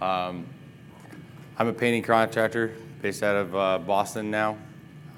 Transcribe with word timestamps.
Um, 0.00 0.46
I'm 1.56 1.68
a 1.68 1.72
painting 1.72 2.02
contractor 2.02 2.74
based 3.00 3.22
out 3.22 3.36
of 3.36 3.54
uh, 3.54 3.78
Boston 3.78 4.28
now. 4.30 4.58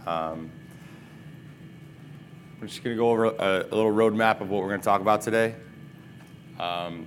Um, 0.07 0.51
I'm 2.61 2.69
just 2.69 2.85
going 2.85 2.95
to 2.95 2.99
go 2.99 3.11
over 3.11 3.25
a, 3.25 3.67
a, 3.71 3.75
little 3.75 3.93
roadmap 3.93 4.41
of 4.41 4.51
what 4.51 4.63
we're 4.63 4.69
going 4.69 4.81
to 4.81 4.85
talk 4.85 5.01
about 5.01 5.23
today. 5.23 5.55
Um, 6.61 7.07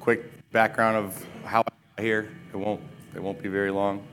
quick 0.00 0.50
background 0.50 0.96
of 0.96 1.24
how 1.44 1.60
I 1.60 1.70
got 1.96 2.04
here. 2.04 2.30
It 2.52 2.56
won't 2.56 2.80
it 3.14 3.22
won't 3.22 3.40
be 3.40 3.48
very 3.48 3.70
long. 3.70 4.04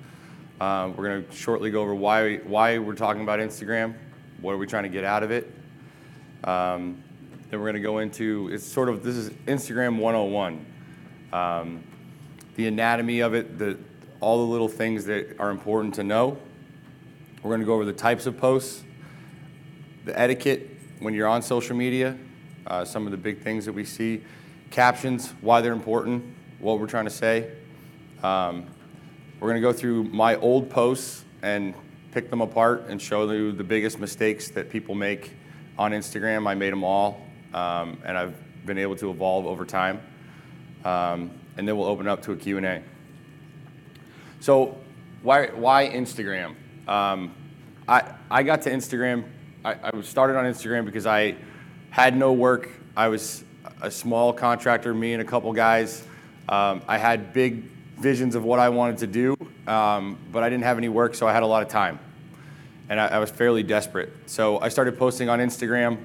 Um, 0.62 0.96
we're 0.96 1.08
going 1.08 1.26
to 1.26 1.36
shortly 1.36 1.72
go 1.72 1.82
over 1.82 1.96
why 1.96 2.38
why 2.38 2.78
we're 2.78 2.94
talking 2.94 3.24
about 3.24 3.40
Instagram. 3.40 3.96
What 4.42 4.54
are 4.54 4.58
we 4.58 4.68
trying 4.68 4.84
to 4.84 4.90
get 4.90 5.04
out 5.04 5.24
of 5.24 5.32
it? 5.32 5.52
Um, 6.44 7.04
then 7.50 7.60
we're 7.60 7.72
going 7.72 7.76
to 7.76 7.82
go 7.82 7.98
into 7.98 8.50
it's 8.54 8.66
sort 8.66 8.90
of 8.90 9.04
this 9.04 9.16
is 9.16 9.32
Instagram 9.48 9.98
101. 9.98 10.66
The 12.56 12.68
anatomy 12.68 13.20
of 13.20 13.34
it, 13.34 13.58
the 13.58 13.78
all 14.20 14.46
the 14.46 14.52
little 14.52 14.68
things 14.68 15.06
that 15.06 15.36
are 15.40 15.52
important 15.52 15.94
to 15.96 16.04
know. 16.04 16.38
We're 17.44 17.50
going 17.50 17.60
to 17.60 17.66
go 17.66 17.76
over 17.76 17.86
the 17.86 17.94
types 17.94 18.26
of 18.26 18.38
posts, 18.38 18.84
the 20.06 20.18
etiquette 20.20 20.70
when 21.00 21.14
you're 21.14 21.28
on 21.28 21.42
social 21.42 21.76
media, 21.76 22.18
uh, 22.66 22.86
some 22.86 23.06
of 23.06 23.12
the 23.12 23.18
big 23.18 23.42
things 23.42 23.66
that 23.66 23.74
we 23.74 23.86
see, 23.86 24.24
captions, 24.72 25.34
why 25.42 25.62
they're 25.62 25.74
important, 25.74 26.24
what 26.60 26.80
we're 26.80 26.88
trying 26.88 27.06
to 27.06 27.12
say. 27.12 27.52
Um, 28.24 28.66
we're 29.40 29.50
going 29.50 29.62
to 29.62 29.68
go 29.68 29.74
through 29.74 30.06
my 30.06 30.38
old 30.38 30.70
posts 30.70 31.24
and 31.44 31.76
pick 32.12 32.30
them 32.30 32.42
apart 32.42 32.86
and 32.88 33.00
show 33.00 33.30
you 33.30 33.52
the 33.52 33.64
biggest 33.64 34.00
mistakes 34.00 34.50
that 34.50 34.70
people 34.70 34.96
make 34.96 35.34
on 35.78 35.92
Instagram. 35.92 36.48
I 36.48 36.56
made 36.56 36.72
them 36.72 36.84
all, 36.84 37.22
um, 37.54 38.00
and 38.06 38.18
I've 38.18 38.34
been 38.66 38.78
able 38.78 38.96
to 38.96 39.12
evolve 39.12 39.46
over 39.46 39.66
time. 39.66 40.02
Um, 40.84 41.32
and 41.58 41.68
then 41.68 41.78
we'll 41.78 41.88
open 41.88 42.08
up 42.08 42.22
to 42.24 42.32
a 42.32 42.36
Q&A. 42.36 42.82
So 44.40 44.78
why, 45.24 45.48
why 45.48 45.90
Instagram? 45.90 46.56
Um, 46.88 47.34
I, 47.88 48.14
I 48.30 48.44
got 48.44 48.62
to 48.64 48.72
Instagram, 48.72 49.26
I, 49.66 49.76
I 49.84 50.02
started 50.02 50.38
on 50.38 50.46
Instagram 50.46 50.86
because 50.86 51.08
I 51.08 51.36
had 51.90 52.16
no 52.16 52.34
work. 52.34 52.70
I 52.96 53.08
was 53.08 53.44
a 53.82 53.90
small 53.90 54.32
contractor, 54.32 54.94
me 54.94 55.14
and 55.14 55.22
a 55.24 55.26
couple 55.26 55.52
guys. 55.54 56.04
Um, 56.48 56.84
I 56.88 57.00
had 57.00 57.34
big 57.34 57.64
visions 58.00 58.36
of 58.36 58.44
what 58.44 58.60
I 58.60 58.70
wanted 58.70 59.00
to 59.00 59.08
do, 59.08 59.36
um, 59.66 60.20
but 60.32 60.44
I 60.44 60.50
didn't 60.50 60.66
have 60.66 60.78
any 60.78 60.90
work, 60.90 61.16
so 61.16 61.28
I 61.28 61.34
had 61.34 61.42
a 61.42 61.48
lot 61.48 61.64
of 61.64 61.70
time. 61.70 61.98
And 62.90 63.00
I, 63.00 63.08
I 63.08 63.18
was 63.18 63.32
fairly 63.32 63.64
desperate. 63.64 64.14
So 64.28 64.60
I 64.60 64.70
started 64.70 65.00
posting 65.00 65.30
on 65.30 65.40
Instagram, 65.40 65.98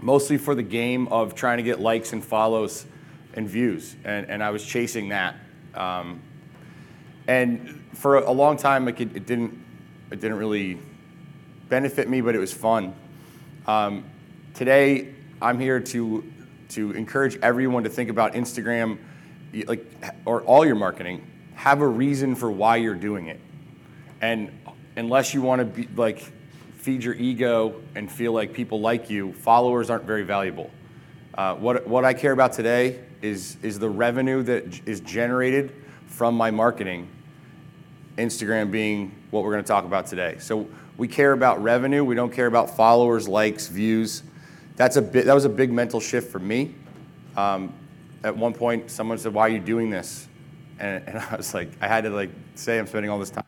mostly 0.00 0.38
for 0.38 0.54
the 0.54 0.62
game 0.62 1.08
of 1.08 1.34
trying 1.34 1.58
to 1.58 1.62
get 1.62 1.80
likes 1.80 2.14
and 2.14 2.24
follows 2.24 2.86
and 3.34 3.48
views. 3.48 3.96
And, 4.04 4.28
and 4.28 4.42
I 4.42 4.50
was 4.50 4.64
chasing 4.64 5.10
that. 5.10 5.36
Um, 5.74 6.20
and 7.26 7.84
for 7.94 8.16
a 8.16 8.32
long 8.32 8.56
time, 8.56 8.84
like 8.84 9.00
it, 9.00 9.14
it, 9.14 9.26
didn't, 9.26 9.58
it 10.10 10.20
didn't 10.20 10.38
really 10.38 10.78
benefit 11.68 12.08
me, 12.08 12.20
but 12.20 12.34
it 12.34 12.38
was 12.38 12.52
fun. 12.52 12.94
Um, 13.66 14.04
today, 14.54 15.14
I'm 15.40 15.60
here 15.60 15.78
to, 15.78 16.24
to 16.70 16.90
encourage 16.92 17.36
everyone 17.36 17.84
to 17.84 17.90
think 17.90 18.10
about 18.10 18.32
Instagram, 18.32 18.98
like, 19.66 19.86
or 20.24 20.42
all 20.42 20.64
your 20.64 20.74
marketing. 20.74 21.26
Have 21.54 21.80
a 21.80 21.86
reason 21.86 22.34
for 22.34 22.50
why 22.50 22.76
you're 22.76 22.94
doing 22.94 23.26
it. 23.26 23.40
And 24.20 24.50
unless 24.96 25.34
you 25.34 25.42
want 25.42 25.60
to 25.60 25.64
be 25.64 25.88
like 25.96 26.32
feed 26.78 27.04
your 27.04 27.14
ego 27.14 27.80
and 27.94 28.10
feel 28.10 28.32
like 28.32 28.52
people 28.52 28.80
like 28.80 29.10
you, 29.10 29.32
followers 29.32 29.90
aren't 29.90 30.04
very 30.04 30.22
valuable. 30.22 30.70
Uh, 31.34 31.54
what, 31.54 31.86
what 31.86 32.04
I 32.04 32.14
care 32.14 32.32
about 32.32 32.52
today 32.52 33.00
is, 33.22 33.56
is 33.62 33.78
the 33.78 33.88
revenue 33.88 34.42
that 34.44 34.80
is 34.86 35.00
generated 35.00 35.74
from 36.06 36.34
my 36.34 36.50
marketing 36.50 37.08
Instagram 38.16 38.70
being 38.70 39.14
what 39.30 39.44
we're 39.44 39.52
going 39.52 39.62
to 39.62 39.68
talk 39.68 39.84
about 39.84 40.06
today. 40.06 40.36
So 40.38 40.68
we 40.96 41.06
care 41.06 41.32
about 41.32 41.62
revenue. 41.62 42.04
We 42.04 42.14
don't 42.14 42.32
care 42.32 42.46
about 42.46 42.76
followers, 42.76 43.28
likes, 43.28 43.68
views. 43.68 44.24
That's 44.76 44.96
a 44.96 45.02
bit, 45.02 45.26
that 45.26 45.34
was 45.34 45.44
a 45.44 45.48
big 45.48 45.72
mental 45.72 46.00
shift 46.00 46.30
for 46.30 46.40
me. 46.40 46.74
Um, 47.36 47.72
at 48.24 48.36
one 48.36 48.52
point, 48.52 48.90
someone 48.90 49.16
said, 49.16 49.32
"Why 49.32 49.42
are 49.42 49.48
you 49.48 49.60
doing 49.60 49.90
this?" 49.90 50.26
And, 50.80 51.06
and, 51.06 51.18
I 51.30 51.36
was 51.36 51.54
like, 51.54 51.70
I 51.80 51.86
had 51.86 52.04
to 52.04 52.10
like 52.10 52.30
say, 52.56 52.78
I'm 52.78 52.86
spending 52.86 53.10
all 53.10 53.18
this 53.18 53.30
time 53.30 53.44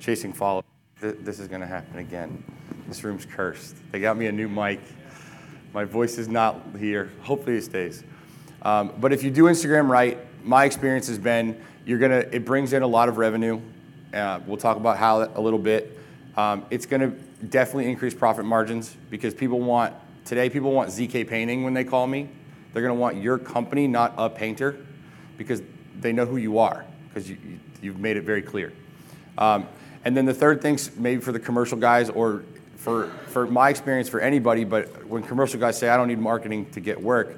chasing 0.00 0.32
followers. 0.32 0.64
This 1.00 1.38
is 1.38 1.48
going 1.48 1.62
to 1.62 1.66
happen 1.66 1.98
again. 1.98 2.44
This 2.86 3.02
room's 3.04 3.24
cursed. 3.24 3.76
They 3.90 4.00
got 4.00 4.18
me 4.18 4.26
a 4.26 4.32
new 4.32 4.48
mic. 4.48 4.80
My 5.72 5.84
voice 5.84 6.18
is 6.18 6.28
not 6.28 6.60
here. 6.78 7.10
Hopefully, 7.22 7.56
it 7.56 7.64
stays. 7.64 8.04
Um, 8.62 8.92
but 8.98 9.12
if 9.12 9.22
you 9.22 9.30
do 9.30 9.44
Instagram 9.44 9.88
right, 9.88 10.18
my 10.44 10.64
experience 10.64 11.08
has 11.08 11.18
been 11.18 11.60
you're 11.84 11.98
gonna, 11.98 12.24
it 12.30 12.44
brings 12.44 12.72
in 12.72 12.82
a 12.82 12.86
lot 12.86 13.08
of 13.08 13.18
revenue. 13.18 13.60
Uh, 14.12 14.40
we'll 14.46 14.56
talk 14.56 14.76
about 14.76 14.98
how 14.98 15.22
a 15.34 15.40
little 15.40 15.58
bit. 15.58 15.98
Um, 16.36 16.64
it's 16.70 16.86
gonna 16.86 17.08
definitely 17.48 17.90
increase 17.90 18.14
profit 18.14 18.44
margins 18.44 18.96
because 19.08 19.34
people 19.34 19.60
want, 19.60 19.94
today 20.24 20.50
people 20.50 20.72
want 20.72 20.90
ZK 20.90 21.26
painting 21.26 21.64
when 21.64 21.74
they 21.74 21.84
call 21.84 22.06
me. 22.06 22.28
They're 22.72 22.82
gonna 22.82 22.94
want 22.94 23.16
your 23.16 23.38
company, 23.38 23.86
not 23.86 24.14
a 24.16 24.28
painter, 24.28 24.76
because 25.36 25.62
they 25.98 26.12
know 26.12 26.26
who 26.26 26.36
you 26.36 26.58
are, 26.58 26.84
because 27.08 27.28
you, 27.28 27.38
have 27.82 27.98
made 27.98 28.16
it 28.16 28.22
very 28.22 28.42
clear. 28.42 28.72
Um, 29.38 29.66
and 30.04 30.16
then 30.16 30.26
the 30.26 30.34
third 30.34 30.62
thing, 30.62 30.78
maybe 30.96 31.20
for 31.20 31.32
the 31.32 31.40
commercial 31.40 31.78
guys 31.78 32.10
or 32.10 32.44
for, 32.76 33.08
for 33.26 33.46
my 33.46 33.68
experience 33.68 34.08
for 34.08 34.20
anybody, 34.20 34.64
but 34.64 35.04
when 35.06 35.22
commercial 35.22 35.60
guys 35.60 35.78
say, 35.78 35.88
I 35.88 35.96
don't 35.96 36.08
need 36.08 36.18
marketing 36.18 36.70
to 36.70 36.80
get 36.80 37.00
work, 37.00 37.36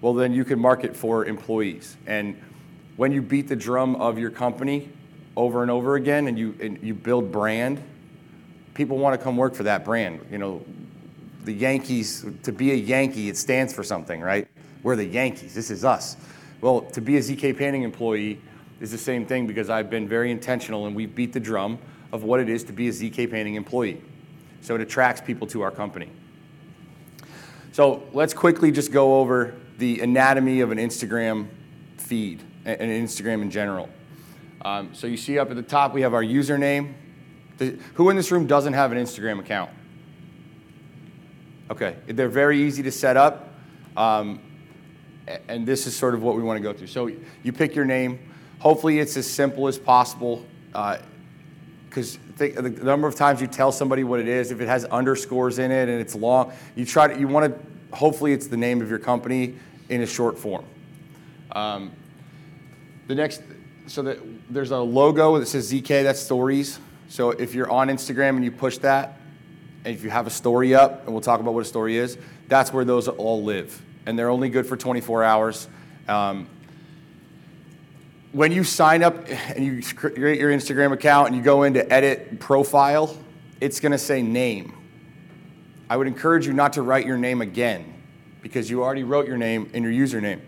well, 0.00 0.14
then 0.14 0.32
you 0.32 0.44
can 0.44 0.58
market 0.58 0.94
for 0.96 1.24
employees. 1.24 1.96
And 2.06 2.40
when 2.96 3.12
you 3.12 3.22
beat 3.22 3.48
the 3.48 3.56
drum 3.56 3.96
of 3.96 4.18
your 4.18 4.30
company 4.30 4.88
over 5.36 5.62
and 5.62 5.70
over 5.70 5.96
again 5.96 6.28
and 6.28 6.38
you, 6.38 6.54
and 6.60 6.82
you 6.82 6.94
build 6.94 7.32
brand, 7.32 7.82
people 8.74 8.98
want 8.98 9.18
to 9.18 9.22
come 9.22 9.36
work 9.36 9.54
for 9.54 9.62
that 9.64 9.84
brand. 9.84 10.20
You 10.30 10.38
know, 10.38 10.64
the 11.44 11.52
Yankees, 11.52 12.26
to 12.42 12.52
be 12.52 12.72
a 12.72 12.74
Yankee, 12.74 13.28
it 13.28 13.36
stands 13.36 13.72
for 13.72 13.82
something, 13.82 14.20
right? 14.20 14.48
We're 14.82 14.96
the 14.96 15.04
Yankees. 15.04 15.54
This 15.54 15.70
is 15.70 15.84
us. 15.84 16.16
Well, 16.60 16.82
to 16.82 17.00
be 17.00 17.16
a 17.16 17.20
ZK 17.20 17.56
Painting 17.56 17.82
employee 17.82 18.40
is 18.80 18.90
the 18.90 18.98
same 18.98 19.26
thing 19.26 19.46
because 19.46 19.70
I've 19.70 19.90
been 19.90 20.08
very 20.08 20.30
intentional 20.30 20.86
and 20.86 20.94
we 20.94 21.06
beat 21.06 21.32
the 21.32 21.40
drum 21.40 21.78
of 22.12 22.24
what 22.24 22.40
it 22.40 22.48
is 22.48 22.64
to 22.64 22.72
be 22.72 22.88
a 22.88 22.92
ZK 22.92 23.30
Painting 23.30 23.54
employee. 23.54 24.02
So 24.60 24.74
it 24.74 24.80
attracts 24.80 25.20
people 25.20 25.46
to 25.48 25.62
our 25.62 25.70
company. 25.70 26.10
So 27.72 28.02
let's 28.12 28.34
quickly 28.34 28.72
just 28.72 28.90
go 28.90 29.20
over 29.20 29.54
the 29.78 30.00
anatomy 30.00 30.60
of 30.60 30.70
an 30.70 30.78
Instagram 30.78 31.48
feed 31.96 32.42
and 32.64 32.80
Instagram 32.80 33.42
in 33.42 33.50
general. 33.50 33.88
Um, 34.62 34.94
so 34.94 35.06
you 35.06 35.16
see 35.16 35.38
up 35.38 35.50
at 35.50 35.56
the 35.56 35.62
top, 35.62 35.94
we 35.94 36.02
have 36.02 36.14
our 36.14 36.22
username. 36.22 36.94
The, 37.58 37.78
who 37.94 38.10
in 38.10 38.16
this 38.16 38.32
room 38.32 38.46
doesn't 38.46 38.72
have 38.72 38.92
an 38.92 38.98
Instagram 38.98 39.38
account? 39.38 39.70
Okay, 41.70 41.96
they're 42.06 42.28
very 42.28 42.62
easy 42.62 42.82
to 42.82 42.92
set 42.92 43.16
up. 43.16 43.52
Um, 43.96 44.40
and 45.48 45.66
this 45.66 45.86
is 45.86 45.96
sort 45.96 46.14
of 46.14 46.22
what 46.22 46.36
we 46.36 46.42
want 46.42 46.58
to 46.58 46.62
go 46.62 46.72
through. 46.72 46.86
So 46.86 47.10
you 47.42 47.52
pick 47.52 47.74
your 47.74 47.84
name. 47.84 48.18
Hopefully, 48.58 48.98
it's 48.98 49.16
as 49.16 49.28
simple 49.28 49.66
as 49.68 49.78
possible. 49.78 50.44
Because 50.72 52.18
uh, 52.40 52.60
the 52.60 52.70
number 52.82 53.08
of 53.08 53.14
times 53.14 53.40
you 53.40 53.46
tell 53.46 53.72
somebody 53.72 54.04
what 54.04 54.20
it 54.20 54.28
is, 54.28 54.50
if 54.50 54.60
it 54.60 54.68
has 54.68 54.84
underscores 54.86 55.58
in 55.58 55.70
it 55.70 55.88
and 55.88 56.00
it's 56.00 56.14
long, 56.14 56.52
you 56.74 56.84
try 56.84 57.08
to, 57.08 57.18
you 57.18 57.26
want 57.26 57.52
to, 57.52 57.96
hopefully, 57.96 58.32
it's 58.32 58.46
the 58.46 58.56
name 58.56 58.80
of 58.80 58.90
your 58.90 58.98
company 58.98 59.56
in 59.88 60.02
a 60.02 60.06
short 60.06 60.38
form. 60.38 60.64
Um, 61.52 61.92
the 63.06 63.14
next, 63.14 63.42
so 63.86 64.02
that 64.02 64.18
there's 64.50 64.70
a 64.72 64.78
logo 64.78 65.38
that 65.38 65.46
says 65.46 65.72
ZK, 65.72 66.02
that's 66.02 66.20
stories. 66.20 66.78
So 67.08 67.30
if 67.30 67.54
you're 67.54 67.70
on 67.70 67.88
Instagram 67.88 68.30
and 68.30 68.44
you 68.44 68.50
push 68.50 68.78
that, 68.78 69.20
and 69.84 69.94
if 69.94 70.02
you 70.02 70.10
have 70.10 70.26
a 70.26 70.30
story 70.30 70.74
up, 70.74 71.04
and 71.04 71.12
we'll 71.12 71.20
talk 71.20 71.40
about 71.40 71.54
what 71.54 71.60
a 71.60 71.68
story 71.68 71.96
is, 71.96 72.18
that's 72.48 72.72
where 72.72 72.84
those 72.84 73.08
all 73.08 73.42
live. 73.42 73.80
And 74.04 74.18
they're 74.18 74.30
only 74.30 74.48
good 74.48 74.66
for 74.66 74.76
24 74.76 75.22
hours. 75.22 75.68
Um, 76.08 76.48
when 78.32 78.52
you 78.52 78.64
sign 78.64 79.02
up 79.02 79.28
and 79.28 79.64
you 79.64 79.82
create 79.82 80.38
your 80.40 80.50
Instagram 80.50 80.92
account 80.92 81.28
and 81.28 81.36
you 81.36 81.42
go 81.42 81.62
into 81.62 81.90
edit 81.92 82.38
profile, 82.40 83.16
it's 83.60 83.80
going 83.80 83.92
to 83.92 83.98
say 83.98 84.22
name. 84.22 84.74
I 85.88 85.96
would 85.96 86.08
encourage 86.08 86.46
you 86.46 86.52
not 86.52 86.74
to 86.74 86.82
write 86.82 87.06
your 87.06 87.16
name 87.16 87.40
again 87.40 87.95
because 88.46 88.70
you 88.70 88.80
already 88.80 89.02
wrote 89.02 89.26
your 89.26 89.36
name 89.36 89.68
in 89.72 89.82
your 89.82 89.90
username. 89.90 90.38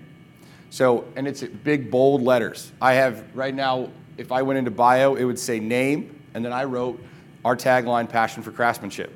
So, 0.71 1.05
and 1.17 1.27
it's 1.27 1.43
big, 1.43 1.91
bold 1.91 2.23
letters. 2.23 2.71
I 2.81 2.93
have 2.93 3.25
right 3.35 3.53
now, 3.53 3.91
if 4.17 4.31
I 4.31 4.43
went 4.43 4.57
into 4.57 4.71
bio, 4.71 5.17
it 5.17 5.25
would 5.25 5.39
say 5.39 5.59
name, 5.59 6.17
and 6.33 6.45
then 6.45 6.53
I 6.53 6.63
wrote 6.63 7.05
our 7.45 7.57
tagline, 7.57 8.09
passion 8.09 8.45
for 8.45 8.53
craftsmanship. 8.53 9.13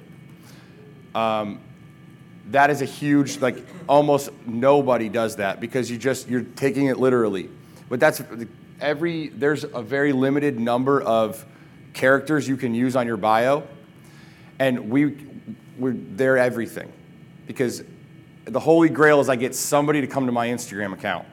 Um, 1.15 1.61
that 2.51 2.71
is 2.71 2.83
a 2.83 2.85
huge, 2.85 3.39
like 3.39 3.65
almost 3.89 4.31
nobody 4.47 5.09
does 5.09 5.37
that 5.37 5.61
because 5.61 5.89
you 5.89 5.97
just, 5.97 6.29
you're 6.29 6.43
taking 6.43 6.87
it 6.87 6.99
literally. 6.99 7.49
But 7.89 8.01
that's 8.01 8.21
every, 8.81 9.29
there's 9.29 9.63
a 9.63 9.81
very 9.81 10.13
limited 10.13 10.59
number 10.59 11.01
of 11.01 11.47
characters 11.93 12.49
you 12.49 12.57
can 12.57 12.75
use 12.75 12.97
on 12.97 13.07
your 13.07 13.17
bio. 13.17 13.63
And 14.59 14.91
we, 14.91 15.19
we're, 15.79 15.93
they're 15.93 16.39
everything 16.39 16.91
because 17.47 17.85
the 18.53 18.61
holy 18.61 18.89
grail 18.89 19.21
is 19.21 19.29
I 19.29 19.37
get 19.37 19.55
somebody 19.55 20.01
to 20.03 20.07
come 20.07 20.27
to 20.27 20.33
my 20.33 20.49
Instagram 20.49 20.93
account. 20.93 21.27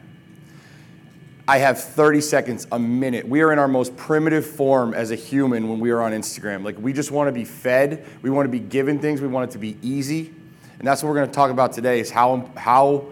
I 1.48 1.58
have 1.58 1.84
30 1.84 2.22
seconds, 2.22 2.68
a 2.72 2.80
minute. 2.80 3.28
We 3.28 3.42
are 3.42 3.52
in 3.52 3.60
our 3.60 3.68
most 3.68 3.98
primitive 3.98 4.46
form 4.46 4.94
as 4.94 5.12
a 5.12 5.16
human 5.16 5.68
when 5.68 5.80
we 5.80 5.90
are 5.90 6.00
on 6.00 6.12
Instagram. 6.12 6.64
Like, 6.64 6.78
we 6.80 6.94
just 6.94 7.12
want 7.12 7.28
to 7.28 7.32
be 7.32 7.44
fed, 7.44 8.06
we 8.22 8.30
want 8.30 8.46
to 8.46 8.52
be 8.52 8.60
given 8.60 9.00
things, 9.00 9.20
we 9.20 9.28
want 9.28 9.50
it 9.50 9.54
to 9.54 9.58
be 9.58 9.78
easy. 9.82 10.32
And 10.78 10.88
that's 10.88 11.04
what 11.04 11.10
we're 11.10 11.16
going 11.16 11.28
to 11.28 11.34
talk 11.34 11.52
about 11.52 11.74
today 11.74 12.00
is 12.00 12.12
how, 12.12 12.50
how 12.56 13.08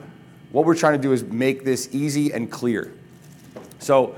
what 0.52 0.66
we're 0.66 0.76
trying 0.76 0.94
to 0.94 1.02
do 1.02 1.12
is 1.14 1.24
make 1.24 1.66
this 1.66 1.90
easy 1.92 2.32
and 2.32 2.50
clear. 2.50 2.94
So, 3.80 4.16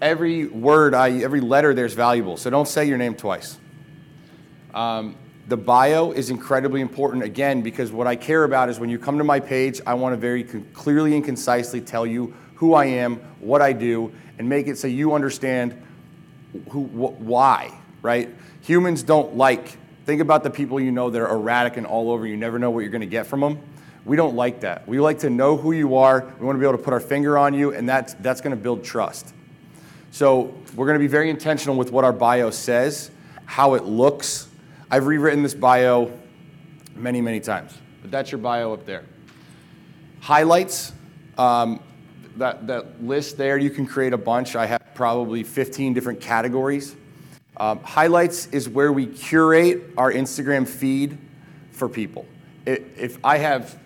every 0.00 0.46
word, 0.46 0.94
I, 0.94 1.18
every 1.18 1.40
letter 1.40 1.74
there's 1.74 1.94
valuable. 1.94 2.38
So, 2.38 2.50
don't 2.50 2.66
say 2.66 2.86
your 2.86 2.98
name 2.98 3.14
twice. 3.14 3.58
Um, 4.74 5.14
the 5.52 5.56
bio 5.58 6.12
is 6.12 6.30
incredibly 6.30 6.80
important 6.80 7.22
again 7.22 7.60
because 7.60 7.92
what 7.92 8.06
I 8.06 8.16
care 8.16 8.44
about 8.44 8.70
is 8.70 8.80
when 8.80 8.88
you 8.88 8.98
come 8.98 9.18
to 9.18 9.24
my 9.24 9.38
page, 9.38 9.82
I 9.86 9.92
want 9.92 10.14
to 10.14 10.16
very 10.16 10.44
clearly 10.44 11.14
and 11.14 11.22
concisely 11.22 11.82
tell 11.82 12.06
you 12.06 12.32
who 12.54 12.72
I 12.72 12.86
am, 12.86 13.16
what 13.38 13.60
I 13.60 13.74
do, 13.74 14.14
and 14.38 14.48
make 14.48 14.66
it 14.66 14.78
so 14.78 14.86
you 14.86 15.12
understand 15.12 15.76
who, 16.70 16.84
wh- 16.84 17.20
why, 17.20 17.70
right? 18.00 18.30
Humans 18.62 19.02
don't 19.02 19.36
like, 19.36 19.76
think 20.06 20.22
about 20.22 20.42
the 20.42 20.48
people 20.48 20.80
you 20.80 20.90
know 20.90 21.10
that 21.10 21.20
are 21.20 21.30
erratic 21.30 21.76
and 21.76 21.86
all 21.86 22.10
over, 22.10 22.26
you 22.26 22.38
never 22.38 22.58
know 22.58 22.70
what 22.70 22.80
you're 22.80 22.88
going 22.88 23.02
to 23.02 23.06
get 23.06 23.26
from 23.26 23.40
them. 23.40 23.60
We 24.06 24.16
don't 24.16 24.34
like 24.34 24.60
that. 24.60 24.88
We 24.88 25.00
like 25.00 25.18
to 25.18 25.28
know 25.28 25.58
who 25.58 25.72
you 25.72 25.96
are. 25.96 26.32
We 26.40 26.46
want 26.46 26.56
to 26.56 26.60
be 26.60 26.66
able 26.66 26.78
to 26.78 26.82
put 26.82 26.94
our 26.94 27.00
finger 27.00 27.36
on 27.36 27.52
you, 27.52 27.74
and 27.74 27.86
that's, 27.86 28.14
that's 28.14 28.40
going 28.40 28.56
to 28.56 28.62
build 28.62 28.84
trust. 28.84 29.34
So 30.12 30.54
we're 30.74 30.86
going 30.86 30.98
to 30.98 31.04
be 31.04 31.08
very 31.08 31.28
intentional 31.28 31.76
with 31.76 31.92
what 31.92 32.04
our 32.04 32.12
bio 32.14 32.48
says, 32.48 33.10
how 33.44 33.74
it 33.74 33.84
looks. 33.84 34.48
I've 34.92 35.06
rewritten 35.06 35.42
this 35.42 35.54
bio 35.54 36.12
many, 36.94 37.22
many 37.22 37.40
times, 37.40 37.72
but 38.02 38.10
that's 38.10 38.30
your 38.30 38.40
bio 38.40 38.74
up 38.74 38.84
there. 38.84 39.04
Highlights. 40.20 40.92
Um, 41.38 41.80
that, 42.36 42.66
that 42.66 43.02
list 43.02 43.38
there, 43.38 43.56
you 43.56 43.70
can 43.70 43.86
create 43.86 44.12
a 44.12 44.18
bunch. 44.18 44.54
I 44.54 44.66
have 44.66 44.82
probably 44.94 45.44
15 45.44 45.94
different 45.94 46.20
categories. 46.20 46.94
Um, 47.56 47.82
highlights 47.82 48.48
is 48.48 48.68
where 48.68 48.92
we 48.92 49.06
curate 49.06 49.82
our 49.96 50.12
Instagram 50.12 50.68
feed 50.68 51.16
for 51.70 51.88
people. 51.88 52.26
if 52.66 53.18
I 53.24 53.38
have 53.38 53.78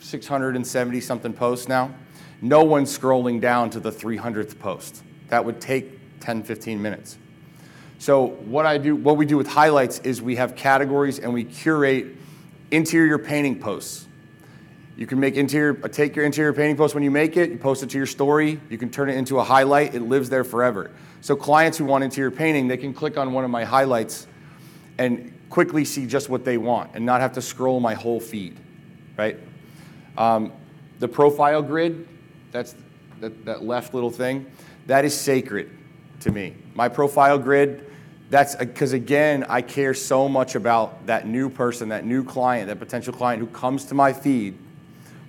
670 0.00 1.00
something 1.00 1.32
posts 1.32 1.68
now, 1.68 1.94
no 2.40 2.64
one's 2.64 2.96
scrolling 2.98 3.40
down 3.40 3.70
to 3.70 3.78
the 3.78 3.92
300th 3.92 4.58
post. 4.58 5.04
That 5.28 5.44
would 5.44 5.60
take 5.60 6.00
10, 6.18 6.42
15 6.42 6.82
minutes. 6.82 7.16
So 8.02 8.26
what 8.26 8.66
I 8.66 8.78
do, 8.78 8.96
what 8.96 9.16
we 9.16 9.24
do 9.26 9.36
with 9.36 9.46
highlights 9.46 10.00
is 10.00 10.20
we 10.20 10.34
have 10.34 10.56
categories 10.56 11.20
and 11.20 11.32
we 11.32 11.44
curate 11.44 12.16
interior 12.72 13.16
painting 13.16 13.60
posts. 13.60 14.08
You 14.96 15.06
can 15.06 15.20
make 15.20 15.36
interior, 15.36 15.78
uh, 15.84 15.86
take 15.86 16.16
your 16.16 16.24
interior 16.24 16.52
painting 16.52 16.76
post 16.76 16.96
when 16.96 17.04
you 17.04 17.12
make 17.12 17.36
it, 17.36 17.50
you 17.50 17.58
post 17.58 17.84
it 17.84 17.90
to 17.90 17.98
your 17.98 18.08
story, 18.08 18.60
you 18.68 18.76
can 18.76 18.90
turn 18.90 19.08
it 19.08 19.14
into 19.14 19.38
a 19.38 19.44
highlight, 19.44 19.94
it 19.94 20.02
lives 20.02 20.28
there 20.28 20.42
forever. 20.42 20.90
So 21.20 21.36
clients 21.36 21.78
who 21.78 21.84
want 21.84 22.02
interior 22.02 22.32
painting, 22.32 22.66
they 22.66 22.76
can 22.76 22.92
click 22.92 23.16
on 23.16 23.32
one 23.32 23.44
of 23.44 23.52
my 23.52 23.62
highlights 23.62 24.26
and 24.98 25.32
quickly 25.48 25.84
see 25.84 26.04
just 26.04 26.28
what 26.28 26.44
they 26.44 26.58
want 26.58 26.90
and 26.94 27.06
not 27.06 27.20
have 27.20 27.34
to 27.34 27.40
scroll 27.40 27.78
my 27.78 27.94
whole 27.94 28.18
feed, 28.18 28.58
right? 29.16 29.38
Um, 30.18 30.50
the 30.98 31.06
profile 31.06 31.62
grid, 31.62 32.08
that's 32.50 32.74
that, 33.20 33.44
that 33.44 33.62
left 33.62 33.94
little 33.94 34.10
thing, 34.10 34.44
that 34.88 35.04
is 35.04 35.16
sacred 35.16 35.70
to 36.18 36.32
me. 36.32 36.56
My 36.74 36.88
profile 36.88 37.38
grid, 37.38 37.90
that's 38.32 38.56
uh, 38.56 38.64
because 38.64 38.92
again, 38.92 39.46
I 39.48 39.62
care 39.62 39.94
so 39.94 40.28
much 40.28 40.56
about 40.56 41.06
that 41.06 41.28
new 41.28 41.48
person, 41.48 41.90
that 41.90 42.04
new 42.04 42.24
client, 42.24 42.66
that 42.66 42.80
potential 42.80 43.12
client 43.12 43.40
who 43.40 43.46
comes 43.46 43.84
to 43.84 43.94
my 43.94 44.12
feed 44.12 44.58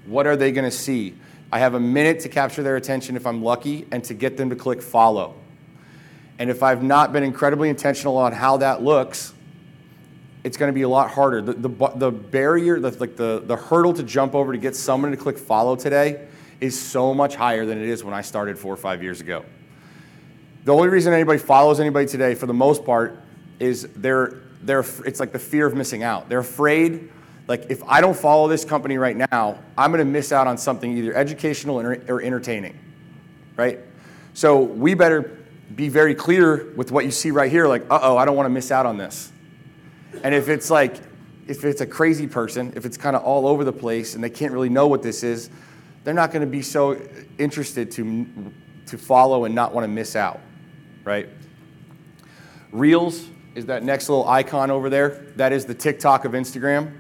what 0.06 0.28
are 0.28 0.36
they 0.36 0.52
going 0.52 0.66
to 0.66 0.76
see? 0.76 1.16
I 1.52 1.60
have 1.60 1.76
a 1.76 1.80
minute 1.80 2.22
to 2.22 2.30
capture 2.30 2.64
their 2.64 2.76
attention 2.76 3.16
if 3.16 3.26
I'm 3.26 3.44
lucky 3.44 3.88
and 3.92 4.04
to 4.06 4.14
get 4.14 4.38
them 4.38 4.50
to 4.50 4.56
click 4.56 4.82
follow. 4.82 5.36
And 6.40 6.50
if 6.50 6.64
I've 6.64 6.84
not 6.84 7.14
been 7.14 7.24
incredibly 7.24 7.70
intentional 7.70 8.18
on 8.18 8.34
how 8.34 8.58
that 8.58 8.82
looks, 8.82 9.34
it's 10.44 10.58
going 10.58 10.70
to 10.70 10.74
be 10.74 10.82
a 10.82 10.90
lot 10.90 11.12
harder. 11.12 11.42
The, 11.42 11.54
the, 11.54 11.92
the 11.96 12.12
barrier, 12.12 12.80
the, 12.80 12.92
like 12.92 13.16
the, 13.16 13.44
the 13.46 13.56
hurdle 13.56 13.94
to 13.94 14.04
jump 14.04 14.36
over 14.36 14.52
to 14.52 14.58
get 14.58 14.76
someone 14.76 15.12
to 15.12 15.18
click 15.18 15.38
follow 15.38 15.76
today 15.76 16.28
is 16.60 16.80
so 16.80 17.14
much 17.14 17.36
higher 17.36 17.66
than 17.66 17.78
it 17.78 17.88
is 17.88 18.04
when 18.04 18.14
I 18.14 18.22
started 18.22 18.58
four 18.58 18.74
or 18.74 18.78
five 18.78 19.04
years 19.04 19.22
ago. 19.22 19.46
The 20.66 20.74
only 20.74 20.88
reason 20.88 21.14
anybody 21.14 21.40
follows 21.40 21.80
anybody 21.80 22.08
today, 22.08 22.36
for 22.36 22.46
the 22.46 22.54
most 22.54 22.86
part, 22.86 23.20
is 23.60 23.88
they're, 23.96 24.42
they're, 24.62 24.86
it's 25.06 25.20
like 25.20 25.32
the 25.32 25.40
fear 25.40 25.66
of 25.66 25.76
missing 25.76 26.04
out. 26.04 26.30
They're 26.30 26.40
afraid 26.40 27.10
like 27.48 27.70
if 27.70 27.84
I 27.84 28.02
don't 28.02 28.16
follow 28.16 28.48
this 28.48 28.64
company 28.64 28.98
right 28.98 29.16
now, 29.16 29.60
I'm 29.78 29.92
going 29.92 30.06
to 30.06 30.10
miss 30.10 30.32
out 30.32 30.48
on 30.48 30.58
something 30.58 30.98
either 30.98 31.14
educational 31.14 31.80
or 31.80 32.22
entertaining, 32.22 32.78
right? 33.58 33.80
So 34.34 34.62
we 34.62 34.94
better 34.94 35.40
be 35.76 35.90
very 35.90 36.16
clear 36.16 36.72
with 36.76 36.92
what 36.92 37.06
you 37.06 37.12
see 37.12 37.32
right 37.32 37.52
here. 37.52 37.68
Like, 37.68 37.84
uh 37.90 38.00
oh, 38.02 38.18
I 38.18 38.26
don't 38.26 38.36
want 38.36 38.46
to 38.46 38.52
miss 38.52 38.72
out 38.72 38.86
on 38.86 38.98
this. 38.98 39.32
And 40.24 40.34
if 40.34 40.48
it's 40.48 40.70
like, 40.70 40.96
if 41.48 41.66
it's 41.66 41.82
a 41.82 41.86
crazy 41.86 42.28
person, 42.28 42.72
if 42.76 42.86
it's 42.86 42.96
kind 42.96 43.16
of 43.16 43.24
all 43.24 43.48
over 43.48 43.66
the 43.66 43.74
place 43.74 44.16
and 44.16 44.24
they 44.24 44.30
can't 44.30 44.54
really 44.54 44.70
know 44.70 44.88
what 44.88 45.04
this 45.04 45.24
is, 45.24 45.50
they're 46.06 46.14
not 46.14 46.32
going 46.32 46.42
to 46.42 46.48
be 46.48 46.62
so 46.62 47.00
interested 47.38 47.92
to 47.92 48.52
to 48.86 48.98
follow 48.98 49.46
and 49.46 49.56
not 49.56 49.74
want 49.74 49.86
to 49.86 49.88
miss 49.88 50.16
out, 50.16 50.40
right? 51.06 51.28
Reels 52.72 53.28
is 53.56 53.68
that 53.68 53.84
next 53.84 54.10
little 54.10 54.28
icon 54.28 54.72
over 54.72 54.90
there. 54.90 55.10
That 55.36 55.54
is 55.54 55.66
the 55.66 55.76
TikTok 55.76 56.26
of 56.26 56.32
Instagram. 56.32 56.94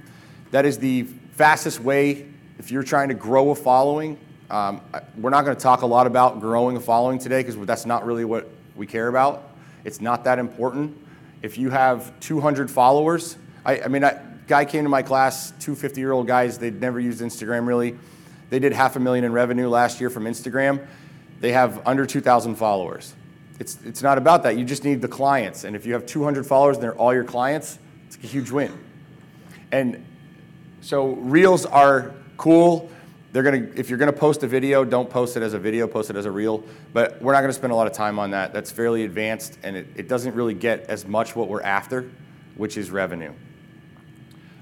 That 0.51 0.65
is 0.65 0.77
the 0.77 1.03
fastest 1.33 1.79
way 1.79 2.27
if 2.59 2.69
you're 2.71 2.83
trying 2.83 3.09
to 3.09 3.15
grow 3.15 3.49
a 3.49 3.55
following. 3.55 4.17
Um, 4.49 4.81
we're 5.17 5.31
not 5.31 5.45
going 5.45 5.55
to 5.55 5.61
talk 5.61 5.81
a 5.81 5.85
lot 5.87 6.05
about 6.05 6.39
growing 6.39 6.77
a 6.77 6.79
following 6.79 7.17
today 7.17 7.41
because 7.41 7.57
that's 7.65 7.85
not 7.85 8.05
really 8.05 8.25
what 8.25 8.47
we 8.75 8.85
care 8.85 9.07
about. 9.07 9.49
It's 9.83 9.99
not 9.99 10.23
that 10.25 10.37
important. 10.37 10.95
If 11.41 11.57
you 11.57 11.71
have 11.71 12.17
200 12.19 12.69
followers, 12.69 13.37
I, 13.65 13.81
I 13.81 13.87
mean, 13.87 14.03
a 14.03 14.23
guy 14.47 14.65
came 14.65 14.83
to 14.83 14.89
my 14.89 15.01
class, 15.01 15.53
two 15.59 15.75
50 15.75 15.99
year 15.99 16.11
old 16.11 16.27
guys, 16.27 16.57
they'd 16.57 16.79
never 16.79 16.99
used 16.99 17.21
Instagram 17.21 17.65
really. 17.65 17.97
They 18.49 18.59
did 18.59 18.73
half 18.73 18.95
a 18.95 18.99
million 18.99 19.25
in 19.25 19.33
revenue 19.33 19.67
last 19.67 19.99
year 19.99 20.11
from 20.11 20.25
Instagram. 20.25 20.85
They 21.39 21.51
have 21.51 21.85
under 21.87 22.05
2,000 22.05 22.55
followers. 22.55 23.15
It's, 23.59 23.79
it's 23.85 24.01
not 24.01 24.17
about 24.17 24.43
that. 24.43 24.57
You 24.57 24.65
just 24.65 24.83
need 24.83 25.01
the 25.01 25.07
clients. 25.07 25.63
And 25.63 25.75
if 25.75 25.85
you 25.85 25.93
have 25.93 26.05
200 26.05 26.45
followers 26.45 26.77
and 26.77 26.83
they're 26.83 26.95
all 26.95 27.13
your 27.13 27.23
clients, 27.23 27.79
it's 28.07 28.17
a 28.17 28.27
huge 28.27 28.51
win. 28.51 28.71
And 29.71 30.03
so 30.81 31.13
reels 31.13 31.65
are 31.65 32.13
cool. 32.37 32.89
They're 33.31 33.43
gonna, 33.43 33.67
if 33.75 33.89
you're 33.89 33.97
gonna 33.97 34.13
post 34.13 34.43
a 34.43 34.47
video, 34.47 34.83
don't 34.83 35.09
post 35.09 35.37
it 35.37 35.43
as 35.43 35.53
a 35.53 35.59
video, 35.59 35.87
post 35.87 36.09
it 36.09 36.15
as 36.15 36.25
a 36.25 36.31
reel. 36.31 36.63
But 36.93 37.21
we're 37.21 37.33
not 37.33 37.41
gonna 37.41 37.53
spend 37.53 37.73
a 37.73 37.75
lot 37.75 37.87
of 37.87 37.93
time 37.93 38.19
on 38.19 38.31
that. 38.31 38.53
That's 38.53 38.71
fairly 38.71 39.03
advanced 39.05 39.57
and 39.63 39.75
it, 39.75 39.87
it 39.95 40.07
doesn't 40.07 40.35
really 40.35 40.53
get 40.53 40.81
as 40.89 41.05
much 41.05 41.35
what 41.35 41.47
we're 41.47 41.61
after, 41.61 42.09
which 42.55 42.77
is 42.77 42.91
revenue. 42.91 43.33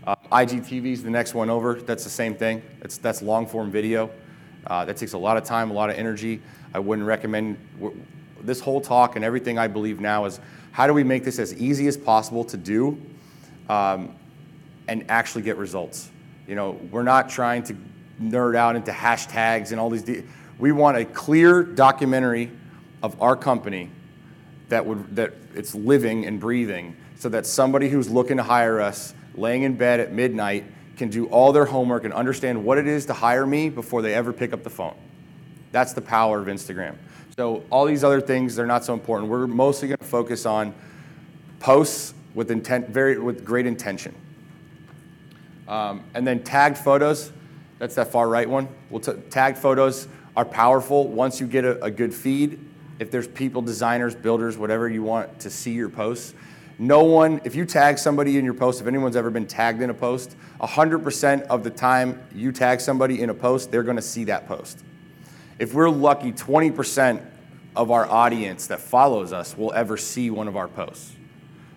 Uh, 0.05 0.15
IGTV 0.31 0.93
is 0.93 1.03
the 1.03 1.09
next 1.09 1.33
one 1.33 1.49
over. 1.49 1.75
That's 1.75 2.03
the 2.03 2.09
same 2.09 2.35
thing. 2.35 2.61
It's, 2.81 2.97
that's 2.97 3.21
long 3.21 3.45
form 3.45 3.71
video. 3.71 4.09
Uh, 4.67 4.85
that 4.85 4.97
takes 4.97 5.13
a 5.13 5.17
lot 5.17 5.37
of 5.37 5.43
time, 5.43 5.71
a 5.71 5.73
lot 5.73 5.89
of 5.89 5.97
energy. 5.97 6.41
I 6.73 6.79
wouldn't 6.79 7.07
recommend 7.07 7.57
this 8.45 8.59
whole 8.59 8.81
talk 8.81 9.15
and 9.15 9.25
everything 9.25 9.57
I 9.57 9.67
believe 9.67 9.99
now 9.99 10.25
is 10.25 10.39
how 10.71 10.87
do 10.87 10.93
we 10.93 11.03
make 11.03 11.23
this 11.23 11.39
as 11.39 11.53
easy 11.55 11.87
as 11.87 11.97
possible 11.97 12.43
to 12.45 12.57
do 12.57 13.01
um, 13.69 14.15
and 14.87 15.05
actually 15.09 15.41
get 15.43 15.57
results. 15.57 16.09
You 16.47 16.55
know, 16.55 16.71
we're 16.91 17.03
not 17.03 17.29
trying 17.29 17.63
to 17.63 17.75
nerd 18.21 18.55
out 18.55 18.75
into 18.75 18.91
hashtags 18.91 19.71
and 19.71 19.79
all 19.79 19.89
these. 19.89 20.03
De- 20.03 20.23
we 20.59 20.71
want 20.71 20.97
a 20.97 21.05
clear 21.05 21.63
documentary 21.63 22.51
of 23.01 23.19
our 23.21 23.35
company 23.35 23.89
that 24.69 24.85
would 24.85 25.15
that 25.15 25.33
it's 25.55 25.73
living 25.73 26.25
and 26.25 26.39
breathing, 26.39 26.95
so 27.15 27.29
that 27.29 27.45
somebody 27.45 27.89
who's 27.89 28.09
looking 28.09 28.37
to 28.37 28.43
hire 28.43 28.79
us, 28.79 29.13
laying 29.35 29.63
in 29.63 29.75
bed 29.75 29.99
at 29.99 30.11
midnight, 30.11 30.65
can 30.97 31.09
do 31.09 31.27
all 31.27 31.51
their 31.51 31.65
homework 31.65 32.03
and 32.03 32.13
understand 32.13 32.63
what 32.63 32.77
it 32.77 32.87
is 32.87 33.05
to 33.07 33.13
hire 33.13 33.45
me 33.45 33.69
before 33.69 34.01
they 34.01 34.13
ever 34.13 34.31
pick 34.31 34.53
up 34.53 34.63
the 34.63 34.69
phone. 34.69 34.95
That's 35.71 35.93
the 35.93 36.01
power 36.01 36.39
of 36.39 36.47
Instagram. 36.47 36.95
So 37.37 37.63
all 37.69 37.85
these 37.85 38.03
other 38.03 38.21
things 38.21 38.55
they're 38.55 38.65
not 38.65 38.83
so 38.83 38.93
important. 38.93 39.29
We're 39.29 39.47
mostly 39.47 39.87
going 39.87 39.97
to 39.99 40.05
focus 40.05 40.45
on 40.45 40.73
posts 41.59 42.13
with 42.33 42.51
intent, 42.51 42.89
very 42.89 43.17
with 43.17 43.45
great 43.45 43.65
intention. 43.65 44.13
Um, 45.67 46.03
and 46.13 46.27
then 46.27 46.43
tagged 46.43 46.77
photos, 46.77 47.31
that's 47.79 47.95
that 47.95 48.11
far 48.11 48.27
right 48.27 48.49
one. 48.49 48.67
We'll 48.89 48.99
t- 48.99 49.13
tagged 49.29 49.57
photos 49.57 50.07
are 50.35 50.45
powerful 50.45 51.07
once 51.07 51.39
you 51.39 51.47
get 51.47 51.65
a, 51.65 51.81
a 51.83 51.91
good 51.91 52.13
feed. 52.13 52.59
If 52.99 53.11
there's 53.11 53.27
people, 53.27 53.61
designers, 53.61 54.13
builders, 54.13 54.57
whatever 54.57 54.89
you 54.89 55.01
want 55.01 55.39
to 55.39 55.49
see 55.49 55.71
your 55.71 55.89
posts, 55.89 56.33
no 56.77 57.03
one, 57.03 57.41
if 57.43 57.55
you 57.55 57.65
tag 57.65 57.97
somebody 57.97 58.37
in 58.37 58.45
your 58.45 58.53
post, 58.53 58.81
if 58.81 58.87
anyone's 58.87 59.15
ever 59.15 59.29
been 59.29 59.47
tagged 59.47 59.81
in 59.81 59.89
a 59.89 59.93
post, 59.93 60.35
100% 60.59 61.41
of 61.43 61.63
the 61.63 61.69
time 61.69 62.21
you 62.33 62.51
tag 62.51 62.81
somebody 62.81 63.21
in 63.21 63.29
a 63.29 63.33
post, 63.33 63.71
they're 63.71 63.83
gonna 63.83 64.01
see 64.01 64.23
that 64.25 64.47
post. 64.47 64.83
If 65.61 65.75
we're 65.75 65.91
lucky, 65.91 66.31
20% 66.31 67.23
of 67.75 67.91
our 67.91 68.09
audience 68.09 68.65
that 68.65 68.79
follows 68.79 69.31
us 69.31 69.55
will 69.55 69.71
ever 69.73 69.95
see 69.95 70.31
one 70.31 70.47
of 70.47 70.57
our 70.57 70.67
posts, 70.67 71.15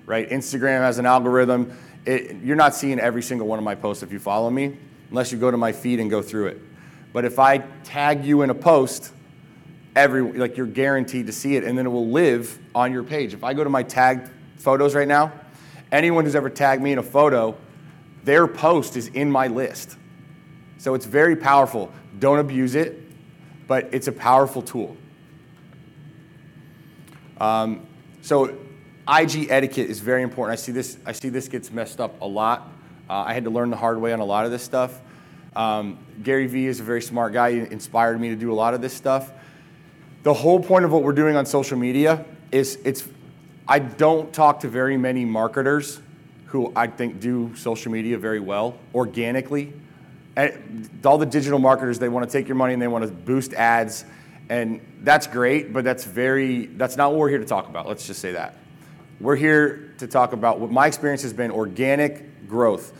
right? 0.07 0.27
Instagram 0.31 0.79
has 0.79 0.97
an 0.97 1.05
algorithm. 1.05 1.77
It, 2.07 2.37
you're 2.43 2.57
not 2.57 2.75
seeing 2.75 2.99
every 2.99 3.23
single 3.23 3.47
one 3.47 3.59
of 3.59 3.65
my 3.65 3.75
posts 3.75 4.03
if 4.03 4.11
you 4.11 4.19
follow 4.19 4.49
me, 4.49 4.79
unless 5.11 5.33
you 5.33 5.37
go 5.37 5.51
to 5.51 5.59
my 5.59 5.73
feed 5.73 6.01
and 6.01 6.09
go 6.09 6.23
through 6.23 6.47
it. 6.47 6.63
But 7.13 7.27
if 7.27 7.39
I 7.39 7.59
tag 7.85 8.25
you 8.25 8.41
in 8.41 8.49
a 8.49 8.55
post, 8.55 9.13
every 9.95 10.23
like 10.23 10.57
you're 10.57 10.65
guaranteed 10.65 11.27
to 11.27 11.33
see 11.35 11.57
it, 11.57 11.63
and 11.63 11.77
then 11.77 11.85
it 11.85 11.91
will 11.91 12.09
live 12.09 12.59
on 12.75 12.91
your 12.91 13.03
page. 13.03 13.35
If 13.35 13.45
I 13.45 13.53
go 13.53 13.65
to 13.65 13.71
my 13.71 13.83
tagged 13.83 14.31
photos 14.57 14.95
right 14.95 15.07
now, 15.07 15.31
anyone 15.93 16.25
who's 16.25 16.35
ever 16.35 16.49
tagged 16.49 16.83
me 16.83 16.93
in 16.93 16.99
a 16.99 17.03
photo, 17.03 17.55
their 18.25 18.47
post 18.47 18.97
is 18.97 19.09
in 19.09 19.31
my 19.31 19.49
list. 19.49 19.99
So 20.79 20.95
it's 20.95 21.05
very 21.05 21.37
powerful. 21.37 21.93
Don't 22.19 22.39
abuse 22.39 22.77
it, 22.77 23.04
but 23.67 23.89
it's 23.93 24.09
a 24.09 24.13
powerful 24.13 24.63
tool. 24.63 24.97
Um, 27.41 27.87
so 28.23 28.57
IG 29.09 29.51
etiquette 29.51 29.91
is 29.91 30.01
very 30.01 30.23
important. 30.23 30.59
I 30.59 30.61
see 30.61 30.73
this. 30.73 30.97
I 31.05 31.13
see 31.13 31.29
this 31.29 31.49
gets 31.49 31.71
messed 31.71 32.01
up 32.01 32.21
a 32.21 32.27
lot. 32.27 32.73
Uh, 33.09 33.15
I 33.15 33.35
had 33.35 33.45
to 33.45 33.51
learn 33.51 33.71
the 33.71 33.77
hard 33.77 34.01
way 34.01 34.13
on 34.13 34.21
a 34.21 34.25
lot 34.25 34.47
of 34.47 34.51
this 34.51 34.63
stuff. 34.63 35.01
Um, 35.55 35.99
Gary 36.23 36.47
Vee 36.47 36.67
is 36.67 36.81
a 36.81 36.83
very 36.83 37.03
smart 37.03 37.33
guy. 37.33 37.53
He 37.53 37.59
inspired 37.59 38.21
me 38.21 38.31
to 38.31 38.37
do 38.37 38.51
a 38.51 38.55
lot 38.55 38.75
of 38.75 38.81
this 38.81 38.95
stuff. 38.95 39.31
The 40.23 40.33
whole 40.33 40.59
point 40.59 40.85
of 40.85 40.93
what 40.93 41.03
we're 41.03 41.13
doing 41.13 41.37
on 41.37 41.47
social 41.47 41.79
media 41.79 42.25
is 42.51 42.79
it's. 42.85 43.07
I 43.67 43.79
don't 43.79 44.33
talk 44.33 44.61
to 44.61 44.69
very 44.69 44.97
many 44.97 45.25
marketers 45.25 46.01
who 46.47 46.73
I 46.77 46.87
think 46.87 47.19
do 47.19 47.55
social 47.57 47.91
media 47.91 48.19
very 48.19 48.41
well 48.41 48.79
organically. 48.95 49.73
All 51.05 51.19
the 51.19 51.27
digital 51.27 51.59
marketers, 51.59 51.99
they 51.99 52.09
want 52.09 52.29
to 52.29 52.33
take 52.33 52.49
your 52.49 52.57
money 52.57 52.73
and 52.73 52.83
they 52.83 52.89
want 52.89 53.05
to 53.05 53.11
boost 53.11 53.55
ads 53.55 54.05
and 54.49 54.81
that's 55.01 55.27
great, 55.27 55.73
but 55.73 55.85
that's 55.85 56.05
very, 56.05 56.67
that's 56.67 56.97
not 56.97 57.11
what 57.11 57.21
we're 57.21 57.29
here 57.31 57.39
to 57.39 57.45
talk 57.45 57.69
about. 57.69 57.87
Let's 57.87 58.07
just 58.07 58.21
say 58.21 58.33
that. 58.33 58.57
We're 59.21 59.37
here 59.37 59.95
to 59.99 60.07
talk 60.07 60.33
about 60.33 60.61
what 60.61 60.71
my 60.71 60.87
experience 60.87 61.23
has 61.23 61.33
been 61.33 61.51
organic 61.51 62.47
growth. 62.47 62.93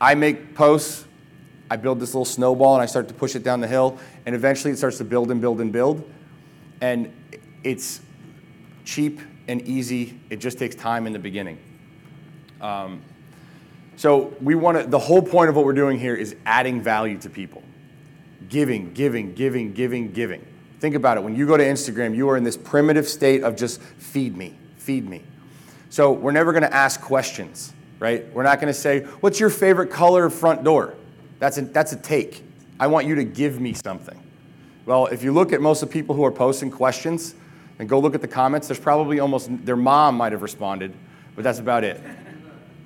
I 0.00 0.14
make 0.14 0.54
posts, 0.54 1.04
I 1.70 1.76
build 1.76 1.98
this 2.00 2.14
little 2.14 2.24
snowball, 2.24 2.74
and 2.74 2.82
I 2.82 2.86
start 2.86 3.08
to 3.08 3.14
push 3.14 3.34
it 3.34 3.42
down 3.42 3.60
the 3.60 3.68
hill, 3.68 3.98
and 4.26 4.34
eventually 4.34 4.72
it 4.72 4.76
starts 4.76 4.98
to 4.98 5.04
build 5.04 5.30
and 5.30 5.40
build 5.40 5.60
and 5.60 5.72
build. 5.72 6.08
And 6.80 7.12
it's 7.64 8.00
cheap 8.84 9.20
and 9.48 9.62
easy, 9.62 10.18
it 10.30 10.36
just 10.36 10.58
takes 10.58 10.76
time 10.76 11.06
in 11.06 11.12
the 11.12 11.18
beginning. 11.18 11.58
Um, 12.60 13.02
so 14.02 14.34
we 14.40 14.56
want 14.56 14.78
to, 14.78 14.84
the 14.84 14.98
whole 14.98 15.22
point 15.22 15.48
of 15.48 15.54
what 15.54 15.64
we're 15.64 15.74
doing 15.74 15.96
here 15.96 16.16
is 16.16 16.34
adding 16.44 16.82
value 16.82 17.16
to 17.18 17.30
people. 17.30 17.62
Giving, 18.48 18.92
giving, 18.94 19.32
giving, 19.32 19.74
giving, 19.74 20.10
giving. 20.10 20.44
Think 20.80 20.96
about 20.96 21.18
it. 21.18 21.22
When 21.22 21.36
you 21.36 21.46
go 21.46 21.56
to 21.56 21.62
Instagram, 21.62 22.16
you 22.16 22.28
are 22.28 22.36
in 22.36 22.42
this 22.42 22.56
primitive 22.56 23.06
state 23.06 23.44
of 23.44 23.54
just 23.54 23.80
feed 23.80 24.36
me, 24.36 24.56
feed 24.76 25.08
me. 25.08 25.22
So 25.88 26.10
we're 26.10 26.32
never 26.32 26.50
going 26.50 26.64
to 26.64 26.74
ask 26.74 27.00
questions, 27.00 27.72
right? 28.00 28.26
We're 28.34 28.42
not 28.42 28.60
going 28.60 28.74
to 28.74 28.80
say, 28.80 29.04
"What's 29.20 29.38
your 29.38 29.50
favorite 29.50 29.92
color 29.92 30.28
front 30.30 30.64
door?" 30.64 30.94
That's 31.38 31.58
a, 31.58 31.62
that's 31.62 31.92
a 31.92 31.96
take. 31.96 32.42
I 32.80 32.88
want 32.88 33.06
you 33.06 33.14
to 33.14 33.24
give 33.24 33.60
me 33.60 33.72
something. 33.72 34.20
Well, 34.84 35.06
if 35.06 35.22
you 35.22 35.30
look 35.30 35.52
at 35.52 35.60
most 35.60 35.80
of 35.80 35.90
the 35.90 35.92
people 35.92 36.16
who 36.16 36.24
are 36.24 36.32
posting 36.32 36.72
questions 36.72 37.36
and 37.78 37.88
go 37.88 38.00
look 38.00 38.16
at 38.16 38.20
the 38.20 38.26
comments, 38.26 38.66
there's 38.66 38.80
probably 38.80 39.20
almost 39.20 39.64
their 39.64 39.76
mom 39.76 40.16
might 40.16 40.32
have 40.32 40.42
responded, 40.42 40.92
but 41.36 41.44
that's 41.44 41.60
about 41.60 41.84
it. 41.84 42.00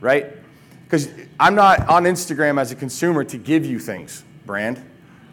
Right? 0.03 0.45
Because 0.87 1.09
I'm 1.39 1.55
not 1.55 1.89
on 1.89 2.05
Instagram 2.05 2.61
as 2.61 2.73
a 2.73 2.77
consumer 2.77 3.25
to 3.25 3.39
give 3.39 3.67
you 3.67 3.79
things, 3.79 4.25
brand. 4.45 4.83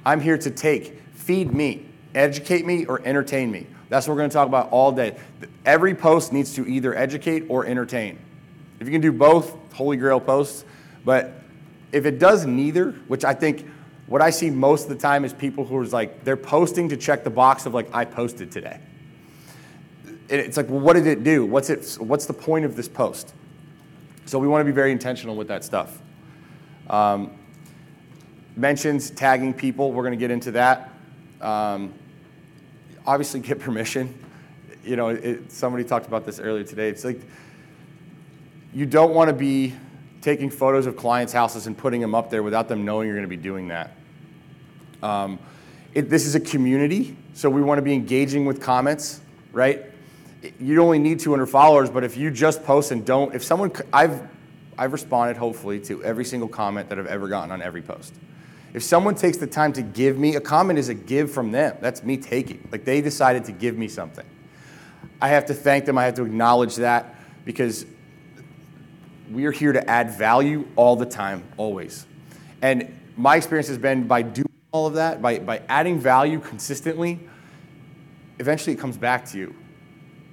I'm 0.05 0.19
here 0.19 0.37
to 0.37 0.51
take, 0.51 0.99
feed 1.13 1.53
me 1.53 1.85
educate 2.15 2.65
me 2.65 2.85
or 2.85 3.01
entertain 3.05 3.51
me. 3.51 3.67
That's 3.89 4.07
what 4.07 4.13
we're 4.13 4.21
going 4.21 4.29
to 4.29 4.33
talk 4.33 4.47
about 4.47 4.69
all 4.71 4.91
day. 4.91 5.17
Every 5.65 5.93
post 5.93 6.33
needs 6.33 6.55
to 6.55 6.67
either 6.67 6.95
educate 6.95 7.45
or 7.47 7.65
entertain. 7.65 8.19
If 8.79 8.87
you 8.87 8.91
can 8.91 9.01
do 9.01 9.11
both, 9.11 9.55
holy 9.73 9.97
grail 9.97 10.19
posts. 10.19 10.65
But 11.05 11.33
if 11.91 12.05
it 12.05 12.19
does 12.19 12.45
neither, 12.45 12.91
which 13.07 13.23
I 13.23 13.33
think 13.33 13.67
what 14.07 14.21
I 14.21 14.29
see 14.29 14.49
most 14.49 14.83
of 14.83 14.89
the 14.89 14.95
time 14.95 15.25
is 15.25 15.33
people 15.33 15.65
who 15.65 15.77
are 15.77 15.85
like, 15.85 16.23
they're 16.23 16.37
posting 16.37 16.89
to 16.89 16.97
check 16.97 17.23
the 17.23 17.29
box 17.29 17.65
of 17.65 17.73
like, 17.73 17.93
I 17.93 18.05
posted 18.05 18.51
today. 18.51 18.79
It's 20.29 20.57
like, 20.57 20.69
well, 20.69 20.79
what 20.79 20.93
did 20.93 21.05
it 21.05 21.23
do? 21.23 21.45
What's, 21.45 21.69
it, 21.69 21.97
what's 21.99 22.25
the 22.25 22.33
point 22.33 22.65
of 22.65 22.75
this 22.75 22.87
post? 22.87 23.33
So 24.25 24.39
we 24.39 24.47
want 24.47 24.61
to 24.61 24.65
be 24.65 24.71
very 24.71 24.91
intentional 24.91 25.35
with 25.35 25.47
that 25.49 25.63
stuff. 25.63 26.01
Um, 26.89 27.31
mentions, 28.55 29.09
tagging 29.09 29.53
people, 29.53 29.91
we're 29.91 30.03
going 30.03 30.17
to 30.17 30.19
get 30.19 30.31
into 30.31 30.51
that. 30.51 30.91
Um, 31.41 31.93
obviously 33.05 33.39
get 33.39 33.59
permission. 33.59 34.13
You 34.83 34.95
know, 34.95 35.09
it, 35.09 35.51
somebody 35.51 35.83
talked 35.83 36.07
about 36.07 36.25
this 36.25 36.39
earlier 36.39 36.63
today. 36.63 36.89
It's 36.89 37.03
like 37.05 37.19
you 38.73 38.85
don't 38.85 39.13
want 39.13 39.29
to 39.29 39.35
be 39.35 39.73
taking 40.21 40.49
photos 40.49 40.85
of 40.85 40.95
clients' 40.95 41.33
houses 41.33 41.67
and 41.67 41.77
putting 41.77 42.01
them 42.01 42.15
up 42.15 42.29
there 42.29 42.43
without 42.43 42.67
them 42.67 42.85
knowing 42.85 43.07
you're 43.07 43.15
going 43.15 43.29
to 43.29 43.35
be 43.35 43.41
doing 43.41 43.67
that. 43.67 43.91
Um, 45.01 45.37
it, 45.93 46.09
this 46.09 46.25
is 46.25 46.35
a 46.35 46.39
community, 46.39 47.15
so 47.33 47.49
we 47.49 47.61
want 47.61 47.77
to 47.77 47.81
be 47.81 47.93
engaging 47.93 48.45
with 48.45 48.61
comments, 48.61 49.19
right? 49.51 49.83
You 50.59 50.81
only 50.81 50.99
need 50.99 51.19
200 51.19 51.45
followers, 51.45 51.89
but 51.89 52.03
if 52.03 52.17
you 52.17 52.31
just 52.31 52.63
post 52.63 52.91
and 52.91 53.05
don't, 53.05 53.33
if 53.33 53.43
someone, 53.43 53.71
I've, 53.91 54.21
I've 54.77 54.91
responded 54.91 55.37
hopefully 55.37 55.79
to 55.81 56.03
every 56.03 56.25
single 56.25 56.49
comment 56.49 56.89
that 56.89 56.99
I've 56.99 57.07
ever 57.07 57.27
gotten 57.27 57.51
on 57.51 57.61
every 57.61 57.81
post. 57.81 58.13
If 58.73 58.83
someone 58.83 59.15
takes 59.15 59.37
the 59.37 59.47
time 59.47 59.71
to 59.73 59.81
give 59.81 60.17
me, 60.17 60.35
a 60.35 60.41
comment 60.41 60.79
is 60.79 60.89
a 60.89 60.93
give 60.93 61.31
from 61.31 61.51
them. 61.51 61.77
That's 61.79 62.03
me 62.03 62.17
taking. 62.17 62.67
Like 62.71 62.85
they 62.85 63.01
decided 63.01 63.45
to 63.45 63.51
give 63.51 63.77
me 63.77 63.87
something. 63.87 64.25
I 65.21 65.29
have 65.29 65.45
to 65.45 65.53
thank 65.53 65.85
them. 65.85 65.97
I 65.97 66.05
have 66.05 66.15
to 66.15 66.25
acknowledge 66.25 66.77
that 66.77 67.15
because 67.45 67.85
we 69.31 69.45
are 69.45 69.51
here 69.51 69.71
to 69.71 69.89
add 69.89 70.11
value 70.11 70.67
all 70.75 70.95
the 70.95 71.05
time, 71.05 71.43
always. 71.57 72.05
And 72.61 72.99
my 73.15 73.35
experience 73.35 73.67
has 73.67 73.77
been 73.77 74.07
by 74.07 74.23
doing 74.23 74.49
all 74.71 74.87
of 74.87 74.95
that, 74.95 75.21
by, 75.21 75.39
by 75.39 75.61
adding 75.69 75.99
value 75.99 76.39
consistently, 76.39 77.19
eventually 78.39 78.73
it 78.73 78.79
comes 78.79 78.97
back 78.97 79.25
to 79.27 79.37
you. 79.37 79.55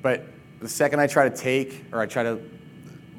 But 0.02 0.25
the 0.61 0.69
second 0.69 1.00
I 1.00 1.07
try 1.07 1.28
to 1.28 1.37
take 1.37 1.85
or 1.92 2.00
I 2.00 2.07
try 2.07 2.23
to 2.23 2.40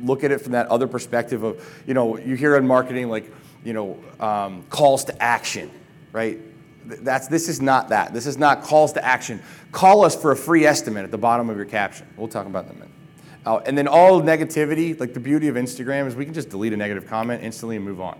look 0.01 0.23
at 0.23 0.31
it 0.31 0.39
from 0.39 0.53
that 0.53 0.67
other 0.67 0.87
perspective 0.87 1.43
of, 1.43 1.83
you 1.85 1.93
know, 1.93 2.17
you 2.17 2.35
hear 2.35 2.55
in 2.55 2.65
marketing 2.65 3.09
like, 3.09 3.31
you 3.63 3.73
know, 3.73 3.99
um, 4.19 4.63
calls 4.69 5.05
to 5.05 5.21
action, 5.21 5.69
right? 6.11 6.39
That's, 6.85 7.27
this 7.27 7.47
is 7.47 7.61
not 7.61 7.89
that. 7.89 8.13
This 8.13 8.25
is 8.25 8.37
not 8.37 8.63
calls 8.63 8.93
to 8.93 9.05
action. 9.05 9.41
Call 9.71 10.03
us 10.03 10.15
for 10.15 10.31
a 10.31 10.35
free 10.35 10.65
estimate 10.65 11.03
at 11.03 11.11
the 11.11 11.17
bottom 11.17 11.49
of 11.49 11.55
your 11.55 11.65
caption. 11.65 12.07
We'll 12.17 12.27
talk 12.27 12.47
about 12.47 12.67
that 12.67 12.73
in 12.73 12.77
a 12.77 12.79
minute. 12.79 12.95
Uh, 13.45 13.57
and 13.65 13.77
then 13.77 13.87
all 13.87 14.21
negativity, 14.21 14.99
like 14.99 15.13
the 15.13 15.19
beauty 15.19 15.47
of 15.47 15.55
Instagram 15.55 16.07
is 16.07 16.15
we 16.15 16.25
can 16.25 16.33
just 16.33 16.49
delete 16.49 16.73
a 16.73 16.77
negative 16.77 17.07
comment 17.07 17.43
instantly 17.43 17.75
and 17.75 17.85
move 17.85 18.01
on. 18.01 18.19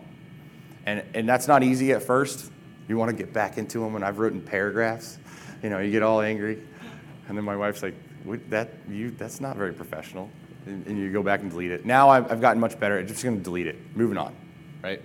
And, 0.85 1.03
and 1.13 1.29
that's 1.29 1.47
not 1.47 1.63
easy 1.63 1.91
at 1.91 2.01
first. 2.01 2.51
You 2.87 2.97
want 2.97 3.11
to 3.11 3.15
get 3.15 3.31
back 3.31 3.57
into 3.57 3.79
them, 3.79 3.95
and 3.95 4.03
I've 4.03 4.17
written 4.17 4.41
paragraphs. 4.41 5.19
You 5.61 5.69
know, 5.69 5.79
you 5.79 5.91
get 5.91 6.01
all 6.01 6.21
angry. 6.21 6.61
And 7.27 7.37
then 7.37 7.45
my 7.45 7.55
wife's 7.55 7.83
like, 7.83 7.93
that, 8.49 8.69
you, 8.89 9.11
that's 9.11 9.41
not 9.41 9.55
very 9.57 9.73
professional. 9.73 10.29
And, 10.65 10.85
and 10.85 10.97
you 10.97 11.11
go 11.11 11.23
back 11.23 11.41
and 11.41 11.49
delete 11.49 11.71
it. 11.71 11.85
Now 11.85 12.09
I've, 12.09 12.31
I've 12.31 12.41
gotten 12.41 12.59
much 12.59 12.79
better. 12.79 12.99
I'm 12.99 13.07
just 13.07 13.23
going 13.23 13.37
to 13.37 13.43
delete 13.43 13.67
it. 13.67 13.77
Moving 13.95 14.17
on, 14.17 14.35
right? 14.83 15.01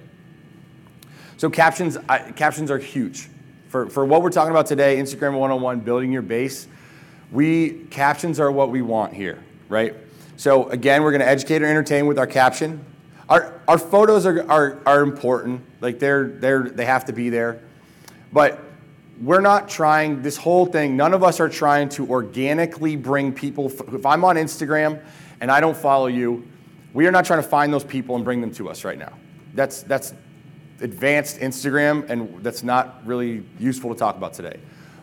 So 1.38 1.50
captions, 1.50 1.96
I, 2.08 2.18
captions 2.32 2.70
are 2.70 2.78
huge. 2.78 3.28
For, 3.68 3.88
for 3.88 4.04
what 4.04 4.22
we're 4.22 4.30
talking 4.30 4.50
about 4.50 4.66
today, 4.66 4.96
Instagram 4.96 5.32
101, 5.32 5.80
building 5.80 6.12
your 6.12 6.22
base, 6.22 6.68
we, 7.32 7.84
captions 7.90 8.38
are 8.38 8.50
what 8.50 8.70
we 8.70 8.82
want 8.82 9.12
here, 9.12 9.42
right? 9.68 9.94
So 10.36 10.68
again, 10.68 11.02
we're 11.02 11.12
gonna 11.12 11.24
educate 11.24 11.62
or 11.62 11.66
entertain 11.66 12.06
with 12.06 12.18
our 12.18 12.26
caption. 12.26 12.84
Our, 13.28 13.60
our 13.66 13.78
photos 13.78 14.24
are, 14.24 14.48
are, 14.50 14.80
are 14.86 15.02
important, 15.02 15.62
like 15.80 15.98
they're, 15.98 16.28
they're, 16.28 16.62
they 16.62 16.84
have 16.84 17.06
to 17.06 17.12
be 17.12 17.30
there. 17.30 17.60
But 18.32 18.60
we're 19.20 19.40
not 19.40 19.68
trying, 19.68 20.22
this 20.22 20.36
whole 20.36 20.66
thing, 20.66 20.96
none 20.96 21.14
of 21.14 21.22
us 21.22 21.40
are 21.40 21.48
trying 21.48 21.88
to 21.90 22.08
organically 22.08 22.96
bring 22.96 23.32
people, 23.32 23.66
if 23.66 24.04
I'm 24.04 24.24
on 24.24 24.36
Instagram 24.36 25.02
and 25.40 25.50
I 25.50 25.60
don't 25.60 25.76
follow 25.76 26.06
you, 26.06 26.46
we 26.92 27.06
are 27.06 27.10
not 27.10 27.24
trying 27.24 27.42
to 27.42 27.48
find 27.48 27.72
those 27.72 27.84
people 27.84 28.16
and 28.16 28.24
bring 28.24 28.40
them 28.40 28.52
to 28.54 28.68
us 28.68 28.84
right 28.84 28.98
now. 28.98 29.12
That's, 29.54 29.82
that's 29.82 30.14
advanced 30.80 31.38
Instagram, 31.38 32.08
and 32.10 32.42
that's 32.42 32.62
not 32.62 33.06
really 33.06 33.44
useful 33.58 33.92
to 33.92 33.98
talk 33.98 34.16
about 34.16 34.34
today. 34.34 34.58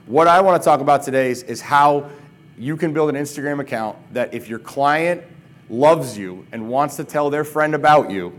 What 0.05 0.27
I 0.27 0.41
want 0.41 0.61
to 0.61 0.65
talk 0.65 0.79
about 0.79 1.03
today 1.03 1.31
is, 1.31 1.43
is 1.43 1.61
how 1.61 2.09
you 2.57 2.77
can 2.77 2.93
build 2.93 3.09
an 3.09 3.15
Instagram 3.15 3.59
account 3.59 3.97
that 4.13 4.33
if 4.33 4.47
your 4.47 4.59
client 4.59 5.23
loves 5.69 6.17
you 6.17 6.45
and 6.51 6.69
wants 6.69 6.97
to 6.97 7.03
tell 7.03 7.29
their 7.29 7.43
friend 7.43 7.73
about 7.73 8.11
you, 8.11 8.37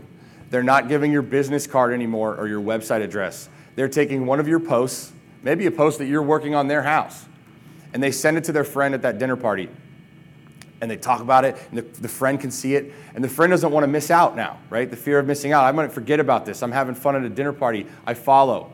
they're 0.49 0.63
not 0.63 0.87
giving 0.87 1.11
your 1.11 1.21
business 1.21 1.67
card 1.67 1.93
anymore 1.93 2.35
or 2.35 2.47
your 2.47 2.61
website 2.61 3.01
address. 3.01 3.49
They're 3.75 3.89
taking 3.89 4.25
one 4.25 4.39
of 4.39 4.47
your 4.47 4.59
posts, 4.59 5.11
maybe 5.45 5.67
a 5.67 5.71
post 5.71 5.99
that 5.99 6.07
you're 6.07 6.23
working 6.23 6.53
on 6.55 6.67
their 6.67 6.81
house, 6.81 7.25
and 7.93 8.03
they 8.03 8.11
send 8.11 8.35
it 8.35 8.43
to 8.43 8.51
their 8.51 8.65
friend 8.65 8.93
at 8.93 9.03
that 9.03 9.17
dinner 9.17 9.37
party. 9.37 9.69
And 10.81 10.91
they 10.91 10.97
talk 10.97 11.21
about 11.21 11.45
it, 11.45 11.55
and 11.69 11.77
the, 11.79 11.83
the 12.01 12.09
friend 12.09 12.37
can 12.37 12.51
see 12.51 12.75
it, 12.75 12.91
and 13.13 13.23
the 13.23 13.29
friend 13.29 13.51
doesn't 13.51 13.71
want 13.71 13.85
to 13.85 13.87
miss 13.87 14.11
out 14.11 14.35
now, 14.35 14.59
right? 14.69 14.89
The 14.89 14.97
fear 14.97 15.19
of 15.19 15.25
missing 15.25 15.53
out. 15.53 15.63
I'm 15.63 15.75
going 15.75 15.87
to 15.87 15.93
forget 15.93 16.19
about 16.19 16.45
this. 16.45 16.61
I'm 16.61 16.73
having 16.73 16.95
fun 16.95 17.15
at 17.15 17.23
a 17.23 17.29
dinner 17.29 17.53
party. 17.53 17.87
I 18.05 18.13
follow. 18.13 18.73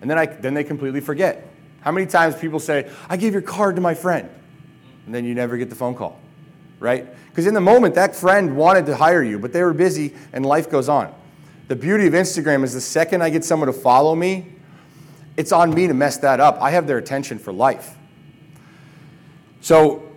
And 0.00 0.10
then, 0.10 0.18
I, 0.18 0.26
then 0.26 0.54
they 0.54 0.64
completely 0.64 1.00
forget. 1.00 1.50
How 1.82 1.92
many 1.92 2.06
times 2.06 2.34
people 2.36 2.60
say, 2.60 2.90
I 3.10 3.18
gave 3.18 3.34
your 3.34 3.42
card 3.42 3.74
to 3.74 3.82
my 3.82 3.92
friend, 3.92 4.30
and 5.04 5.14
then 5.14 5.26
you 5.26 5.34
never 5.34 5.58
get 5.58 5.68
the 5.68 5.76
phone 5.76 5.94
call, 5.94 6.18
right? 6.80 7.06
Because 7.28 7.46
in 7.46 7.52
the 7.52 7.60
moment, 7.60 7.96
that 7.96 8.16
friend 8.16 8.56
wanted 8.56 8.86
to 8.86 8.96
hire 8.96 9.22
you, 9.22 9.38
but 9.38 9.52
they 9.52 9.62
were 9.62 9.74
busy, 9.74 10.14
and 10.32 10.46
life 10.46 10.70
goes 10.70 10.88
on. 10.88 11.14
The 11.68 11.76
beauty 11.76 12.06
of 12.06 12.14
Instagram 12.14 12.62
is 12.62 12.72
the 12.72 12.80
second 12.80 13.22
I 13.22 13.30
get 13.30 13.44
someone 13.44 13.66
to 13.66 13.72
follow 13.72 14.14
me, 14.14 14.53
it's 15.36 15.52
on 15.52 15.74
me 15.74 15.86
to 15.86 15.94
mess 15.94 16.18
that 16.18 16.40
up. 16.40 16.58
I 16.60 16.70
have 16.70 16.86
their 16.86 16.98
attention 16.98 17.38
for 17.38 17.52
life. 17.52 17.96
So, 19.60 20.12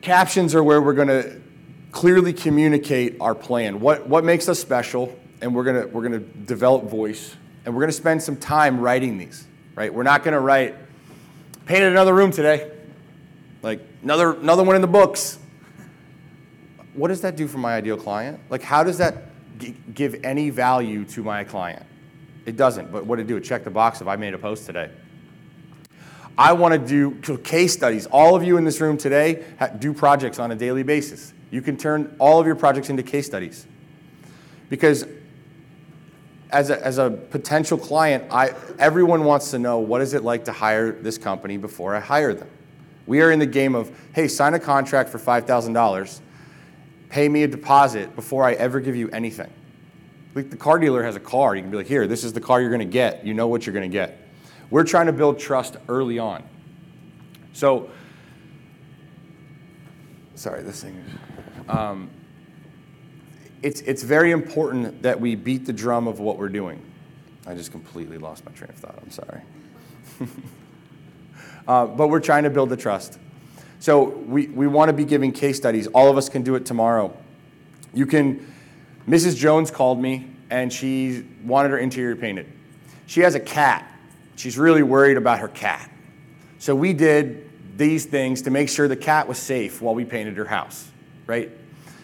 captions 0.00 0.54
are 0.54 0.62
where 0.62 0.80
we're 0.80 0.94
going 0.94 1.08
to 1.08 1.40
clearly 1.90 2.32
communicate 2.32 3.16
our 3.20 3.34
plan. 3.34 3.80
What, 3.80 4.06
what 4.08 4.24
makes 4.24 4.48
us 4.48 4.58
special? 4.58 5.16
And 5.40 5.54
we're 5.54 5.64
going 5.64 5.82
to, 5.82 5.88
we're 5.88 6.08
to 6.08 6.20
develop 6.20 6.84
voice. 6.84 7.36
And 7.64 7.74
we're 7.74 7.80
going 7.80 7.90
to 7.90 7.96
spend 7.96 8.22
some 8.22 8.36
time 8.36 8.80
writing 8.80 9.18
these, 9.18 9.46
right? 9.74 9.92
We're 9.92 10.02
not 10.02 10.24
going 10.24 10.34
to 10.34 10.40
write, 10.40 10.74
painted 11.66 11.92
another 11.92 12.14
room 12.14 12.30
today. 12.30 12.70
Like, 13.60 13.80
another, 14.02 14.32
another 14.32 14.64
one 14.64 14.74
in 14.74 14.82
the 14.82 14.88
books. 14.88 15.38
What 16.94 17.08
does 17.08 17.20
that 17.20 17.36
do 17.36 17.46
for 17.46 17.58
my 17.58 17.74
ideal 17.74 17.96
client? 17.96 18.40
Like, 18.50 18.62
how 18.62 18.82
does 18.82 18.98
that 18.98 19.24
g- 19.58 19.74
give 19.94 20.24
any 20.24 20.50
value 20.50 21.04
to 21.06 21.22
my 21.22 21.44
client? 21.44 21.86
It 22.44 22.56
doesn't, 22.56 22.90
but 22.90 23.06
what 23.06 23.18
it 23.18 23.26
do? 23.26 23.38
Check 23.40 23.64
the 23.64 23.70
box 23.70 24.00
if 24.00 24.08
I 24.08 24.16
made 24.16 24.34
a 24.34 24.38
post 24.38 24.66
today. 24.66 24.90
I 26.36 26.52
want 26.52 26.72
to 26.72 26.78
do 26.78 27.38
case 27.38 27.72
studies. 27.72 28.06
All 28.06 28.34
of 28.34 28.42
you 28.42 28.56
in 28.56 28.64
this 28.64 28.80
room 28.80 28.96
today 28.96 29.44
do 29.78 29.92
projects 29.92 30.38
on 30.38 30.50
a 30.50 30.56
daily 30.56 30.82
basis. 30.82 31.34
You 31.50 31.60
can 31.60 31.76
turn 31.76 32.14
all 32.18 32.40
of 32.40 32.46
your 32.46 32.56
projects 32.56 32.88
into 32.88 33.02
case 33.02 33.26
studies. 33.26 33.66
Because 34.70 35.06
as 36.50 36.70
a, 36.70 36.84
as 36.84 36.98
a 36.98 37.10
potential 37.10 37.76
client, 37.76 38.24
I, 38.30 38.54
everyone 38.78 39.24
wants 39.24 39.50
to 39.50 39.58
know 39.58 39.78
what 39.78 40.00
is 40.00 40.14
it 40.14 40.24
like 40.24 40.46
to 40.46 40.52
hire 40.52 40.92
this 40.92 41.18
company 41.18 41.58
before 41.58 41.94
I 41.94 42.00
hire 42.00 42.32
them. 42.32 42.48
We 43.06 43.20
are 43.20 43.30
in 43.30 43.38
the 43.38 43.46
game 43.46 43.74
of, 43.74 43.90
hey, 44.14 44.28
sign 44.28 44.54
a 44.54 44.58
contract 44.60 45.10
for 45.10 45.18
$5,000, 45.18 46.20
pay 47.08 47.28
me 47.28 47.42
a 47.42 47.48
deposit 47.48 48.14
before 48.14 48.44
I 48.44 48.52
ever 48.54 48.80
give 48.80 48.96
you 48.96 49.10
anything. 49.10 49.50
Like 50.34 50.50
the 50.50 50.56
car 50.56 50.78
dealer 50.78 51.02
has 51.02 51.16
a 51.16 51.20
car. 51.20 51.54
You 51.54 51.62
can 51.62 51.70
be 51.70 51.76
like, 51.76 51.86
here, 51.86 52.06
this 52.06 52.24
is 52.24 52.32
the 52.32 52.40
car 52.40 52.60
you're 52.60 52.70
going 52.70 52.80
to 52.80 52.84
get. 52.84 53.24
You 53.24 53.34
know 53.34 53.48
what 53.48 53.66
you're 53.66 53.74
going 53.74 53.90
to 53.90 53.92
get. 53.92 54.18
We're 54.70 54.84
trying 54.84 55.06
to 55.06 55.12
build 55.12 55.38
trust 55.38 55.76
early 55.88 56.18
on. 56.18 56.42
So, 57.52 57.90
sorry, 60.34 60.62
this 60.62 60.82
thing 60.82 60.96
is. 60.96 61.68
Um, 61.68 62.10
it's, 63.62 63.80
it's 63.82 64.02
very 64.02 64.30
important 64.30 65.02
that 65.02 65.20
we 65.20 65.34
beat 65.34 65.66
the 65.66 65.72
drum 65.72 66.08
of 66.08 66.18
what 66.18 66.38
we're 66.38 66.48
doing. 66.48 66.80
I 67.46 67.54
just 67.54 67.70
completely 67.70 68.18
lost 68.18 68.44
my 68.44 68.52
train 68.52 68.70
of 68.70 68.76
thought. 68.76 68.98
I'm 69.02 69.10
sorry. 69.10 69.42
uh, 71.68 71.86
but 71.86 72.08
we're 72.08 72.20
trying 72.20 72.44
to 72.44 72.50
build 72.50 72.70
the 72.70 72.76
trust. 72.76 73.18
So 73.78 74.04
we, 74.04 74.46
we 74.46 74.66
want 74.66 74.88
to 74.88 74.92
be 74.92 75.04
giving 75.04 75.32
case 75.32 75.56
studies. 75.56 75.86
All 75.88 76.08
of 76.08 76.16
us 76.16 76.28
can 76.28 76.42
do 76.42 76.54
it 76.54 76.64
tomorrow. 76.64 77.16
You 77.92 78.06
can 78.06 78.51
Mrs. 79.08 79.36
Jones 79.36 79.70
called 79.70 80.00
me 80.00 80.30
and 80.50 80.72
she 80.72 81.24
wanted 81.44 81.70
her 81.70 81.78
interior 81.78 82.16
painted. 82.16 82.46
She 83.06 83.20
has 83.20 83.34
a 83.34 83.40
cat. 83.40 83.90
She's 84.36 84.58
really 84.58 84.82
worried 84.82 85.16
about 85.16 85.40
her 85.40 85.48
cat. 85.48 85.90
So 86.58 86.74
we 86.74 86.92
did 86.92 87.48
these 87.76 88.04
things 88.04 88.42
to 88.42 88.50
make 88.50 88.68
sure 88.68 88.86
the 88.86 88.96
cat 88.96 89.26
was 89.26 89.38
safe 89.38 89.82
while 89.82 89.94
we 89.94 90.04
painted 90.04 90.36
her 90.36 90.44
house, 90.44 90.90
right? 91.26 91.50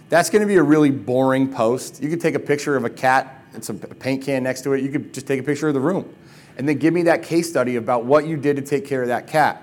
That's 0.08 0.30
going 0.30 0.42
to 0.42 0.48
be 0.48 0.56
a 0.56 0.62
really 0.62 0.90
boring 0.90 1.52
post. 1.52 2.02
You 2.02 2.08
could 2.08 2.20
take 2.20 2.34
a 2.34 2.40
picture 2.40 2.76
of 2.76 2.84
a 2.84 2.90
cat 2.90 3.44
and 3.54 3.64
some 3.64 3.78
paint 3.78 4.24
can 4.24 4.42
next 4.42 4.62
to 4.62 4.72
it. 4.72 4.82
You 4.82 4.90
could 4.90 5.12
just 5.12 5.26
take 5.26 5.40
a 5.40 5.42
picture 5.42 5.68
of 5.68 5.74
the 5.74 5.80
room 5.80 6.12
and 6.56 6.68
then 6.68 6.78
give 6.78 6.92
me 6.92 7.02
that 7.04 7.22
case 7.22 7.48
study 7.48 7.76
about 7.76 8.04
what 8.04 8.26
you 8.26 8.36
did 8.36 8.56
to 8.56 8.62
take 8.62 8.86
care 8.86 9.02
of 9.02 9.08
that 9.08 9.26
cat. 9.26 9.62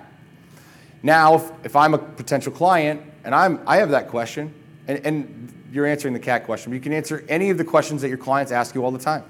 Now, 1.03 1.35
if, 1.35 1.51
if 1.65 1.75
I'm 1.75 1.93
a 1.93 1.97
potential 1.97 2.51
client 2.51 3.01
and 3.23 3.35
I'm, 3.35 3.59
I 3.67 3.77
have 3.77 3.89
that 3.89 4.07
question, 4.07 4.53
and, 4.87 5.05
and 5.05 5.53
you're 5.75 5.85
answering 5.85 6.13
the 6.13 6.19
cat 6.21 6.45
question, 6.45 6.71
but 6.71 6.75
you 6.75 6.81
can 6.81 6.93
answer 6.93 7.25
any 7.27 7.49
of 7.49 7.57
the 7.57 7.65
questions 7.65 8.01
that 8.01 8.07
your 8.07 8.17
clients 8.17 8.53
ask 8.53 8.73
you 8.75 8.85
all 8.85 8.91
the 8.91 8.97
time. 8.97 9.25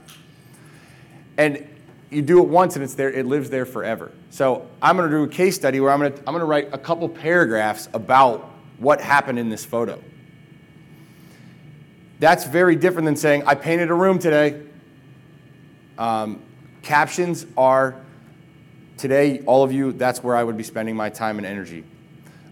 And 1.38 1.68
you 2.12 2.22
do 2.22 2.40
it 2.40 2.48
once 2.48 2.76
and 2.76 2.84
it's 2.84 2.94
there, 2.94 3.12
it 3.12 3.26
lives 3.26 3.50
there 3.50 3.66
forever. 3.66 4.12
So 4.30 4.68
I'm 4.80 4.96
gonna 4.96 5.10
do 5.10 5.24
a 5.24 5.28
case 5.28 5.56
study 5.56 5.80
where 5.80 5.90
I'm 5.90 6.00
gonna, 6.00 6.16
I'm 6.28 6.34
gonna 6.36 6.46
write 6.46 6.70
a 6.72 6.78
couple 6.78 7.10
paragraphs 7.10 7.90
about 7.94 8.48
what 8.78 9.02
happened 9.02 9.40
in 9.40 9.50
this 9.50 9.66
photo. 9.66 10.00
That's 12.20 12.46
very 12.46 12.76
different 12.76 13.08
than 13.08 13.16
saying, 13.16 13.44
I 13.48 13.56
painted 13.56 13.90
a 13.90 13.96
room 13.96 14.20
today. 14.20 14.62
Um, 15.98 16.44
captions 16.84 17.48
are, 17.58 17.96
today, 18.98 19.42
all 19.48 19.64
of 19.64 19.74
you, 19.74 19.94
that's 19.94 20.24
where 20.24 20.36
I 20.36 20.44
would 20.44 20.58
be 20.58 20.64
spending 20.64 20.96
my 20.96 21.10
time 21.10 21.40
and 21.40 21.46
energy. 21.48 21.84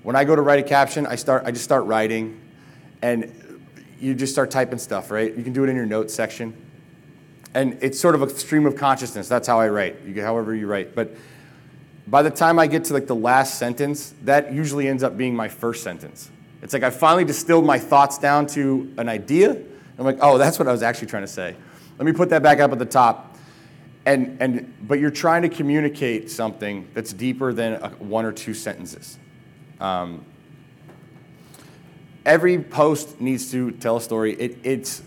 When 0.02 0.16
I 0.16 0.24
go 0.24 0.36
to 0.36 0.42
write 0.42 0.60
a 0.60 0.68
caption, 0.68 1.06
I, 1.06 1.16
start, 1.16 1.44
I 1.46 1.52
just 1.52 1.64
start 1.64 1.86
writing, 1.86 2.42
and 3.04 3.32
you 4.04 4.13
just 4.13 4.34
start 4.34 4.52
typing 4.52 4.80
stuff, 4.80 5.10
right? 5.10 5.34
You 5.34 5.44
can 5.44 5.54
do 5.54 5.63
it 5.63 5.70
in 5.70 5.76
your 5.76 5.86
notes 5.86 6.13
section. 6.13 6.54
And 7.54 7.78
it's 7.82 8.00
sort 8.00 8.16
of 8.16 8.22
a 8.22 8.30
stream 8.30 8.66
of 8.66 8.76
consciousness. 8.76 9.28
That's 9.28 9.48
how 9.48 9.60
I 9.60 9.70
write, 9.70 10.02
you, 10.06 10.22
however 10.22 10.54
you 10.54 10.68
write. 10.68 10.94
But 10.94 11.12
by 12.08 12.22
the 12.22 12.30
time 12.30 12.60
I 12.60 12.68
get 12.68 12.84
to 12.86 12.94
like 12.94 13.08
the 13.08 13.16
last 13.16 13.58
sentence, 13.58 14.13
that 14.24 14.52
usually 14.52 14.88
ends 14.88 15.04
up 15.04 15.16
being 15.18 15.36
my 15.36 15.48
first 15.48 15.84
sentence. 15.84 16.30
It's 16.62 16.74
like 16.74 16.84
I 16.84 16.89
finally 16.89 17.24
distilled 17.24 17.66
my 17.66 17.80
thoughts 17.80 18.18
down 18.18 18.48
to 18.48 18.94
an 18.98 19.08
idea. 19.08 19.52
I'm 19.98 20.06
like, 20.06 20.18
oh, 20.22 20.38
that's 20.38 20.60
what 20.60 20.68
I 20.68 20.72
was 20.72 20.84
actually 20.84 21.08
trying 21.08 21.24
to 21.24 21.28
say. 21.28 21.56
Let 21.98 22.06
me 22.06 22.12
put 22.12 22.30
that 22.30 22.44
back 22.44 22.60
up 22.60 22.72
at 22.72 22.80
the 22.80 22.86
top. 22.86 23.38
And, 24.06 24.38
and, 24.42 24.74
but 24.82 25.00
you're 25.00 25.12
trying 25.12 25.44
to 25.44 25.50
communicate 25.50 26.30
something 26.30 26.89
that's 26.94 27.13
deeper 27.13 27.54
than 27.54 27.74
a, 27.74 27.89
one 28.00 28.26
or 28.26 28.34
two 28.34 28.54
sentences. 28.54 29.18
Um, 29.80 30.26
every 32.26 32.60
post 32.60 33.20
needs 33.20 33.52
to 33.52 33.72
tell 33.72 33.98
a 33.98 34.02
story. 34.02 34.34
It, 34.34 34.58
it's 34.64 35.02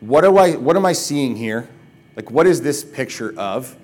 what, 0.00 0.22
do 0.22 0.36
I, 0.36 0.56
what 0.56 0.76
am 0.76 0.86
I 0.86 0.92
seeing 0.92 1.36
here? 1.36 1.68
Like, 2.16 2.30
what 2.30 2.46
is 2.46 2.60
this 2.60 2.84
picture 2.84 3.38
of? 3.38 3.76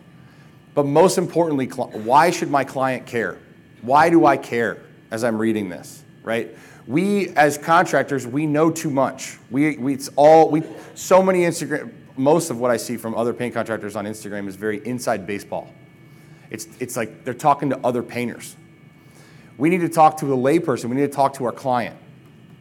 But 0.74 0.86
most 0.86 1.18
importantly, 1.18 1.66
why 1.66 2.30
should 2.30 2.50
my 2.50 2.64
client 2.64 3.06
care? 3.06 3.38
Why 3.82 4.10
do 4.10 4.26
I 4.26 4.36
care 4.36 4.82
as 5.10 5.22
I'm 5.22 5.38
reading 5.38 5.68
this, 5.68 6.02
right? 6.22 6.56
We, 6.86 7.28
as 7.30 7.56
contractors, 7.56 8.26
we 8.26 8.46
know 8.46 8.70
too 8.70 8.90
much. 8.90 9.38
We, 9.50 9.76
we, 9.76 9.94
it's 9.94 10.10
all, 10.16 10.50
we, 10.50 10.62
so 10.94 11.22
many 11.22 11.40
Instagram, 11.40 11.92
most 12.16 12.50
of 12.50 12.58
what 12.58 12.70
I 12.70 12.76
see 12.76 12.96
from 12.96 13.14
other 13.14 13.32
paint 13.32 13.54
contractors 13.54 13.94
on 13.96 14.04
Instagram 14.04 14.48
is 14.48 14.56
very 14.56 14.84
inside 14.86 15.26
baseball. 15.26 15.72
It's, 16.50 16.68
it's 16.80 16.96
like 16.96 17.24
they're 17.24 17.34
talking 17.34 17.70
to 17.70 17.78
other 17.84 18.02
painters. 18.02 18.56
We 19.56 19.70
need 19.70 19.80
to 19.82 19.88
talk 19.88 20.18
to 20.18 20.32
a 20.34 20.36
layperson. 20.36 20.86
We 20.86 20.96
need 20.96 21.02
to 21.02 21.16
talk 21.16 21.34
to 21.34 21.44
our 21.44 21.52
client 21.52 21.96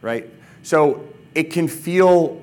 right? 0.04 0.28
So 0.62 1.08
it 1.34 1.44
can 1.44 1.66
feel, 1.66 2.40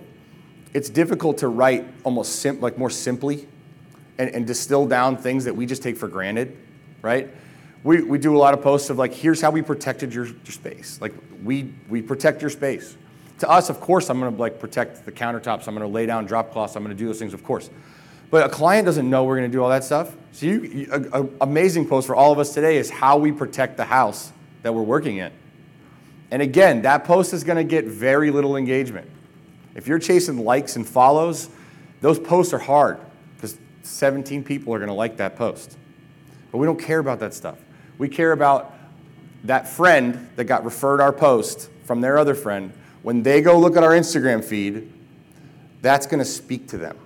it's 0.73 0.89
difficult 0.89 1.37
to 1.37 1.47
write 1.47 1.87
almost 2.03 2.37
sim, 2.37 2.59
like 2.59 2.77
more 2.77 2.89
simply 2.89 3.47
and, 4.17 4.29
and 4.31 4.45
distill 4.47 4.87
down 4.87 5.15
things 5.15 5.45
that 5.45 5.55
we 5.55 5.65
just 5.65 5.83
take 5.83 5.95
for 5.95 6.07
granted, 6.07 6.57
right? 7.01 7.29
We, 7.83 8.01
we 8.01 8.17
do 8.17 8.35
a 8.35 8.39
lot 8.39 8.53
of 8.53 8.61
posts 8.61 8.89
of 8.89 8.97
like, 8.97 9.13
here's 9.13 9.41
how 9.41 9.51
we 9.51 9.61
protected 9.61 10.13
your, 10.13 10.25
your 10.25 10.51
space. 10.51 10.99
Like 10.99 11.13
we, 11.43 11.71
we 11.87 12.01
protect 12.01 12.41
your 12.41 12.49
space. 12.49 12.97
To 13.39 13.49
us, 13.49 13.69
of 13.69 13.79
course, 13.79 14.09
I'm 14.09 14.19
gonna 14.19 14.35
like 14.35 14.59
protect 14.59 15.05
the 15.05 15.11
countertops. 15.11 15.67
I'm 15.67 15.73
gonna 15.73 15.87
lay 15.87 16.05
down 16.05 16.25
drop 16.25 16.51
cloths. 16.51 16.75
I'm 16.75 16.83
gonna 16.83 16.95
do 16.95 17.07
those 17.07 17.19
things, 17.19 17.33
of 17.33 17.43
course. 17.43 17.69
But 18.29 18.45
a 18.45 18.49
client 18.49 18.85
doesn't 18.85 19.09
know 19.09 19.23
we're 19.23 19.37
gonna 19.37 19.49
do 19.49 19.63
all 19.63 19.69
that 19.69 19.83
stuff. 19.83 20.15
So 20.31 20.45
you, 20.45 20.61
you 20.61 20.87
a 20.91 21.27
amazing 21.41 21.87
post 21.87 22.07
for 22.07 22.15
all 22.15 22.31
of 22.31 22.39
us 22.39 22.53
today 22.53 22.77
is 22.77 22.89
how 22.89 23.17
we 23.17 23.31
protect 23.31 23.77
the 23.77 23.85
house 23.85 24.31
that 24.61 24.73
we're 24.73 24.83
working 24.83 25.17
in. 25.17 25.31
And 26.31 26.41
again, 26.41 26.81
that 26.83 27.03
post 27.03 27.33
is 27.33 27.43
going 27.43 27.57
to 27.57 27.63
get 27.63 27.85
very 27.85 28.31
little 28.31 28.55
engagement. 28.55 29.09
If 29.75 29.87
you're 29.87 29.99
chasing 29.99 30.39
likes 30.39 30.77
and 30.77 30.87
follows, 30.87 31.49
those 31.99 32.17
posts 32.17 32.53
are 32.53 32.59
hard 32.59 32.99
because 33.35 33.57
17 33.83 34.43
people 34.43 34.73
are 34.73 34.79
going 34.79 34.87
to 34.87 34.93
like 34.93 35.17
that 35.17 35.35
post. 35.35 35.77
But 36.51 36.57
we 36.57 36.65
don't 36.65 36.79
care 36.79 36.99
about 36.99 37.19
that 37.19 37.33
stuff. 37.33 37.57
We 37.97 38.09
care 38.09 38.31
about 38.31 38.73
that 39.43 39.67
friend 39.67 40.29
that 40.35 40.45
got 40.45 40.63
referred 40.63 41.01
our 41.01 41.13
post 41.13 41.69
from 41.83 42.01
their 42.01 42.17
other 42.17 42.35
friend. 42.35 42.73
When 43.03 43.23
they 43.23 43.41
go 43.41 43.59
look 43.59 43.75
at 43.75 43.83
our 43.83 43.91
Instagram 43.91 44.43
feed, 44.43 44.91
that's 45.81 46.05
going 46.05 46.19
to 46.19 46.25
speak 46.25 46.67
to 46.69 46.77
them. 46.77 46.97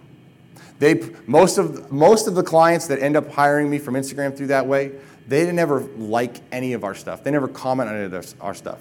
They, 0.80 1.10
most, 1.26 1.58
of, 1.58 1.92
most 1.92 2.28
of 2.28 2.36
the 2.36 2.44
clients 2.44 2.88
that 2.88 3.00
end 3.00 3.16
up 3.16 3.32
hiring 3.32 3.70
me 3.70 3.80
from 3.80 3.94
Instagram 3.94 4.36
through 4.36 4.48
that 4.48 4.68
way, 4.68 4.92
they 5.28 5.50
never 5.52 5.82
like 5.98 6.36
any 6.52 6.74
of 6.74 6.84
our 6.84 6.94
stuff. 6.94 7.24
They 7.24 7.32
never 7.32 7.48
comment 7.48 7.90
on 7.90 7.96
any 7.96 8.06
of 8.06 8.36
our 8.42 8.54
stuff. 8.54 8.80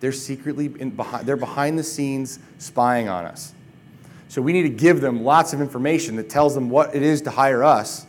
They're 0.00 0.12
secretly 0.12 0.72
in 0.78 0.90
behind, 0.90 1.26
they're 1.26 1.36
behind 1.36 1.78
the 1.78 1.82
scenes 1.82 2.38
spying 2.58 3.08
on 3.08 3.24
us. 3.24 3.52
So 4.28 4.42
we 4.42 4.52
need 4.52 4.62
to 4.62 4.68
give 4.68 5.00
them 5.00 5.24
lots 5.24 5.52
of 5.52 5.60
information 5.60 6.16
that 6.16 6.28
tells 6.28 6.54
them 6.54 6.68
what 6.68 6.94
it 6.94 7.02
is 7.02 7.22
to 7.22 7.30
hire 7.30 7.64
us. 7.64 8.06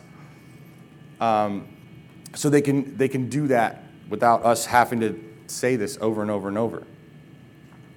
Um, 1.20 1.66
so 2.34 2.48
they 2.48 2.62
can 2.62 2.96
they 2.96 3.08
can 3.08 3.28
do 3.28 3.48
that 3.48 3.82
without 4.08 4.44
us 4.44 4.66
having 4.66 5.00
to 5.00 5.18
say 5.46 5.76
this 5.76 5.98
over 6.00 6.22
and 6.22 6.30
over 6.30 6.48
and 6.48 6.58
over. 6.58 6.86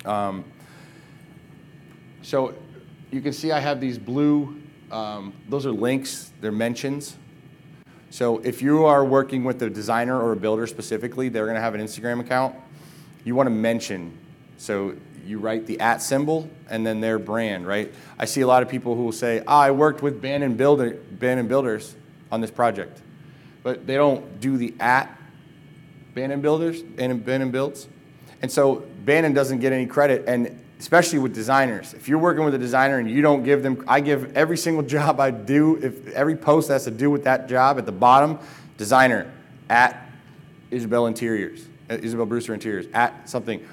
Um, 0.06 0.44
so 2.22 2.56
you 3.12 3.22
can 3.22 3.34
see 3.34 3.52
I 3.52 3.60
have 3.60 3.80
these 3.80 3.98
blue. 3.98 4.62
Um, 4.92 5.34
those 5.50 5.66
are 5.66 5.72
links. 5.72 6.32
They're 6.42 6.52
mentions. 6.52 7.18
So 8.10 8.40
if 8.40 8.62
you 8.62 8.86
are 8.86 9.04
working 9.04 9.44
with 9.44 9.62
a 9.64 9.70
designer 9.70 10.20
or 10.20 10.34
a 10.34 10.36
builder 10.36 10.68
specifically, 10.68 11.30
they're 11.30 11.46
going 11.46 11.56
to 11.56 11.62
have 11.62 11.74
an 11.74 11.82
Instagram 11.82 12.20
account. 12.20 12.56
You 13.24 13.36
want 13.36 13.48
to 13.48 13.52
mention. 13.52 14.18
So 14.58 14.96
you 15.26 15.40
write 15.40 15.66
the 15.66 15.80
at 15.80 16.02
symbol 16.02 16.50
and 16.70 16.86
then 16.86 17.02
their 17.02 17.20
brand, 17.20 17.66
right? 17.66 17.94
I 18.20 18.26
see 18.26 18.42
a 18.42 18.48
lot 18.48 18.64
of 18.64 18.70
people 18.70 18.96
who 18.96 19.04
will 19.04 19.12
say, 19.12 19.42
oh, 19.48 19.58
I 19.58 19.72
worked 19.72 20.02
with 20.02 20.22
Bannon, 20.22 20.56
Builder, 20.56 20.98
Bannon 21.12 21.48
Builders 21.48 21.96
on 22.32 22.42
this 22.42 22.52
project. 22.52 23.02
But 23.64 23.88
they 23.88 23.96
don't 23.96 24.42
do 24.42 24.58
the 24.58 24.74
at 24.80 25.18
Bannon 26.14 26.42
Builders, 26.42 26.82
Bannon, 26.82 27.20
Bannon 27.20 27.52
Builds. 27.52 27.88
And 28.42 28.52
so 28.52 28.86
Bannon 29.06 29.34
doesn't 29.34 29.60
get 29.60 29.72
any 29.72 29.86
credit. 29.86 30.26
And 30.28 30.64
especially 30.84 31.18
with 31.18 31.34
designers. 31.34 31.94
If 31.94 32.10
you're 32.10 32.20
working 32.20 32.44
with 32.44 32.54
a 32.56 32.58
designer 32.58 33.00
and 33.00 33.10
you 33.10 33.22
don't 33.22 33.44
give 33.44 33.64
them, 33.64 33.86
I 33.88 34.02
give 34.02 34.36
every 34.36 34.58
single 34.58 34.84
job 34.98 35.18
I 35.22 35.32
do, 35.32 35.78
if 35.82 36.10
every 36.10 36.36
post 36.36 36.68
has 36.68 36.84
to 36.84 36.92
do 36.92 37.10
with 37.10 37.24
that 37.24 37.48
job 37.48 37.78
at 37.78 37.86
the 37.86 37.94
bottom, 37.94 38.38
designer 38.78 39.32
at 39.70 40.10
Isabel 40.72 41.08
Interiors, 41.08 41.66
Isabel 41.90 42.26
Brewster 42.26 42.54
Interiors, 42.54 42.88
at 42.94 43.30
something. 43.30 43.66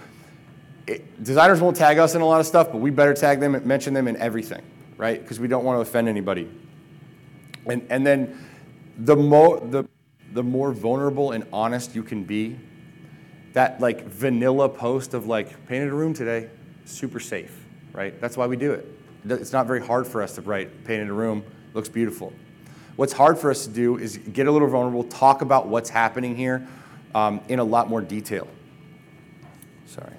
It, 0.87 1.23
designers 1.23 1.61
won't 1.61 1.77
tag 1.77 1.99
us 1.99 2.15
in 2.15 2.21
a 2.21 2.27
lot 2.27 2.41
of 2.41 2.47
stuff, 2.47 2.73
but 2.73 2.79
we 2.79 2.91
better 2.91 3.15
tag 3.15 3.41
them 3.41 3.55
and 3.55 3.65
mention 3.65 3.95
them 3.95 4.09
in 4.09 4.17
everything, 4.17 4.63
right? 4.97 5.21
Because 5.21 5.39
we 5.39 5.49
don't 5.49 5.65
want 5.65 5.77
to 5.77 5.81
offend 5.83 6.09
anybody. 6.09 6.51
And, 7.67 7.87
and 7.91 8.07
then 8.07 8.47
the 8.99 9.17
more, 9.17 9.61
the, 9.61 9.85
the 10.33 10.43
more 10.43 10.73
vulnerable 10.73 11.33
and 11.33 11.45
honest 11.53 11.95
you 11.95 12.03
can 12.03 12.25
be, 12.25 12.59
that 13.53 13.81
like 13.81 14.05
vanilla 14.07 14.69
post 14.69 15.15
of 15.15 15.27
like 15.27 15.67
painted 15.67 15.89
a 15.89 15.95
room 15.95 16.15
today, 16.15 16.49
super 16.85 17.21
safe, 17.21 17.65
right? 17.93 18.21
That's 18.21 18.37
why 18.37 18.47
we 18.47 18.57
do 18.57 18.73
it. 18.73 18.87
It's 19.29 19.53
not 19.53 19.67
very 19.67 19.85
hard 19.85 20.07
for 20.07 20.23
us 20.23 20.35
to 20.37 20.41
write, 20.41 20.85
painted 20.85 21.09
a 21.09 21.13
room, 21.13 21.45
looks 21.75 21.89
beautiful. 21.89 22.33
What's 22.97 23.13
hard 23.13 23.39
for 23.39 23.51
us 23.51 23.67
to 23.67 23.71
do 23.71 23.97
is 23.99 24.19
get 24.19 24.47
a 24.47 24.53
little 24.53 24.69
vulnerable, 24.69 25.05
talk 25.05 25.43
about 25.43 25.69
what's 25.69 25.91
happening 25.91 26.37
here 26.37 26.67
um, 27.15 27.41
in 27.49 27.59
a 27.59 27.65
lot 27.65 27.89
more 27.89 28.01
detail. 28.01 28.49
Sorry. 29.87 30.13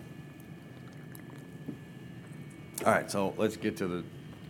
All 2.86 2.92
right, 2.92 3.10
so 3.10 3.34
let's 3.38 3.58
get 3.58 3.78
to 3.78 3.88
the 3.88 4.04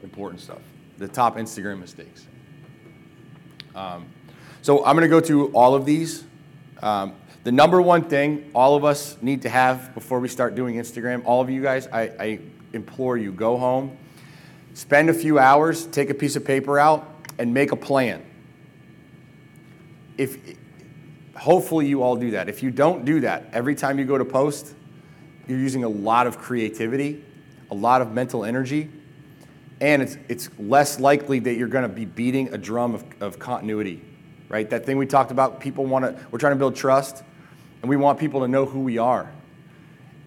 important 0.04 0.42
stuff 0.42 0.62
the 1.02 1.08
top 1.08 1.36
Instagram 1.36 1.80
mistakes. 1.80 2.28
Um, 3.74 4.06
so 4.62 4.86
I'm 4.86 4.96
going 4.96 5.10
to 5.10 5.10
go 5.10 5.20
through 5.20 5.48
all 5.48 5.74
of 5.74 5.84
these. 5.84 6.24
Um, 6.82 7.14
the 7.44 7.52
number 7.52 7.82
one 7.82 8.04
thing 8.04 8.52
all 8.54 8.76
of 8.76 8.86
us 8.86 9.18
need 9.22 9.42
to 9.42 9.50
have 9.50 9.96
before 9.96 10.20
we 10.20 10.28
start 10.28 10.54
doing 10.54 10.76
Instagram, 10.76 11.24
all 11.26 11.42
of 11.42 11.50
you 11.50 11.62
guys, 11.62 11.88
I, 11.88 12.02
I 12.20 12.40
implore 12.74 13.18
you, 13.18 13.32
go 13.32 13.58
home, 13.58 13.98
spend 14.76 15.10
a 15.10 15.14
few 15.14 15.40
hours, 15.40 15.88
take 15.88 16.12
a 16.12 16.14
piece 16.14 16.36
of 16.36 16.46
paper 16.46 16.78
out, 16.78 17.08
and 17.40 17.52
make 17.52 17.72
a 17.72 17.76
plan. 17.76 18.24
If 20.20 20.56
hopefully 21.42 21.88
you 21.88 22.04
all 22.04 22.16
do 22.16 22.30
that. 22.30 22.48
If 22.48 22.62
you 22.62 22.70
don't 22.70 23.04
do 23.04 23.22
that, 23.22 23.46
every 23.52 23.74
time 23.74 23.98
you 23.98 24.06
go 24.06 24.16
to 24.16 24.24
post, 24.24 24.76
you're 25.48 25.58
using 25.58 25.84
a 25.84 25.90
lot 25.90 26.28
of 26.28 26.38
creativity, 26.38 27.26
a 27.72 27.74
lot 27.74 28.04
of 28.04 28.14
mental 28.14 28.46
energy, 28.46 28.92
and 29.80 30.04
it's, 30.04 30.18
it's 30.30 30.52
less 30.60 31.00
likely 31.00 31.40
that 31.40 31.56
you're 31.56 31.68
going 31.68 31.82
to 31.82 31.90
be 31.90 32.06
beating 32.06 32.54
a 32.54 32.60
drum 32.60 32.94
of, 32.94 33.04
of 33.20 33.40
continuity, 33.40 34.04
right? 34.50 34.70
That 34.70 34.86
thing 34.86 35.00
we 35.00 35.08
talked 35.08 35.32
about, 35.32 35.60
people 35.60 35.88
want 35.88 36.06
to, 36.06 36.28
we're 36.30 36.38
trying 36.38 36.54
to 36.54 36.60
build 36.60 36.76
trust 36.76 37.24
and 37.82 37.90
we 37.90 37.98
want 37.98 38.20
people 38.20 38.42
to 38.42 38.48
know 38.48 38.68
who 38.68 38.82
we 38.82 39.00
are. 39.00 39.32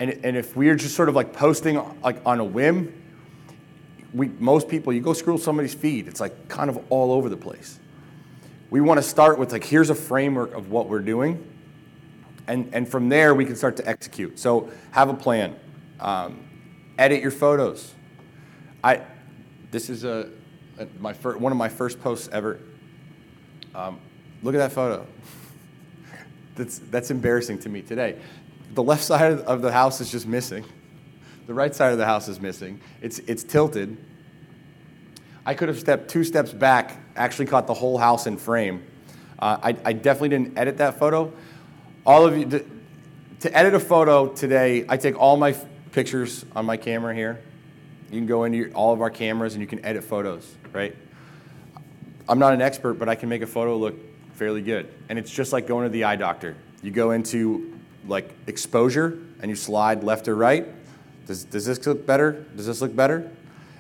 And, 0.00 0.18
and 0.24 0.36
if 0.36 0.56
we're 0.56 0.74
just 0.74 0.96
sort 0.96 1.08
of 1.08 1.14
like 1.14 1.32
posting 1.32 1.80
like 2.02 2.16
on 2.26 2.40
a 2.40 2.44
whim, 2.44 2.92
we, 4.12 4.30
most 4.40 4.68
people, 4.68 4.92
you 4.92 5.00
go 5.00 5.12
scroll 5.12 5.38
somebody's 5.38 5.74
feed, 5.74 6.08
it's 6.08 6.18
like 6.18 6.48
kind 6.48 6.68
of 6.68 6.84
all 6.90 7.12
over 7.12 7.28
the 7.28 7.36
place. 7.36 7.78
We 8.70 8.80
want 8.80 8.98
to 8.98 9.02
start 9.02 9.38
with 9.38 9.52
like, 9.52 9.64
here's 9.64 9.90
a 9.90 9.94
framework 9.94 10.54
of 10.54 10.70
what 10.70 10.88
we're 10.88 11.00
doing. 11.00 11.50
And, 12.46 12.70
and 12.74 12.88
from 12.88 13.08
there, 13.08 13.34
we 13.34 13.44
can 13.44 13.56
start 13.56 13.76
to 13.76 13.88
execute. 13.88 14.38
So 14.38 14.70
have 14.90 15.08
a 15.08 15.14
plan. 15.14 15.56
Um, 16.00 16.40
edit 16.98 17.22
your 17.22 17.30
photos. 17.30 17.94
I, 18.82 19.00
this 19.70 19.88
is 19.88 20.04
a, 20.04 20.28
a 20.78 20.86
my 20.98 21.12
fir- 21.12 21.38
one 21.38 21.52
of 21.52 21.58
my 21.58 21.68
first 21.68 22.00
posts 22.00 22.28
ever. 22.32 22.60
Um, 23.74 23.98
look 24.42 24.54
at 24.54 24.58
that 24.58 24.72
photo 24.72 25.06
that's, 26.54 26.78
that's 26.78 27.10
embarrassing 27.10 27.58
to 27.60 27.68
me 27.68 27.82
today. 27.82 28.18
The 28.74 28.82
left 28.82 29.04
side 29.04 29.40
of 29.40 29.62
the 29.62 29.72
house 29.72 30.00
is 30.00 30.10
just 30.10 30.26
missing. 30.26 30.64
The 31.46 31.54
right 31.54 31.74
side 31.74 31.92
of 31.92 31.98
the 31.98 32.06
house 32.06 32.28
is 32.28 32.40
missing. 32.40 32.80
It's, 33.00 33.18
it's 33.20 33.44
tilted. 33.44 33.96
I 35.46 35.54
could 35.54 35.68
have 35.68 35.78
stepped 35.78 36.08
two 36.08 36.24
steps 36.24 36.52
back, 36.52 36.96
actually 37.16 37.46
caught 37.46 37.66
the 37.66 37.74
whole 37.74 37.98
house 37.98 38.26
in 38.26 38.36
frame. 38.36 38.82
Uh, 39.38 39.58
I, 39.62 39.76
I, 39.84 39.92
definitely 39.92 40.30
didn't 40.30 40.56
edit 40.56 40.78
that 40.78 40.98
photo. 40.98 41.32
All 42.06 42.24
of 42.24 42.38
you, 42.38 42.46
to, 42.46 42.64
to 43.40 43.56
edit 43.56 43.74
a 43.74 43.80
photo 43.80 44.28
today, 44.28 44.86
I 44.88 44.96
take 44.96 45.18
all 45.18 45.36
my 45.36 45.50
f- 45.50 45.64
pictures 45.92 46.46
on 46.56 46.64
my 46.64 46.76
camera 46.76 47.14
here. 47.14 47.42
You 48.10 48.20
can 48.20 48.26
go 48.26 48.44
into 48.44 48.58
your, 48.58 48.70
all 48.70 48.94
of 48.94 49.02
our 49.02 49.10
cameras 49.10 49.54
and 49.54 49.60
you 49.60 49.66
can 49.66 49.84
edit 49.84 50.04
photos, 50.04 50.54
right? 50.72 50.96
I'm 52.28 52.38
not 52.38 52.54
an 52.54 52.62
expert, 52.62 52.94
but 52.94 53.08
I 53.08 53.16
can 53.16 53.28
make 53.28 53.42
a 53.42 53.46
photo 53.46 53.76
look 53.76 53.96
fairly 54.34 54.62
good. 54.62 54.88
And 55.08 55.18
it's 55.18 55.30
just 55.30 55.52
like 55.52 55.66
going 55.66 55.84
to 55.84 55.90
the 55.90 56.04
eye 56.04 56.16
doctor. 56.16 56.56
You 56.82 56.90
go 56.90 57.10
into 57.10 57.78
like 58.06 58.32
exposure 58.46 59.18
and 59.40 59.50
you 59.50 59.56
slide 59.56 60.04
left 60.04 60.28
or 60.28 60.36
right. 60.36 60.66
Does, 61.26 61.44
does 61.44 61.66
this 61.66 61.84
look 61.86 62.06
better? 62.06 62.46
Does 62.56 62.66
this 62.66 62.80
look 62.80 62.94
better? 62.94 63.30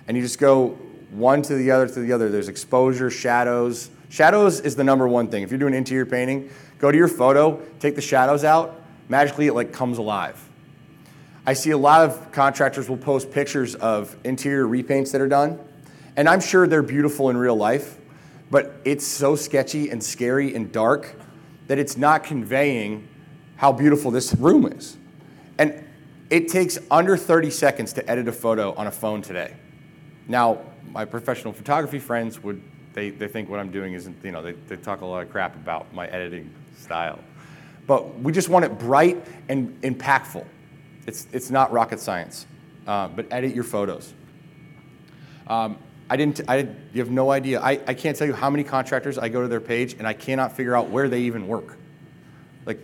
And 0.08 0.16
you 0.16 0.22
just 0.22 0.38
go 0.38 0.78
one 1.14 1.42
to 1.42 1.54
the 1.54 1.70
other 1.70 1.88
to 1.88 2.00
the 2.00 2.12
other. 2.12 2.28
There's 2.28 2.48
exposure, 2.48 3.10
shadows. 3.10 3.90
Shadows 4.08 4.60
is 4.60 4.76
the 4.76 4.84
number 4.84 5.08
one 5.08 5.28
thing. 5.28 5.42
If 5.42 5.50
you're 5.50 5.58
doing 5.58 5.74
interior 5.74 6.06
painting, 6.06 6.50
go 6.78 6.90
to 6.90 6.96
your 6.96 7.08
photo, 7.08 7.60
take 7.80 7.94
the 7.94 8.02
shadows 8.02 8.44
out, 8.44 8.82
magically 9.08 9.46
it 9.46 9.54
like 9.54 9.72
comes 9.72 9.98
alive. 9.98 10.40
I 11.46 11.52
see 11.52 11.70
a 11.70 11.78
lot 11.78 12.02
of 12.02 12.32
contractors 12.32 12.88
will 12.88 12.96
post 12.96 13.30
pictures 13.30 13.74
of 13.74 14.16
interior 14.24 14.66
repaints 14.66 15.12
that 15.12 15.20
are 15.20 15.28
done, 15.28 15.58
and 16.16 16.28
I'm 16.28 16.40
sure 16.40 16.66
they're 16.66 16.82
beautiful 16.82 17.28
in 17.28 17.36
real 17.36 17.56
life, 17.56 17.98
but 18.50 18.74
it's 18.84 19.06
so 19.06 19.36
sketchy 19.36 19.90
and 19.90 20.02
scary 20.02 20.54
and 20.54 20.72
dark 20.72 21.14
that 21.66 21.78
it's 21.78 21.96
not 21.96 22.24
conveying 22.24 23.08
how 23.56 23.72
beautiful 23.72 24.10
this 24.10 24.34
room 24.34 24.66
is. 24.66 24.96
And 25.58 25.84
it 26.30 26.48
takes 26.48 26.78
under 26.90 27.16
30 27.16 27.50
seconds 27.50 27.92
to 27.94 28.10
edit 28.10 28.28
a 28.28 28.32
photo 28.32 28.72
on 28.74 28.86
a 28.86 28.90
phone 28.90 29.22
today. 29.22 29.54
Now, 30.26 30.60
my 30.94 31.04
professional 31.04 31.52
photography 31.52 31.98
friends 31.98 32.42
would, 32.42 32.62
they, 32.92 33.10
they 33.10 33.26
think 33.26 33.50
what 33.50 33.58
I'm 33.58 33.72
doing 33.72 33.94
isn't, 33.94 34.16
you 34.24 34.30
know, 34.30 34.40
they, 34.40 34.52
they 34.52 34.76
talk 34.76 35.00
a 35.00 35.04
lot 35.04 35.24
of 35.24 35.30
crap 35.30 35.56
about 35.56 35.92
my 35.92 36.06
editing 36.06 36.48
style. 36.78 37.18
But 37.86 38.20
we 38.20 38.32
just 38.32 38.48
want 38.48 38.64
it 38.64 38.78
bright 38.78 39.22
and 39.48 39.78
impactful. 39.82 40.46
It's, 41.06 41.26
it's 41.32 41.50
not 41.50 41.72
rocket 41.72 41.98
science, 41.98 42.46
uh, 42.86 43.08
but 43.08 43.26
edit 43.32 43.54
your 43.54 43.64
photos. 43.64 44.14
Um, 45.48 45.76
I 46.08 46.16
didn't, 46.16 46.40
I, 46.48 46.68
you 46.92 47.00
have 47.00 47.10
no 47.10 47.30
idea. 47.30 47.60
I, 47.60 47.72
I 47.86 47.94
can't 47.94 48.16
tell 48.16 48.26
you 48.26 48.32
how 48.32 48.48
many 48.48 48.62
contractors 48.62 49.18
I 49.18 49.28
go 49.28 49.42
to 49.42 49.48
their 49.48 49.60
page 49.60 49.94
and 49.94 50.06
I 50.06 50.12
cannot 50.12 50.56
figure 50.56 50.76
out 50.76 50.90
where 50.90 51.08
they 51.08 51.22
even 51.22 51.48
work. 51.48 51.76
Like, 52.66 52.78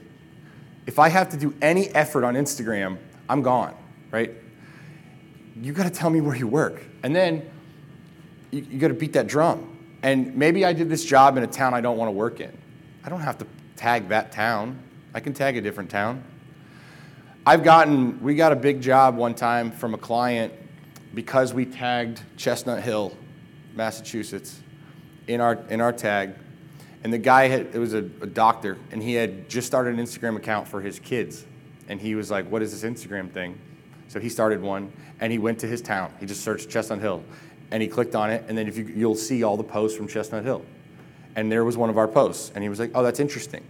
if 0.86 0.98
I 0.98 1.08
have 1.10 1.28
to 1.30 1.36
do 1.36 1.54
any 1.62 1.88
effort 1.90 2.24
on 2.24 2.34
Instagram, 2.34 2.98
I'm 3.28 3.42
gone, 3.42 3.74
right? 4.10 4.32
You 5.62 5.72
got 5.72 5.84
to 5.84 5.90
tell 5.90 6.10
me 6.10 6.20
where 6.20 6.34
you 6.34 6.48
work. 6.48 6.82
And 7.02 7.14
then 7.14 7.48
you, 8.50 8.66
you 8.70 8.78
got 8.78 8.88
to 8.88 8.94
beat 8.94 9.12
that 9.14 9.26
drum. 9.26 9.76
And 10.02 10.34
maybe 10.36 10.64
I 10.64 10.72
did 10.72 10.88
this 10.88 11.04
job 11.04 11.36
in 11.36 11.42
a 11.42 11.46
town 11.46 11.74
I 11.74 11.80
don't 11.80 11.96
want 11.96 12.08
to 12.08 12.12
work 12.12 12.40
in. 12.40 12.56
I 13.04 13.08
don't 13.08 13.20
have 13.20 13.38
to 13.38 13.46
tag 13.76 14.08
that 14.08 14.32
town. 14.32 14.78
I 15.14 15.20
can 15.20 15.32
tag 15.32 15.56
a 15.56 15.60
different 15.60 15.90
town. 15.90 16.24
I've 17.46 17.64
gotten, 17.64 18.22
we 18.22 18.34
got 18.34 18.52
a 18.52 18.56
big 18.56 18.80
job 18.80 19.16
one 19.16 19.34
time 19.34 19.70
from 19.70 19.94
a 19.94 19.98
client 19.98 20.52
because 21.14 21.52
we 21.52 21.64
tagged 21.64 22.20
Chestnut 22.36 22.82
Hill, 22.82 23.16
Massachusetts, 23.74 24.60
in 25.26 25.40
our, 25.40 25.58
in 25.68 25.80
our 25.80 25.92
tag. 25.92 26.34
And 27.02 27.12
the 27.12 27.18
guy 27.18 27.48
had, 27.48 27.74
it 27.74 27.78
was 27.78 27.94
a, 27.94 27.98
a 27.98 28.26
doctor, 28.26 28.76
and 28.90 29.02
he 29.02 29.14
had 29.14 29.48
just 29.48 29.66
started 29.66 29.98
an 29.98 30.04
Instagram 30.04 30.36
account 30.36 30.68
for 30.68 30.80
his 30.80 30.98
kids. 30.98 31.46
And 31.88 32.00
he 32.00 32.14
was 32.14 32.30
like, 32.30 32.48
What 32.50 32.62
is 32.62 32.78
this 32.78 32.88
Instagram 32.88 33.32
thing? 33.32 33.58
So 34.08 34.20
he 34.20 34.28
started 34.28 34.60
one, 34.60 34.92
and 35.20 35.32
he 35.32 35.38
went 35.38 35.58
to 35.60 35.66
his 35.66 35.80
town. 35.80 36.12
He 36.20 36.26
just 36.26 36.42
searched 36.42 36.68
Chestnut 36.68 37.00
Hill, 37.00 37.24
and 37.70 37.82
he 37.82 37.88
clicked 37.88 38.14
on 38.14 38.30
it, 38.30 38.44
and 38.48 38.56
then 38.56 38.66
if 38.66 38.76
you, 38.76 38.84
you'll 38.84 39.14
see 39.14 39.42
all 39.42 39.56
the 39.56 39.64
posts 39.64 39.96
from 39.96 40.08
Chestnut 40.08 40.44
Hill. 40.44 40.64
And 41.36 41.50
there 41.50 41.64
was 41.64 41.76
one 41.76 41.90
of 41.90 41.98
our 41.98 42.08
posts, 42.08 42.50
and 42.54 42.62
he 42.62 42.68
was 42.68 42.78
like, 42.78 42.90
Oh, 42.94 43.02
that's 43.02 43.20
interesting. 43.20 43.64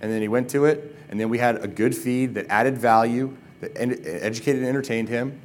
And 0.00 0.10
then 0.10 0.20
he 0.20 0.28
went 0.28 0.50
to 0.50 0.64
it, 0.64 0.96
and 1.10 1.18
then 1.18 1.28
we 1.28 1.38
had 1.38 1.62
a 1.62 1.68
good 1.68 1.96
feed 1.96 2.34
that 2.34 2.46
added 2.48 2.78
value, 2.78 3.36
that 3.60 3.76
educated 3.76 4.62
and 4.62 4.68
entertained 4.68 5.08
him, 5.08 5.40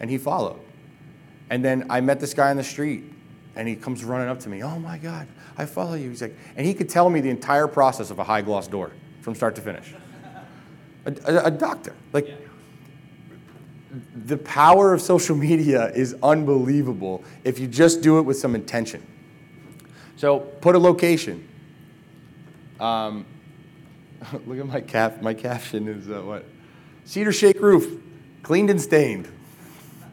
and 0.00 0.10
he 0.10 0.18
followed. 0.18 0.58
And 1.50 1.64
then 1.64 1.86
I 1.90 2.00
met 2.00 2.20
this 2.20 2.32
guy 2.32 2.50
on 2.50 2.56
the 2.56 2.64
street, 2.64 3.04
And 3.56 3.68
he 3.68 3.74
comes 3.74 4.04
running 4.04 4.28
up 4.28 4.40
to 4.40 4.48
me, 4.48 4.62
oh 4.62 4.78
my 4.78 4.96
God, 4.96 5.26
I 5.58 5.66
follow 5.66 5.94
you. 5.94 6.08
He's 6.08 6.22
like, 6.22 6.36
and 6.56 6.64
he 6.64 6.72
could 6.72 6.88
tell 6.88 7.10
me 7.10 7.20
the 7.20 7.30
entire 7.30 7.66
process 7.66 8.10
of 8.10 8.18
a 8.18 8.24
high 8.24 8.42
gloss 8.42 8.68
door 8.68 8.92
from 9.20 9.34
start 9.34 9.56
to 9.56 9.60
finish. 9.60 9.92
A, 11.04 11.14
a, 11.26 11.44
a 11.46 11.50
doctor. 11.50 11.94
Like, 12.12 12.28
yeah. 12.28 12.34
The 14.24 14.36
power 14.36 14.94
of 14.94 15.00
social 15.00 15.36
media 15.36 15.90
is 15.92 16.14
unbelievable 16.22 17.24
if 17.44 17.58
you 17.58 17.66
just 17.66 18.02
do 18.02 18.18
it 18.18 18.22
with 18.22 18.36
some 18.36 18.54
intention. 18.54 19.04
So 20.16 20.40
put 20.40 20.74
a 20.74 20.78
location. 20.78 21.46
Um, 22.78 23.26
look 24.46 24.58
at 24.58 24.66
my 24.66 24.80
cap. 24.80 25.22
My 25.22 25.34
caption 25.34 25.88
is 25.88 26.08
uh, 26.08 26.22
what? 26.22 26.44
Cedar 27.04 27.32
shake 27.32 27.60
roof, 27.60 28.00
cleaned 28.42 28.70
and 28.70 28.80
stained. 28.80 29.28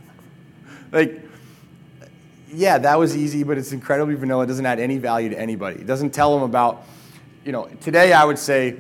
like, 0.91 1.21
yeah, 2.51 2.77
that 2.77 2.97
was 2.97 3.15
easy, 3.15 3.43
but 3.43 3.57
it's 3.57 3.73
incredibly 3.73 4.15
vanilla. 4.15 4.43
It 4.43 4.47
doesn't 4.47 4.65
add 4.65 4.79
any 4.79 4.97
value 4.97 5.29
to 5.29 5.39
anybody. 5.39 5.81
It 5.81 5.87
doesn't 5.87 6.11
tell 6.11 6.33
them 6.33 6.43
about, 6.43 6.83
you 7.45 7.51
know, 7.51 7.65
today 7.81 8.13
I 8.13 8.23
would 8.23 8.39
say 8.39 8.77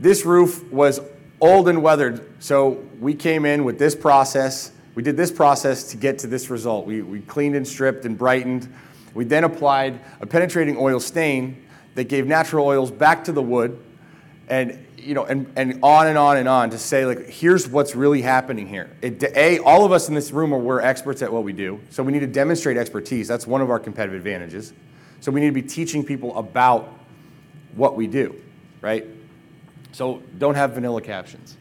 this 0.00 0.26
roof 0.26 0.70
was 0.72 1.00
old 1.40 1.68
and 1.68 1.82
weathered, 1.82 2.42
so 2.42 2.83
we 3.04 3.12
came 3.12 3.44
in 3.44 3.64
with 3.64 3.78
this 3.78 3.94
process. 3.94 4.72
We 4.94 5.02
did 5.02 5.14
this 5.14 5.30
process 5.30 5.90
to 5.90 5.98
get 5.98 6.20
to 6.20 6.26
this 6.26 6.48
result. 6.48 6.86
We, 6.86 7.02
we 7.02 7.20
cleaned 7.20 7.54
and 7.54 7.68
stripped 7.68 8.06
and 8.06 8.16
brightened. 8.16 8.72
We 9.12 9.26
then 9.26 9.44
applied 9.44 10.00
a 10.22 10.26
penetrating 10.26 10.78
oil 10.78 10.98
stain 11.00 11.62
that 11.96 12.04
gave 12.04 12.26
natural 12.26 12.66
oils 12.66 12.90
back 12.90 13.24
to 13.24 13.32
the 13.32 13.42
wood 13.42 13.78
and 14.48 14.86
you 14.96 15.12
know, 15.12 15.26
and, 15.26 15.52
and 15.54 15.80
on 15.82 16.06
and 16.06 16.16
on 16.16 16.38
and 16.38 16.48
on 16.48 16.70
to 16.70 16.78
say, 16.78 17.04
like, 17.04 17.28
here's 17.28 17.68
what's 17.68 17.94
really 17.94 18.22
happening 18.22 18.66
here. 18.66 18.88
It, 19.02 19.22
a, 19.36 19.58
all 19.58 19.84
of 19.84 19.92
us 19.92 20.08
in 20.08 20.14
this 20.14 20.30
room 20.30 20.54
are 20.54 20.58
we're 20.58 20.80
experts 20.80 21.20
at 21.20 21.30
what 21.30 21.44
we 21.44 21.52
do, 21.52 21.78
so 21.90 22.02
we 22.02 22.10
need 22.10 22.20
to 22.20 22.26
demonstrate 22.26 22.78
expertise. 22.78 23.28
That's 23.28 23.46
one 23.46 23.60
of 23.60 23.68
our 23.68 23.78
competitive 23.78 24.16
advantages. 24.16 24.72
So 25.20 25.30
we 25.30 25.42
need 25.42 25.48
to 25.48 25.52
be 25.52 25.60
teaching 25.60 26.04
people 26.04 26.34
about 26.38 26.88
what 27.74 27.96
we 27.96 28.06
do, 28.06 28.34
right? 28.80 29.04
So 29.92 30.22
don't 30.38 30.54
have 30.54 30.72
vanilla 30.72 31.02
captions. 31.02 31.58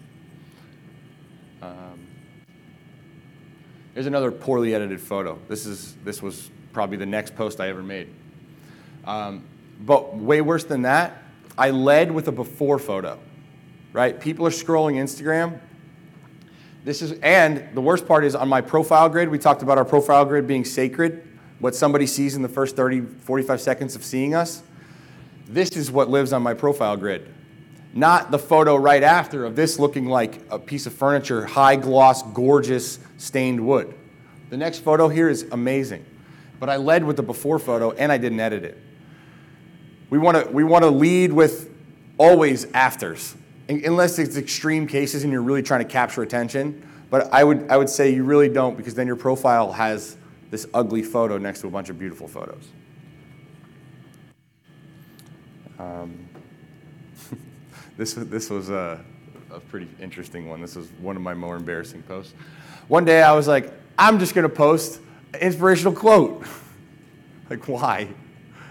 Here's 3.94 4.06
another 4.06 4.32
poorly 4.32 4.74
edited 4.76 5.02
photo. 5.02 5.40
This 5.48 5.66
is 5.66 5.96
this 6.04 6.22
was 6.22 6.50
probably 6.72 6.98
the 6.98 7.06
next 7.06 7.36
post 7.36 7.60
I 7.60 7.70
ever 7.70 7.84
made. 7.84 8.08
Um, 9.06 9.44
but 9.82 10.16
way 10.16 10.42
worse 10.42 10.64
than 10.64 10.84
that, 10.84 11.24
I 11.58 11.72
led 11.72 12.12
with 12.12 12.28
a 12.28 12.32
before 12.32 12.80
photo 12.80 13.20
right? 13.94 14.20
People 14.20 14.46
are 14.46 14.52
scrolling 14.52 14.96
Instagram. 14.96 15.60
This 16.84 17.02
is, 17.02 17.14
and 17.22 17.70
the 17.74 17.82
worst 17.82 18.06
part 18.06 18.26
is 18.26 18.36
on 18.36 18.50
my 18.50 18.60
profile 18.60 19.08
grid, 19.08 19.30
we 19.30 19.40
talked 19.40 19.62
about 19.62 19.78
our 19.78 19.86
profile 19.86 20.26
grid 20.26 20.48
being 20.48 20.66
sacred, 20.66 21.26
what 21.60 21.76
somebody 21.76 22.08
sees 22.08 22.36
in 22.36 22.42
the 22.42 22.50
first 22.50 22.76
30, 22.76 23.02
45 23.02 23.62
seconds 23.62 23.96
of 23.96 24.04
seeing 24.04 24.36
us. 24.36 24.64
This 25.48 25.70
is 25.78 25.92
what 25.92 26.10
lives 26.10 26.34
on 26.34 26.42
my 26.42 26.54
profile 26.54 26.98
grid. 26.98 27.34
Not 27.94 28.32
the 28.32 28.40
photo 28.40 28.76
right 28.76 29.04
after 29.04 29.46
of 29.46 29.56
this 29.56 29.78
looking 29.78 30.06
like 30.06 30.42
a 30.50 30.58
piece 30.58 30.88
of 30.88 30.94
furniture, 30.94 31.46
high 31.46 31.76
gloss, 31.76 32.24
gorgeous 32.24 33.00
stained 33.18 33.66
wood. 33.66 33.94
The 34.50 34.58
next 34.58 34.80
photo 34.80 35.08
here 35.08 35.30
is 35.30 35.44
amazing. 35.52 36.06
But 36.60 36.70
I 36.70 36.78
led 36.78 37.04
with 37.04 37.18
the 37.18 37.24
before 37.24 37.60
photo 37.60 37.92
and 37.92 38.12
I 38.12 38.18
didn't 38.18 38.40
edit 38.40 38.64
it. 38.64 38.78
We 40.10 40.18
want 40.18 40.38
to 40.38 40.52
we 40.52 40.64
want 40.64 40.84
to 40.84 40.90
lead 40.90 41.34
with 41.34 41.70
always 42.18 42.66
afters 42.74 43.36
unless 43.68 44.20
it's 44.20 44.38
extreme 44.38 44.88
cases 44.88 45.24
and 45.24 45.32
you're 45.32 45.42
really 45.42 45.64
trying 45.64 45.82
to 45.82 45.92
capture 45.92 46.22
attention. 46.22 46.88
But 47.10 47.32
I 47.34 47.44
would, 47.44 47.70
I 47.70 47.78
would 47.78 47.90
say 47.90 48.14
you 48.14 48.24
really 48.24 48.50
don't 48.50 48.76
because 48.76 48.96
then 48.96 49.08
your 49.08 49.16
profile 49.16 49.72
has 49.72 50.18
this 50.50 50.68
ugly 50.74 51.04
photo 51.04 51.38
next 51.38 51.62
to 51.62 51.68
a 51.68 51.70
bunch 51.70 51.90
of 51.90 52.00
beautiful 52.00 52.28
photos. 52.28 52.68
Um, 55.80 56.23
this, 57.98 58.14
this 58.14 58.50
was 58.50 58.70
a, 58.70 59.04
a 59.52 59.60
pretty 59.60 59.90
interesting 60.00 60.50
one. 60.50 60.62
This 60.62 60.76
was 60.76 60.88
one 61.00 61.16
of 61.16 61.22
my 61.22 61.34
more 61.34 61.56
embarrassing 61.56 62.04
posts. 62.04 62.34
One 62.88 63.06
day 63.06 63.22
I 63.22 63.34
was 63.34 63.48
like, 63.48 63.72
I'm 63.98 64.20
just 64.20 64.34
going 64.34 64.48
to 64.48 64.56
post 64.56 65.00
an 65.34 65.40
inspirational 65.40 65.94
quote. 65.94 66.46
like, 67.50 67.68
why? 67.68 68.10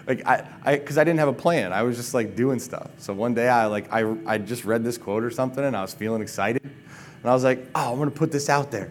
like 0.07 0.27
I, 0.27 0.47
I, 0.65 0.77
because 0.77 0.99
I 0.99 1.05
didn't 1.05 1.21
have 1.21 1.29
a 1.29 1.33
plan. 1.33 1.73
I 1.73 1.83
was 1.83 1.97
just 1.97 2.15
like 2.15 2.35
doing 2.35 2.59
stuff. 2.59 2.91
So 2.99 3.13
one 3.13 3.35
day 3.35 3.49
I 3.49 3.67
like 3.67 3.93
I, 3.93 4.15
I 4.27 4.39
just 4.39 4.65
read 4.65 4.85
this 4.85 4.99
quote 4.99 5.23
or 5.23 5.31
something, 5.31 5.65
and 5.65 5.77
I 5.77 5.83
was 5.83 5.95
feeling 5.95 6.23
excited, 6.23 6.63
and 6.63 7.31
I 7.31 7.33
was 7.33 7.45
like, 7.45 7.67
oh, 7.75 7.93
I'm 7.93 7.99
gonna 7.99 8.11
put 8.11 8.33
this 8.33 8.49
out 8.49 8.71
there. 8.71 8.91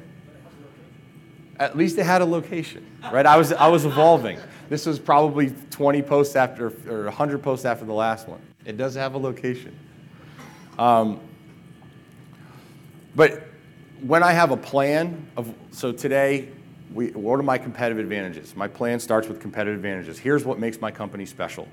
At 1.60 1.78
least 1.78 1.98
it 1.98 2.06
had 2.06 2.22
a 2.22 2.26
location, 2.26 2.86
right? 3.12 3.26
I 3.26 3.38
was 3.38 3.54
I 3.54 3.68
was 3.68 3.86
evolving. 3.86 4.40
This 4.70 4.86
was 4.86 5.00
probably 5.00 5.54
20 5.70 6.02
posts 6.02 6.36
after 6.38 6.68
or 6.90 7.04
100 7.06 7.44
posts 7.44 7.66
after 7.66 7.86
the 7.86 7.94
last 7.94 8.28
one. 8.28 8.40
It 8.66 8.78
does 8.78 8.96
have 8.96 9.16
a 9.16 9.18
location. 9.18 9.78
Um, 10.80 11.20
but 13.16 13.44
when 14.02 14.24
I 14.24 14.32
have 14.32 14.52
a 14.52 14.58
plan 14.58 15.28
of 15.38 15.54
so 15.72 15.92
today 15.92 16.50
we, 16.94 17.10
what 17.12 17.40
are 17.40 17.44
my 17.44 17.58
competitive 17.58 18.00
advantages? 18.00 18.56
My 18.56 18.68
plan 18.68 19.00
starts 19.00 19.28
with 19.28 19.40
competitive 19.40 19.76
advantages. 19.76 20.18
Here's 20.18 20.44
what 20.44 20.60
makes 20.60 20.82
my 20.82 20.92
company 20.92 21.26
special. 21.26 21.68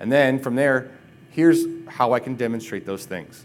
And 0.00 0.10
then 0.10 0.38
from 0.38 0.54
there, 0.54 0.90
here's 1.30 1.64
how 1.86 2.12
I 2.12 2.20
can 2.20 2.36
demonstrate 2.36 2.86
those 2.86 3.04
things. 3.04 3.44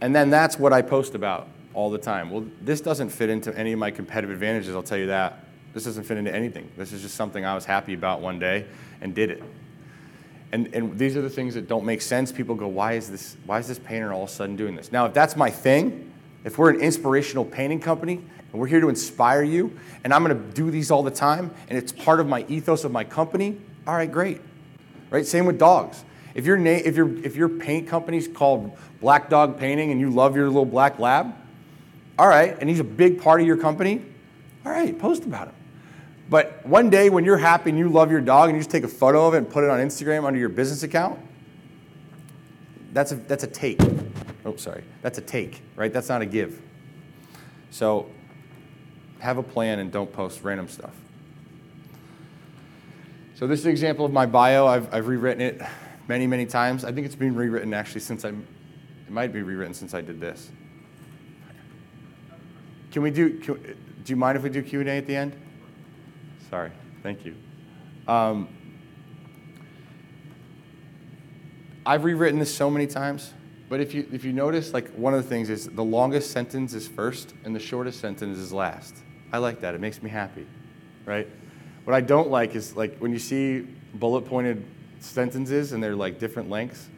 And 0.00 0.14
then 0.14 0.30
that's 0.30 0.58
what 0.58 0.72
I 0.72 0.80
post 0.82 1.14
about 1.14 1.48
all 1.74 1.90
the 1.90 1.98
time. 1.98 2.30
Well, 2.30 2.46
this 2.62 2.80
doesn't 2.80 3.10
fit 3.10 3.28
into 3.28 3.56
any 3.56 3.72
of 3.72 3.78
my 3.78 3.90
competitive 3.90 4.30
advantages, 4.30 4.74
I'll 4.74 4.82
tell 4.82 4.98
you 4.98 5.08
that. 5.08 5.44
This 5.74 5.84
doesn't 5.84 6.04
fit 6.04 6.16
into 6.16 6.34
anything. 6.34 6.70
This 6.76 6.92
is 6.92 7.02
just 7.02 7.14
something 7.14 7.44
I 7.44 7.54
was 7.54 7.64
happy 7.64 7.94
about 7.94 8.20
one 8.20 8.38
day 8.38 8.66
and 9.00 9.14
did 9.14 9.30
it. 9.30 9.42
And, 10.52 10.74
and 10.74 10.98
these 10.98 11.16
are 11.16 11.22
the 11.22 11.30
things 11.30 11.54
that 11.54 11.68
don't 11.68 11.84
make 11.84 12.02
sense. 12.02 12.32
People 12.32 12.54
go, 12.54 12.66
why 12.66 12.94
is, 12.94 13.08
this, 13.08 13.36
why 13.46 13.58
is 13.58 13.68
this 13.68 13.78
painter 13.78 14.12
all 14.12 14.24
of 14.24 14.28
a 14.28 14.32
sudden 14.32 14.56
doing 14.56 14.74
this? 14.74 14.90
Now, 14.90 15.06
if 15.06 15.14
that's 15.14 15.36
my 15.36 15.50
thing, 15.50 16.12
if 16.44 16.58
we're 16.58 16.70
an 16.70 16.80
inspirational 16.80 17.44
painting 17.44 17.80
company 17.80 18.14
and 18.14 18.60
we're 18.60 18.66
here 18.66 18.80
to 18.80 18.88
inspire 18.88 19.42
you, 19.42 19.76
and 20.02 20.12
I'm 20.12 20.24
going 20.24 20.36
to 20.36 20.54
do 20.54 20.70
these 20.70 20.90
all 20.90 21.02
the 21.02 21.10
time, 21.10 21.52
and 21.68 21.78
it's 21.78 21.92
part 21.92 22.18
of 22.18 22.26
my 22.26 22.44
ethos 22.48 22.84
of 22.84 22.90
my 22.90 23.04
company. 23.04 23.60
All 23.86 23.94
right, 23.94 24.10
great. 24.10 24.40
Right? 25.10 25.24
Same 25.26 25.46
with 25.46 25.58
dogs. 25.58 26.04
If 26.34 26.46
your 26.46 26.56
na- 26.56 26.70
if 26.70 26.96
your 26.96 27.08
if 27.24 27.34
your 27.34 27.48
paint 27.48 27.88
company's 27.88 28.28
called 28.28 28.76
Black 29.00 29.28
Dog 29.28 29.58
Painting 29.58 29.90
and 29.90 30.00
you 30.00 30.10
love 30.10 30.36
your 30.36 30.46
little 30.46 30.64
black 30.64 30.98
lab, 30.98 31.34
all 32.18 32.28
right, 32.28 32.56
and 32.60 32.68
he's 32.68 32.80
a 32.80 32.84
big 32.84 33.20
part 33.20 33.40
of 33.40 33.46
your 33.46 33.56
company, 33.56 34.04
all 34.64 34.70
right, 34.70 34.96
post 34.96 35.24
about 35.24 35.48
him. 35.48 35.54
But 36.30 36.64
one 36.64 36.90
day 36.90 37.10
when 37.10 37.24
you're 37.24 37.36
happy 37.36 37.70
and 37.70 37.78
you 37.78 37.88
love 37.88 38.10
your 38.10 38.20
dog 38.20 38.48
and 38.48 38.56
you 38.56 38.60
just 38.60 38.70
take 38.70 38.84
a 38.84 38.88
photo 38.88 39.26
of 39.26 39.34
it 39.34 39.38
and 39.38 39.50
put 39.50 39.64
it 39.64 39.70
on 39.70 39.80
Instagram 39.80 40.24
under 40.24 40.38
your 40.38 40.48
business 40.48 40.84
account, 40.84 41.18
that's 42.92 43.10
a 43.10 43.16
that's 43.16 43.42
a 43.44 43.48
take. 43.48 43.80
Oh, 44.44 44.56
sorry. 44.56 44.84
That's 45.02 45.18
a 45.18 45.22
take, 45.22 45.60
right? 45.76 45.92
That's 45.92 46.08
not 46.08 46.22
a 46.22 46.26
give. 46.26 46.62
So 47.70 48.06
have 49.18 49.38
a 49.38 49.42
plan 49.42 49.80
and 49.80 49.92
don't 49.92 50.10
post 50.12 50.42
random 50.42 50.68
stuff. 50.68 50.94
So 53.34 53.46
this 53.46 53.60
is 53.60 53.66
an 53.66 53.72
example 53.72 54.04
of 54.04 54.12
my 54.12 54.26
bio. 54.26 54.66
I've, 54.66 54.92
I've 54.94 55.08
rewritten 55.08 55.40
it 55.40 55.62
many, 56.08 56.26
many 56.26 56.46
times. 56.46 56.84
I 56.84 56.92
think 56.92 57.06
it's 57.06 57.14
been 57.14 57.34
rewritten 57.34 57.72
actually 57.74 58.02
since 58.02 58.24
I, 58.24 58.28
it 58.28 59.10
might 59.10 59.32
be 59.32 59.42
rewritten 59.42 59.74
since 59.74 59.94
I 59.94 60.00
did 60.00 60.20
this. 60.20 60.50
Can 62.92 63.02
we 63.02 63.10
do, 63.10 63.38
can, 63.38 63.54
do 63.56 64.12
you 64.12 64.16
mind 64.16 64.36
if 64.36 64.42
we 64.42 64.50
do 64.50 64.62
Q&A 64.62 64.84
at 64.84 65.06
the 65.06 65.16
end? 65.16 65.36
Sorry, 66.50 66.72
thank 67.04 67.24
you. 67.24 67.36
Um, 68.08 68.48
I've 71.86 72.02
rewritten 72.02 72.40
this 72.40 72.52
so 72.52 72.68
many 72.68 72.88
times, 72.88 73.32
but 73.68 73.80
if 73.80 73.94
you, 73.94 74.06
if 74.12 74.24
you 74.24 74.32
notice, 74.32 74.74
like 74.74 74.90
one 74.90 75.14
of 75.14 75.22
the 75.22 75.28
things 75.28 75.48
is 75.48 75.66
the 75.68 75.84
longest 75.84 76.32
sentence 76.32 76.74
is 76.74 76.88
first 76.88 77.34
and 77.44 77.54
the 77.54 77.60
shortest 77.60 78.00
sentence 78.00 78.36
is 78.36 78.52
last. 78.52 78.96
I 79.32 79.38
like 79.38 79.60
that. 79.60 79.76
It 79.76 79.80
makes 79.80 80.02
me 80.02 80.10
happy, 80.10 80.44
right? 81.06 81.28
What 81.84 81.94
I 81.94 82.00
don't 82.00 82.30
like 82.30 82.56
is 82.56 82.74
like 82.74 82.98
when 82.98 83.12
you 83.12 83.20
see 83.20 83.60
bullet 83.94 84.22
pointed 84.22 84.64
sentences 84.98 85.72
and 85.72 85.80
they're 85.82 85.94
like 85.94 86.18
different 86.18 86.50
lengths. 86.50 86.88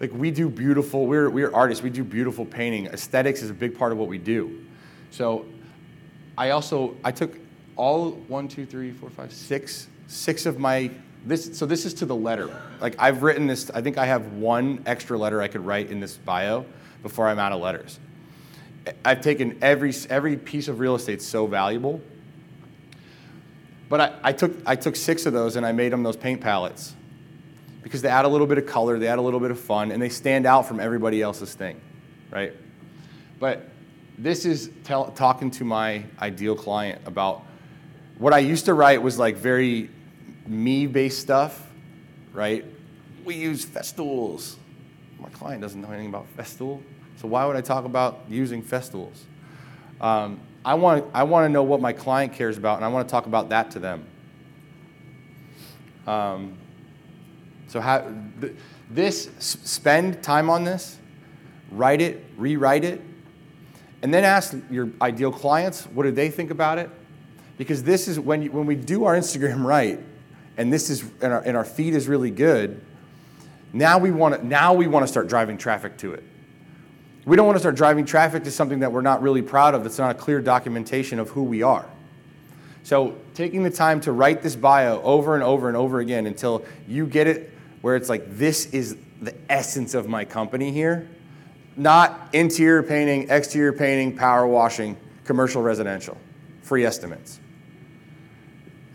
Like 0.00 0.12
we 0.12 0.30
do 0.30 0.48
beautiful, 0.48 1.06
we're, 1.06 1.28
we're 1.28 1.52
artists, 1.52 1.82
we 1.82 1.90
do 1.90 2.02
beautiful 2.02 2.46
painting. 2.46 2.86
Aesthetics 2.86 3.42
is 3.42 3.50
a 3.50 3.54
big 3.54 3.76
part 3.76 3.92
of 3.92 3.98
what 3.98 4.08
we 4.08 4.16
do. 4.16 4.64
So 5.10 5.44
I 6.38 6.50
also, 6.50 6.96
I 7.04 7.12
took 7.12 7.38
all 7.78 8.10
one, 8.10 8.48
two, 8.48 8.66
three, 8.66 8.90
four, 8.90 9.08
five, 9.08 9.32
six, 9.32 9.88
six 10.08 10.44
of 10.44 10.58
my, 10.58 10.90
this, 11.24 11.56
so 11.56 11.64
this 11.64 11.86
is 11.86 11.94
to 11.94 12.06
the 12.06 12.14
letter. 12.14 12.50
Like 12.80 12.96
I've 12.98 13.22
written 13.22 13.46
this, 13.46 13.70
I 13.70 13.80
think 13.80 13.96
I 13.96 14.04
have 14.04 14.34
one 14.34 14.82
extra 14.84 15.16
letter 15.16 15.40
I 15.40 15.48
could 15.48 15.64
write 15.64 15.90
in 15.90 16.00
this 16.00 16.16
bio 16.16 16.66
before 17.02 17.28
I'm 17.28 17.38
out 17.38 17.52
of 17.52 17.60
letters. 17.60 17.98
I've 19.04 19.20
taken 19.20 19.58
every, 19.62 19.94
every 20.10 20.36
piece 20.36 20.66
of 20.68 20.80
real 20.80 20.96
estate 20.96 21.22
so 21.22 21.46
valuable. 21.46 22.00
But 23.88 24.00
I, 24.00 24.14
I, 24.24 24.32
took, 24.32 24.52
I 24.66 24.74
took 24.74 24.96
six 24.96 25.24
of 25.24 25.32
those 25.32 25.56
and 25.56 25.64
I 25.64 25.72
made 25.72 25.92
them 25.92 26.02
those 26.02 26.16
paint 26.16 26.40
palettes 26.40 26.94
because 27.82 28.02
they 28.02 28.08
add 28.08 28.24
a 28.24 28.28
little 28.28 28.46
bit 28.46 28.58
of 28.58 28.66
color, 28.66 28.98
they 28.98 29.06
add 29.06 29.18
a 29.18 29.22
little 29.22 29.40
bit 29.40 29.52
of 29.52 29.58
fun, 29.58 29.92
and 29.92 30.02
they 30.02 30.08
stand 30.08 30.46
out 30.46 30.66
from 30.66 30.80
everybody 30.80 31.22
else's 31.22 31.54
thing, 31.54 31.80
right? 32.30 32.52
But 33.38 33.68
this 34.18 34.44
is 34.44 34.70
tell, 34.84 35.12
talking 35.12 35.50
to 35.52 35.64
my 35.64 36.02
ideal 36.20 36.56
client 36.56 37.00
about 37.06 37.44
what 38.18 38.32
I 38.32 38.40
used 38.40 38.64
to 38.66 38.74
write 38.74 39.00
was 39.00 39.18
like 39.18 39.36
very 39.36 39.90
me-based 40.46 41.20
stuff, 41.20 41.66
right? 42.32 42.64
We 43.24 43.36
use 43.36 43.64
Festools. 43.64 44.56
My 45.20 45.28
client 45.30 45.60
doesn't 45.60 45.80
know 45.80 45.88
anything 45.88 46.08
about 46.08 46.26
Festool, 46.36 46.80
so 47.20 47.28
why 47.28 47.44
would 47.44 47.56
I 47.56 47.60
talk 47.60 47.84
about 47.84 48.20
using 48.28 48.62
Festools? 48.62 49.24
Um, 50.00 50.40
I 50.64 50.74
want, 50.74 51.06
I 51.12 51.22
want 51.24 51.44
to 51.44 51.48
know 51.48 51.62
what 51.62 51.80
my 51.80 51.92
client 51.92 52.32
cares 52.32 52.58
about, 52.58 52.76
and 52.76 52.84
I 52.84 52.88
want 52.88 53.08
to 53.08 53.10
talk 53.10 53.26
about 53.26 53.48
that 53.48 53.70
to 53.72 53.78
them. 53.78 54.04
Um, 56.06 56.56
so 57.66 57.80
how, 57.80 58.12
th- 58.40 58.54
this, 58.90 59.28
spend 59.38 60.22
time 60.22 60.48
on 60.48 60.64
this, 60.64 60.98
write 61.70 62.00
it, 62.00 62.24
rewrite 62.36 62.84
it, 62.84 63.00
and 64.02 64.14
then 64.14 64.24
ask 64.24 64.56
your 64.70 64.88
ideal 65.02 65.32
clients, 65.32 65.84
what 65.86 66.04
do 66.04 66.10
they 66.10 66.30
think 66.30 66.50
about 66.50 66.78
it? 66.78 66.90
Because 67.58 67.82
this 67.82 68.08
is 68.08 68.18
when, 68.18 68.42
you, 68.42 68.52
when 68.52 68.64
we 68.64 68.76
do 68.76 69.04
our 69.04 69.16
Instagram 69.16 69.64
right, 69.64 70.00
and 70.56 70.72
this 70.72 70.88
is, 70.88 71.02
and 71.20 71.32
our, 71.32 71.40
and 71.40 71.56
our 71.56 71.64
feed 71.64 71.94
is 71.94 72.08
really 72.08 72.30
good, 72.30 72.80
now 73.72 73.98
we 73.98 74.10
want 74.10 74.36
to, 74.36 74.46
now 74.46 74.72
we 74.72 74.86
want 74.86 75.02
to 75.02 75.08
start 75.08 75.28
driving 75.28 75.58
traffic 75.58 75.98
to 75.98 76.14
it. 76.14 76.22
We 77.26 77.36
don't 77.36 77.44
want 77.44 77.56
to 77.56 77.60
start 77.60 77.74
driving 77.74 78.06
traffic 78.06 78.44
to 78.44 78.50
something 78.50 78.78
that 78.78 78.90
we're 78.90 79.02
not 79.02 79.20
really 79.20 79.42
proud 79.42 79.74
of, 79.74 79.82
that's 79.82 79.98
not 79.98 80.12
a 80.12 80.14
clear 80.14 80.40
documentation 80.40 81.18
of 81.18 81.28
who 81.30 81.42
we 81.42 81.62
are. 81.62 81.84
So, 82.84 83.16
taking 83.34 83.64
the 83.64 83.70
time 83.70 84.00
to 84.02 84.12
write 84.12 84.40
this 84.40 84.56
bio 84.56 85.02
over 85.02 85.34
and 85.34 85.44
over 85.44 85.68
and 85.68 85.76
over 85.76 86.00
again 86.00 86.26
until 86.26 86.64
you 86.86 87.06
get 87.06 87.26
it 87.26 87.52
where 87.82 87.96
it's 87.96 88.08
like, 88.08 88.38
this 88.38 88.66
is 88.66 88.96
the 89.20 89.34
essence 89.50 89.94
of 89.94 90.08
my 90.08 90.24
company 90.24 90.72
here, 90.72 91.06
not 91.76 92.30
interior 92.32 92.82
painting, 92.82 93.28
exterior 93.28 93.72
painting, 93.72 94.16
power 94.16 94.46
washing, 94.46 94.96
commercial 95.24 95.60
residential, 95.60 96.16
free 96.62 96.86
estimates. 96.86 97.40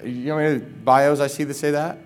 You 0.03 0.25
know 0.25 0.35
many 0.37 0.59
bios 0.59 1.19
I 1.19 1.27
see 1.27 1.43
that 1.43 1.53
say 1.53 1.71
that? 1.71 1.97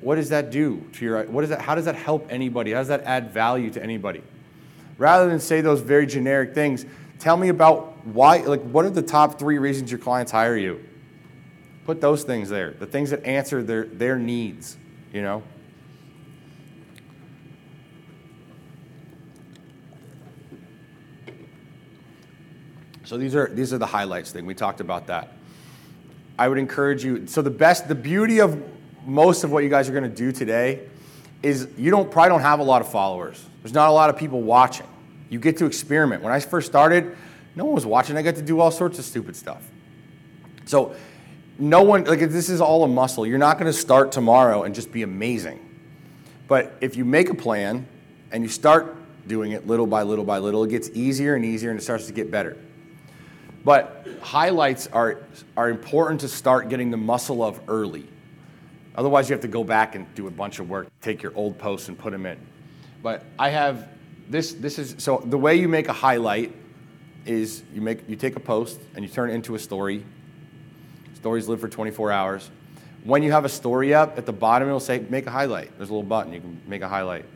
What 0.00 0.16
does 0.16 0.28
that 0.28 0.50
do 0.50 0.84
to 0.94 1.04
your, 1.04 1.24
what 1.24 1.44
is 1.44 1.50
that, 1.50 1.60
how 1.60 1.74
does 1.74 1.86
that 1.86 1.96
help 1.96 2.28
anybody? 2.30 2.72
How 2.72 2.78
does 2.78 2.88
that 2.88 3.02
add 3.02 3.32
value 3.32 3.70
to 3.70 3.82
anybody? 3.82 4.22
Rather 4.96 5.28
than 5.28 5.40
say 5.40 5.60
those 5.60 5.80
very 5.80 6.06
generic 6.06 6.54
things, 6.54 6.86
tell 7.18 7.36
me 7.36 7.48
about 7.48 8.06
why, 8.06 8.38
like, 8.38 8.62
what 8.62 8.84
are 8.84 8.90
the 8.90 9.02
top 9.02 9.38
three 9.38 9.58
reasons 9.58 9.90
your 9.90 9.98
clients 9.98 10.32
hire 10.32 10.56
you? 10.56 10.84
Put 11.84 12.00
those 12.00 12.22
things 12.22 12.48
there, 12.48 12.72
the 12.72 12.86
things 12.86 13.10
that 13.10 13.24
answer 13.24 13.62
their, 13.62 13.84
their 13.84 14.18
needs, 14.18 14.76
you 15.12 15.22
know? 15.22 15.42
So 23.04 23.16
these 23.16 23.34
are, 23.34 23.48
these 23.48 23.72
are 23.72 23.78
the 23.78 23.86
highlights 23.86 24.32
thing. 24.32 24.44
We 24.44 24.54
talked 24.54 24.80
about 24.80 25.06
that. 25.06 25.32
I 26.38 26.48
would 26.48 26.58
encourage 26.58 27.04
you. 27.04 27.26
So 27.26 27.42
the 27.42 27.50
best, 27.50 27.88
the 27.88 27.94
beauty 27.94 28.40
of 28.40 28.62
most 29.04 29.42
of 29.44 29.50
what 29.50 29.64
you 29.64 29.70
guys 29.70 29.88
are 29.88 29.92
going 29.92 30.04
to 30.04 30.08
do 30.08 30.30
today 30.30 30.80
is 31.42 31.68
you 31.76 31.90
don't 31.90 32.10
probably 32.10 32.30
don't 32.30 32.42
have 32.42 32.60
a 32.60 32.64
lot 32.64 32.80
of 32.80 32.90
followers. 32.90 33.44
There's 33.62 33.74
not 33.74 33.88
a 33.88 33.92
lot 33.92 34.10
of 34.10 34.16
people 34.16 34.42
watching. 34.42 34.86
You 35.30 35.38
get 35.38 35.58
to 35.58 35.66
experiment. 35.66 36.22
When 36.22 36.32
I 36.32 36.40
first 36.40 36.68
started, 36.68 37.16
no 37.54 37.64
one 37.64 37.74
was 37.74 37.86
watching. 37.86 38.16
I 38.16 38.22
got 38.22 38.36
to 38.36 38.42
do 38.42 38.60
all 38.60 38.70
sorts 38.70 38.98
of 38.98 39.04
stupid 39.04 39.36
stuff. 39.36 39.62
So 40.64 40.94
no 41.58 41.82
one 41.82 42.04
like 42.04 42.20
this 42.20 42.48
is 42.48 42.60
all 42.60 42.84
a 42.84 42.88
muscle. 42.88 43.26
You're 43.26 43.38
not 43.38 43.58
going 43.58 43.70
to 43.70 43.76
start 43.76 44.12
tomorrow 44.12 44.62
and 44.62 44.74
just 44.74 44.92
be 44.92 45.02
amazing. 45.02 45.64
But 46.46 46.76
if 46.80 46.96
you 46.96 47.04
make 47.04 47.30
a 47.30 47.34
plan 47.34 47.86
and 48.30 48.42
you 48.42 48.48
start 48.48 48.96
doing 49.26 49.52
it 49.52 49.66
little 49.66 49.86
by 49.86 50.02
little 50.02 50.24
by 50.24 50.38
little, 50.38 50.64
it 50.64 50.70
gets 50.70 50.88
easier 50.90 51.34
and 51.34 51.44
easier 51.44 51.70
and 51.70 51.78
it 51.78 51.82
starts 51.82 52.06
to 52.06 52.12
get 52.12 52.30
better. 52.30 52.56
But 53.68 54.06
highlights 54.22 54.86
are, 54.86 55.20
are 55.54 55.68
important 55.68 56.22
to 56.22 56.28
start 56.28 56.70
getting 56.70 56.90
the 56.90 56.96
muscle 56.96 57.44
of 57.44 57.60
early. 57.68 58.08
Otherwise, 58.96 59.28
you 59.28 59.34
have 59.34 59.42
to 59.42 59.48
go 59.48 59.62
back 59.62 59.94
and 59.94 60.06
do 60.14 60.26
a 60.26 60.30
bunch 60.30 60.58
of 60.58 60.70
work, 60.70 60.88
take 61.02 61.22
your 61.22 61.36
old 61.36 61.58
posts 61.58 61.88
and 61.88 61.98
put 61.98 62.12
them 62.12 62.24
in. 62.24 62.38
But 63.02 63.26
I 63.38 63.50
have 63.50 63.86
this, 64.26 64.54
this 64.54 64.78
is, 64.78 64.94
so 64.96 65.22
the 65.22 65.36
way 65.36 65.56
you 65.56 65.68
make 65.68 65.88
a 65.88 65.92
highlight 65.92 66.56
is 67.26 67.62
you, 67.74 67.82
make, 67.82 68.08
you 68.08 68.16
take 68.16 68.36
a 68.36 68.40
post 68.40 68.80
and 68.94 69.04
you 69.04 69.10
turn 69.10 69.28
it 69.28 69.34
into 69.34 69.54
a 69.54 69.58
story. 69.58 70.02
Stories 71.16 71.46
live 71.46 71.60
for 71.60 71.68
24 71.68 72.10
hours. 72.10 72.50
When 73.04 73.22
you 73.22 73.32
have 73.32 73.44
a 73.44 73.50
story 73.50 73.92
up, 73.92 74.16
at 74.16 74.24
the 74.24 74.32
bottom 74.32 74.66
it'll 74.66 74.80
say 74.80 75.00
make 75.10 75.26
a 75.26 75.30
highlight. 75.30 75.76
There's 75.76 75.90
a 75.90 75.92
little 75.92 76.08
button, 76.08 76.32
you 76.32 76.40
can 76.40 76.58
make 76.66 76.80
a 76.80 76.88
highlight. 76.88 77.26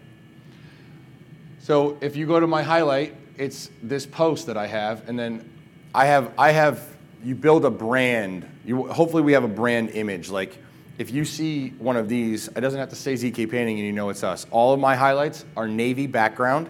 So 1.58 1.98
if 2.00 2.16
you 2.16 2.26
go 2.26 2.40
to 2.40 2.46
my 2.46 2.62
highlight, 2.62 3.16
it's 3.36 3.68
this 3.82 4.06
post 4.06 4.46
that 4.46 4.56
I 4.56 4.66
have, 4.66 5.06
and 5.10 5.18
then 5.18 5.51
I 5.94 6.06
have, 6.06 6.32
I 6.38 6.52
have, 6.52 6.96
you 7.22 7.34
build 7.34 7.64
a 7.64 7.70
brand. 7.70 8.48
You, 8.64 8.86
hopefully, 8.86 9.22
we 9.22 9.32
have 9.32 9.44
a 9.44 9.48
brand 9.48 9.90
image. 9.90 10.30
Like, 10.30 10.56
if 10.98 11.10
you 11.10 11.24
see 11.24 11.70
one 11.70 11.96
of 11.96 12.08
these, 12.08 12.48
it 12.48 12.60
doesn't 12.60 12.78
have 12.78 12.90
to 12.90 12.96
say 12.96 13.14
ZK 13.14 13.50
Painting 13.50 13.78
and 13.78 13.86
you 13.86 13.92
know 13.92 14.08
it's 14.08 14.22
us. 14.22 14.46
All 14.50 14.72
of 14.72 14.80
my 14.80 14.94
highlights 14.94 15.44
are 15.56 15.66
navy 15.68 16.06
background 16.06 16.68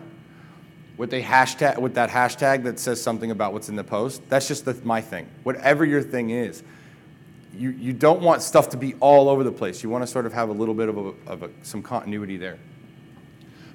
with 0.97 1.13
a 1.15 1.23
hashtag, 1.23 1.79
with 1.79 1.95
that 1.95 2.11
hashtag 2.11 2.65
that 2.65 2.79
says 2.79 3.03
something 3.03 3.31
about 3.31 3.53
what's 3.53 3.69
in 3.69 3.77
the 3.77 3.85
post. 3.85 4.23
That's 4.29 4.49
just 4.49 4.65
the, 4.65 4.75
my 4.85 5.01
thing. 5.01 5.29
Whatever 5.43 5.85
your 5.85 6.03
thing 6.03 6.31
is, 6.31 6.63
you, 7.57 7.71
you 7.71 7.93
don't 7.93 8.23
want 8.23 8.43
stuff 8.43 8.71
to 8.71 8.77
be 8.77 8.95
all 9.01 9.29
over 9.29 9.45
the 9.45 9.53
place. 9.53 9.83
You 9.83 9.91
want 9.91 10.03
to 10.03 10.07
sort 10.07 10.27
of 10.27 10.33
have 10.33 10.49
a 10.49 10.53
little 10.53 10.75
bit 10.75 10.89
of, 10.89 10.97
a, 10.97 11.13
of 11.27 11.43
a, 11.43 11.51
some 11.63 11.83
continuity 11.83 12.37
there. 12.37 12.59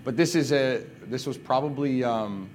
But 0.03 0.15
this 0.15 0.35
is 0.35 0.51
a, 0.51 0.83
this 1.03 1.27
was 1.27 1.37
probably, 1.37 2.03
um, 2.03 2.49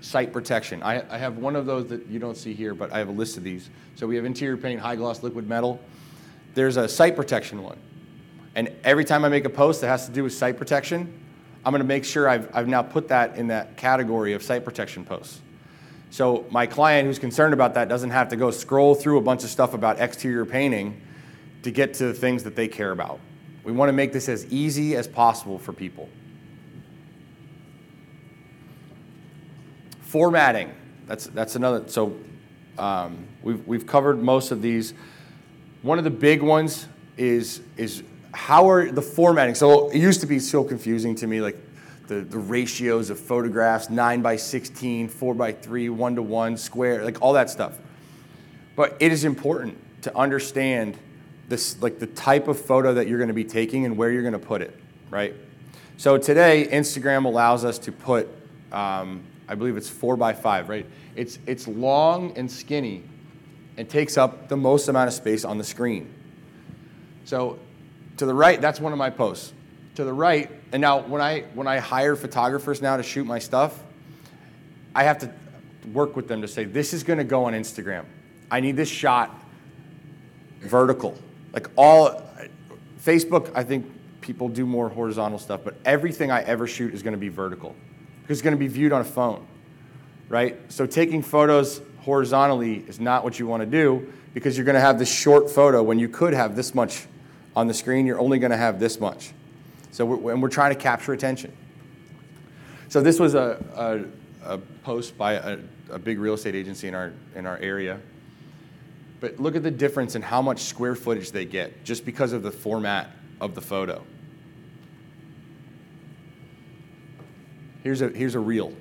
site 0.00 0.32
protection. 0.32 0.82
I, 0.82 1.02
I, 1.14 1.18
have 1.18 1.38
one 1.38 1.56
of 1.56 1.66
those 1.66 1.86
that 1.88 2.06
you 2.06 2.18
don't 2.18 2.36
see 2.36 2.54
here, 2.54 2.74
but 2.74 2.92
I 2.92 2.98
have 2.98 3.08
a 3.08 3.12
list 3.12 3.36
of 3.36 3.42
these. 3.42 3.68
So 3.96 4.06
we 4.06 4.16
have 4.16 4.24
interior 4.24 4.56
paint, 4.56 4.80
high 4.80 4.96
gloss 4.96 5.22
liquid 5.22 5.48
metal. 5.48 5.80
There's 6.54 6.76
a 6.76 6.88
site 6.88 7.16
protection 7.16 7.62
one. 7.62 7.78
And 8.54 8.72
every 8.82 9.04
time 9.04 9.24
I 9.24 9.28
make 9.28 9.44
a 9.44 9.50
post 9.50 9.80
that 9.82 9.88
has 9.88 10.06
to 10.06 10.12
do 10.12 10.24
with 10.24 10.32
site 10.32 10.56
protection, 10.56 11.12
I'm 11.64 11.72
going 11.72 11.82
to 11.82 11.86
make 11.86 12.04
sure 12.04 12.28
I've, 12.28 12.48
I've 12.54 12.68
now 12.68 12.82
put 12.82 13.08
that 13.08 13.36
in 13.36 13.48
that 13.48 13.76
category 13.76 14.32
of 14.32 14.42
site 14.42 14.64
protection 14.64 15.04
posts. 15.04 15.40
So 16.10 16.44
my 16.50 16.66
client 16.66 17.06
who's 17.06 17.18
concerned 17.18 17.54
about 17.54 17.74
that 17.74 17.88
doesn't 17.88 18.10
have 18.10 18.30
to 18.30 18.36
go 18.36 18.50
scroll 18.50 18.94
through 18.94 19.18
a 19.18 19.22
bunch 19.22 19.44
of 19.44 19.50
stuff 19.50 19.74
about 19.74 20.00
exterior 20.00 20.44
painting 20.44 21.00
to 21.62 21.70
get 21.70 21.94
to 21.94 22.06
the 22.06 22.14
things 22.14 22.42
that 22.44 22.56
they 22.56 22.66
care 22.66 22.90
about. 22.90 23.20
We 23.62 23.72
want 23.72 23.90
to 23.90 23.92
make 23.92 24.12
this 24.12 24.28
as 24.28 24.46
easy 24.46 24.96
as 24.96 25.06
possible 25.06 25.58
for 25.58 25.72
people. 25.72 26.08
Formatting, 30.10 30.74
that's, 31.06 31.26
that's 31.28 31.54
another, 31.54 31.84
so 31.86 32.16
um, 32.78 33.28
we've, 33.44 33.64
we've 33.64 33.86
covered 33.86 34.20
most 34.20 34.50
of 34.50 34.60
these. 34.60 34.92
One 35.82 35.98
of 35.98 36.04
the 36.04 36.10
big 36.10 36.42
ones 36.42 36.88
is, 37.16 37.60
is 37.76 38.02
how 38.34 38.68
are 38.68 38.90
the 38.90 39.02
formatting? 39.02 39.54
So 39.54 39.88
it 39.90 39.98
used 39.98 40.20
to 40.22 40.26
be 40.26 40.40
so 40.40 40.64
confusing 40.64 41.14
to 41.14 41.28
me, 41.28 41.40
like 41.40 41.56
the, 42.08 42.22
the 42.22 42.38
ratios 42.38 43.08
of 43.10 43.20
photographs, 43.20 43.88
9 43.88 44.20
by 44.20 44.34
16, 44.34 45.06
4 45.06 45.34
by 45.36 45.52
3, 45.52 45.90
1 45.90 46.14
to 46.16 46.22
1, 46.22 46.56
square, 46.56 47.04
like 47.04 47.22
all 47.22 47.34
that 47.34 47.48
stuff. 47.48 47.78
But 48.74 48.96
it 48.98 49.12
is 49.12 49.22
important 49.22 49.78
to 50.02 50.16
understand 50.18 50.98
this, 51.48 51.80
like 51.80 52.00
the 52.00 52.08
type 52.08 52.48
of 52.48 52.60
photo 52.60 52.94
that 52.94 53.06
you're 53.06 53.18
going 53.18 53.28
to 53.28 53.34
be 53.34 53.44
taking 53.44 53.86
and 53.86 53.96
where 53.96 54.10
you're 54.10 54.22
going 54.22 54.32
to 54.32 54.40
put 54.40 54.60
it, 54.60 54.76
right? 55.08 55.34
So 55.98 56.18
today, 56.18 56.66
Instagram 56.72 57.26
allows 57.26 57.64
us 57.64 57.78
to 57.78 57.92
put 57.92 58.28
um, 58.72 59.22
I 59.50 59.56
believe 59.56 59.76
it's 59.76 59.90
four 59.90 60.16
by 60.16 60.32
five, 60.32 60.68
right? 60.68 60.86
It's, 61.16 61.40
it's 61.44 61.66
long 61.66 62.32
and 62.36 62.48
skinny 62.48 63.02
and 63.76 63.88
takes 63.88 64.16
up 64.16 64.48
the 64.48 64.56
most 64.56 64.86
amount 64.86 65.08
of 65.08 65.14
space 65.14 65.44
on 65.44 65.58
the 65.58 65.64
screen. 65.64 66.14
So 67.24 67.58
to 68.18 68.26
the 68.26 68.32
right, 68.32 68.60
that's 68.60 68.78
one 68.78 68.92
of 68.92 68.98
my 68.98 69.10
posts. 69.10 69.52
To 69.96 70.04
the 70.04 70.12
right, 70.12 70.48
and 70.70 70.80
now 70.80 71.00
when 71.00 71.20
I, 71.20 71.40
when 71.54 71.66
I 71.66 71.78
hire 71.80 72.14
photographers 72.14 72.80
now 72.80 72.96
to 72.96 73.02
shoot 73.02 73.24
my 73.24 73.40
stuff, 73.40 73.82
I 74.94 75.02
have 75.02 75.18
to 75.18 75.32
work 75.92 76.14
with 76.14 76.28
them 76.28 76.42
to 76.42 76.48
say, 76.48 76.62
this 76.62 76.94
is 76.94 77.02
gonna 77.02 77.24
go 77.24 77.44
on 77.44 77.52
Instagram. 77.52 78.04
I 78.52 78.60
need 78.60 78.76
this 78.76 78.88
shot 78.88 79.34
vertical. 80.60 81.18
Like 81.52 81.66
all, 81.74 82.22
Facebook, 83.02 83.50
I 83.56 83.64
think 83.64 83.84
people 84.20 84.48
do 84.48 84.64
more 84.64 84.88
horizontal 84.88 85.40
stuff, 85.40 85.62
but 85.64 85.74
everything 85.84 86.30
I 86.30 86.42
ever 86.42 86.68
shoot 86.68 86.94
is 86.94 87.02
gonna 87.02 87.16
be 87.16 87.28
vertical 87.28 87.74
it's 88.30 88.42
going 88.42 88.54
to 88.54 88.58
be 88.58 88.68
viewed 88.68 88.92
on 88.92 89.00
a 89.00 89.04
phone, 89.04 89.46
right? 90.28 90.56
So 90.72 90.86
taking 90.86 91.22
photos 91.22 91.80
horizontally 92.00 92.84
is 92.88 93.00
not 93.00 93.24
what 93.24 93.38
you 93.38 93.46
want 93.46 93.62
to 93.62 93.66
do 93.66 94.12
because 94.34 94.56
you're 94.56 94.64
going 94.64 94.74
to 94.74 94.80
have 94.80 94.98
this 94.98 95.12
short 95.12 95.50
photo 95.50 95.82
when 95.82 95.98
you 95.98 96.08
could 96.08 96.32
have 96.32 96.56
this 96.56 96.74
much 96.74 97.06
on 97.56 97.66
the 97.66 97.74
screen. 97.74 98.06
You're 98.06 98.20
only 98.20 98.38
going 98.38 98.52
to 98.52 98.56
have 98.56 98.78
this 98.78 99.00
much. 99.00 99.32
So 99.90 100.06
we're, 100.06 100.32
and 100.32 100.42
we're 100.42 100.48
trying 100.48 100.74
to 100.74 100.80
capture 100.80 101.12
attention. 101.12 101.52
So 102.88 103.00
this 103.00 103.18
was 103.18 103.34
a, 103.34 104.08
a, 104.44 104.54
a 104.54 104.58
post 104.84 105.16
by 105.18 105.34
a, 105.34 105.58
a 105.90 105.98
big 105.98 106.18
real 106.18 106.34
estate 106.34 106.54
agency 106.54 106.88
in 106.88 106.94
our, 106.94 107.12
in 107.34 107.46
our 107.46 107.58
area. 107.58 108.00
But 109.20 109.38
look 109.38 109.54
at 109.54 109.62
the 109.62 109.70
difference 109.70 110.14
in 110.14 110.22
how 110.22 110.40
much 110.40 110.62
square 110.62 110.94
footage 110.94 111.30
they 111.30 111.44
get 111.44 111.84
just 111.84 112.04
because 112.04 112.32
of 112.32 112.42
the 112.42 112.50
format 112.50 113.10
of 113.40 113.54
the 113.54 113.60
photo. 113.60 114.04
Here's 117.82 118.02
a, 118.02 118.08
here's 118.08 118.34
a 118.34 118.40
reel. 118.40 118.72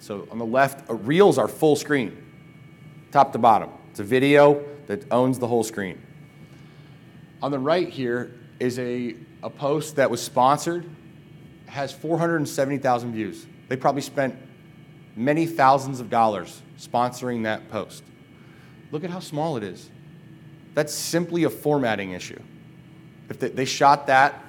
So 0.00 0.28
on 0.30 0.38
the 0.38 0.46
left, 0.46 0.88
uh, 0.90 0.94
reels 0.94 1.38
are 1.38 1.48
full 1.48 1.76
screen, 1.76 2.16
top 3.10 3.32
to 3.32 3.38
bottom. 3.38 3.70
It's 3.90 4.00
a 4.00 4.04
video 4.04 4.64
that 4.86 5.10
owns 5.10 5.38
the 5.38 5.46
whole 5.46 5.64
screen. 5.64 6.00
On 7.42 7.50
the 7.50 7.58
right 7.58 7.88
here 7.88 8.34
is 8.60 8.78
a, 8.78 9.16
a 9.42 9.50
post 9.50 9.96
that 9.96 10.10
was 10.10 10.22
sponsored, 10.22 10.88
has 11.66 11.92
470,000 11.92 13.12
views. 13.12 13.46
They 13.68 13.76
probably 13.76 14.02
spent 14.02 14.36
many 15.16 15.46
thousands 15.46 16.00
of 16.00 16.10
dollars 16.10 16.62
sponsoring 16.78 17.44
that 17.44 17.70
post. 17.70 18.02
Look 18.90 19.04
at 19.04 19.10
how 19.10 19.20
small 19.20 19.56
it 19.56 19.62
is. 19.62 19.90
That's 20.74 20.92
simply 20.92 21.44
a 21.44 21.50
formatting 21.50 22.12
issue. 22.12 22.40
If 23.28 23.38
they, 23.38 23.48
they 23.48 23.64
shot 23.64 24.06
that 24.08 24.44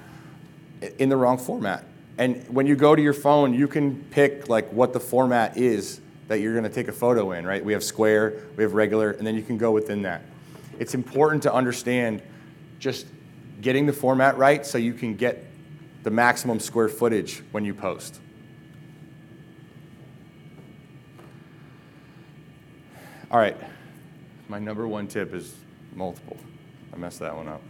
in 0.98 1.08
the 1.08 1.16
wrong 1.16 1.38
format. 1.38 1.84
And 2.18 2.46
when 2.48 2.66
you 2.66 2.76
go 2.76 2.96
to 2.96 3.02
your 3.02 3.12
phone, 3.12 3.52
you 3.52 3.68
can 3.68 4.02
pick 4.10 4.48
like 4.48 4.70
what 4.72 4.92
the 4.92 5.00
format 5.00 5.56
is 5.56 6.00
that 6.28 6.40
you're 6.40 6.52
going 6.52 6.64
to 6.64 6.70
take 6.70 6.88
a 6.88 6.92
photo 6.92 7.32
in, 7.32 7.46
right? 7.46 7.64
We 7.64 7.72
have 7.72 7.84
square, 7.84 8.42
we 8.56 8.64
have 8.64 8.74
regular, 8.74 9.12
and 9.12 9.26
then 9.26 9.36
you 9.36 9.42
can 9.42 9.58
go 9.58 9.70
within 9.70 10.02
that. 10.02 10.22
It's 10.78 10.94
important 10.94 11.42
to 11.44 11.52
understand 11.52 12.22
just 12.78 13.06
getting 13.60 13.86
the 13.86 13.92
format 13.92 14.36
right 14.36 14.64
so 14.64 14.78
you 14.78 14.92
can 14.92 15.14
get 15.14 15.44
the 16.02 16.10
maximum 16.10 16.60
square 16.60 16.88
footage 16.88 17.42
when 17.52 17.64
you 17.64 17.74
post. 17.74 18.20
All 23.30 23.38
right, 23.38 23.56
my 24.48 24.58
number 24.58 24.86
one 24.86 25.08
tip 25.08 25.34
is 25.34 25.56
multiple. 25.94 26.36
I 26.92 26.96
messed 26.96 27.18
that 27.18 27.34
one 27.34 27.48
up. 27.48 27.60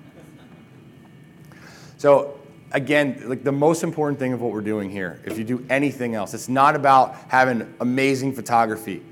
So 1.97 2.39
again, 2.73 3.23
like 3.27 3.43
the 3.45 3.53
most 3.53 3.83
important 3.83 4.19
thing 4.19 4.33
of 4.33 4.41
what 4.41 4.53
we're 4.53 4.61
doing 4.61 4.91
here, 4.91 5.21
if 5.25 5.39
you 5.39 5.45
do 5.45 5.65
anything 5.71 6.15
else, 6.15 6.35
it's 6.35 6.49
not 6.49 6.77
about 6.77 7.17
having 7.29 7.73
amazing 7.81 8.33
photography. 8.33 9.03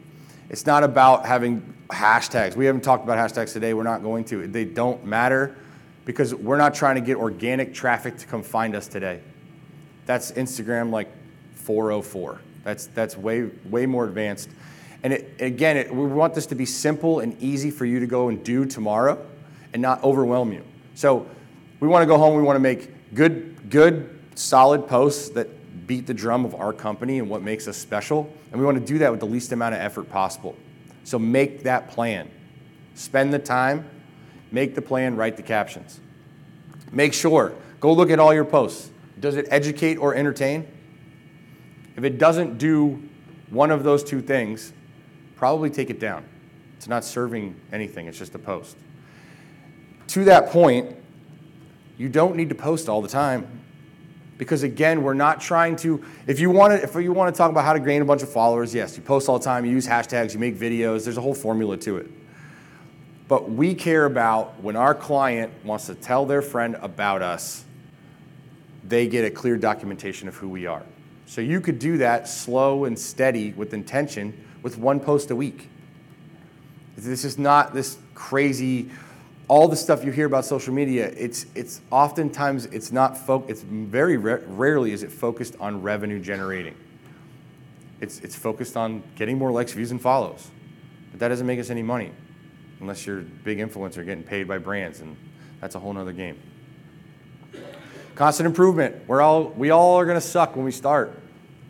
It's 0.50 0.66
not 0.66 0.84
about 0.84 1.26
having 1.26 1.74
hashtags. 1.90 2.56
We 2.56 2.66
haven't 2.66 2.82
talked 2.82 3.04
about 3.04 3.18
hashtags 3.18 3.52
today. 3.52 3.74
We're 3.74 3.82
not 3.82 4.02
going 4.02 4.24
to. 4.26 4.46
They 4.46 4.64
don't 4.64 5.04
matter 5.04 5.56
because 6.04 6.34
we're 6.34 6.58
not 6.58 6.74
trying 6.74 6.96
to 6.96 7.00
get 7.00 7.16
organic 7.16 7.74
traffic 7.74 8.18
to 8.18 8.26
come 8.26 8.42
find 8.42 8.74
us 8.74 8.88
today. 8.88 9.20
That's 10.06 10.32
Instagram 10.32 10.90
like 10.90 11.08
404. 11.54 12.40
That's 12.62 12.86
that's 12.88 13.16
way 13.16 13.50
way 13.64 13.86
more 13.86 14.04
advanced. 14.04 14.50
And 15.02 15.12
it, 15.12 15.34
again, 15.38 15.76
it, 15.76 15.94
we 15.94 16.06
want 16.06 16.34
this 16.34 16.46
to 16.46 16.54
be 16.54 16.64
simple 16.64 17.20
and 17.20 17.40
easy 17.42 17.70
for 17.70 17.84
you 17.84 18.00
to 18.00 18.06
go 18.06 18.28
and 18.28 18.42
do 18.42 18.64
tomorrow 18.64 19.24
and 19.74 19.82
not 19.82 20.02
overwhelm 20.02 20.50
you. 20.52 20.64
So 20.94 21.26
we 21.80 21.88
want 21.88 22.02
to 22.02 22.06
go 22.06 22.16
home. 22.16 22.36
We 22.36 22.42
want 22.42 22.56
to 22.56 22.60
make 22.60 22.88
good, 23.14 23.70
good, 23.70 24.18
solid 24.34 24.86
posts 24.86 25.30
that 25.30 25.86
beat 25.86 26.06
the 26.06 26.14
drum 26.14 26.44
of 26.44 26.54
our 26.54 26.72
company 26.72 27.18
and 27.18 27.28
what 27.28 27.42
makes 27.42 27.68
us 27.68 27.76
special. 27.76 28.32
And 28.50 28.60
we 28.60 28.66
want 28.66 28.78
to 28.78 28.84
do 28.84 28.98
that 28.98 29.10
with 29.10 29.20
the 29.20 29.26
least 29.26 29.52
amount 29.52 29.74
of 29.74 29.80
effort 29.80 30.10
possible. 30.10 30.56
So 31.04 31.18
make 31.18 31.62
that 31.64 31.90
plan. 31.90 32.30
Spend 32.94 33.32
the 33.32 33.38
time, 33.38 33.88
make 34.50 34.74
the 34.74 34.82
plan, 34.82 35.16
write 35.16 35.36
the 35.36 35.42
captions. 35.42 36.00
Make 36.92 37.12
sure, 37.12 37.54
go 37.80 37.92
look 37.92 38.10
at 38.10 38.18
all 38.18 38.32
your 38.32 38.44
posts. 38.44 38.90
Does 39.20 39.36
it 39.36 39.46
educate 39.50 39.96
or 39.96 40.14
entertain? 40.14 40.66
If 41.96 42.04
it 42.04 42.18
doesn't 42.18 42.58
do 42.58 43.02
one 43.50 43.70
of 43.70 43.84
those 43.84 44.02
two 44.02 44.20
things, 44.20 44.72
probably 45.36 45.70
take 45.70 45.90
it 45.90 46.00
down. 46.00 46.24
It's 46.76 46.88
not 46.88 47.04
serving 47.04 47.54
anything, 47.72 48.06
it's 48.06 48.18
just 48.18 48.34
a 48.34 48.38
post. 48.38 48.76
To 50.08 50.24
that 50.24 50.48
point, 50.50 50.96
you 51.96 52.08
don't 52.08 52.36
need 52.36 52.48
to 52.48 52.54
post 52.54 52.88
all 52.88 53.02
the 53.02 53.08
time. 53.08 53.60
Because 54.36 54.64
again, 54.64 55.02
we're 55.02 55.14
not 55.14 55.40
trying 55.40 55.76
to, 55.76 56.04
if 56.26 56.40
you 56.40 56.50
want 56.50 56.72
to, 56.72 56.82
if 56.82 56.94
you 56.96 57.12
want 57.12 57.32
to 57.32 57.38
talk 57.38 57.50
about 57.50 57.64
how 57.64 57.72
to 57.72 57.78
gain 57.78 58.02
a 58.02 58.04
bunch 58.04 58.22
of 58.22 58.28
followers, 58.28 58.74
yes, 58.74 58.96
you 58.96 59.02
post 59.02 59.28
all 59.28 59.38
the 59.38 59.44
time, 59.44 59.64
you 59.64 59.70
use 59.70 59.86
hashtags, 59.86 60.34
you 60.34 60.40
make 60.40 60.56
videos, 60.56 61.04
there's 61.04 61.16
a 61.16 61.20
whole 61.20 61.34
formula 61.34 61.76
to 61.76 61.98
it. 61.98 62.10
But 63.28 63.50
we 63.50 63.74
care 63.74 64.06
about 64.06 64.60
when 64.60 64.76
our 64.76 64.94
client 64.94 65.52
wants 65.64 65.86
to 65.86 65.94
tell 65.94 66.26
their 66.26 66.42
friend 66.42 66.76
about 66.82 67.22
us, 67.22 67.64
they 68.82 69.06
get 69.06 69.24
a 69.24 69.30
clear 69.30 69.56
documentation 69.56 70.28
of 70.28 70.36
who 70.36 70.48
we 70.48 70.66
are. 70.66 70.82
So 71.26 71.40
you 71.40 71.60
could 71.60 71.78
do 71.78 71.98
that 71.98 72.28
slow 72.28 72.84
and 72.84 72.98
steady 72.98 73.52
with 73.52 73.72
intention 73.72 74.44
with 74.62 74.78
one 74.78 75.00
post 75.00 75.30
a 75.30 75.36
week. 75.36 75.68
This 76.96 77.24
is 77.24 77.38
not 77.38 77.72
this 77.72 77.98
crazy 78.14 78.90
all 79.48 79.68
the 79.68 79.76
stuff 79.76 80.04
you 80.04 80.10
hear 80.10 80.26
about 80.26 80.44
social 80.44 80.72
media, 80.72 81.12
it's, 81.16 81.46
it's 81.54 81.80
oftentimes, 81.90 82.66
it's 82.66 82.92
not, 82.92 83.16
fo- 83.16 83.44
it's 83.46 83.62
very 83.62 84.16
ra- 84.16 84.38
rarely 84.46 84.92
is 84.92 85.02
it 85.02 85.12
focused 85.12 85.54
on 85.60 85.82
revenue 85.82 86.18
generating. 86.18 86.74
It's, 88.00 88.20
it's 88.20 88.34
focused 88.34 88.76
on 88.76 89.02
getting 89.16 89.38
more 89.38 89.52
likes, 89.52 89.72
views, 89.72 89.90
and 89.90 90.00
follows. 90.00 90.50
But 91.10 91.20
that 91.20 91.28
doesn't 91.28 91.46
make 91.46 91.60
us 91.60 91.70
any 91.70 91.82
money 91.82 92.10
unless 92.80 93.06
you're 93.06 93.20
a 93.20 93.22
big 93.22 93.58
influencer 93.58 94.04
getting 94.04 94.24
paid 94.24 94.48
by 94.48 94.58
brands, 94.58 95.00
and 95.00 95.16
that's 95.60 95.74
a 95.74 95.78
whole 95.78 95.92
nother 95.92 96.12
game. 96.12 96.38
Constant 98.14 98.46
improvement. 98.46 98.96
We're 99.06 99.22
all, 99.22 99.48
we 99.50 99.70
all 99.70 99.96
are 99.96 100.04
going 100.04 100.16
to 100.16 100.26
suck 100.26 100.56
when 100.56 100.64
we 100.64 100.70
start. 100.70 101.18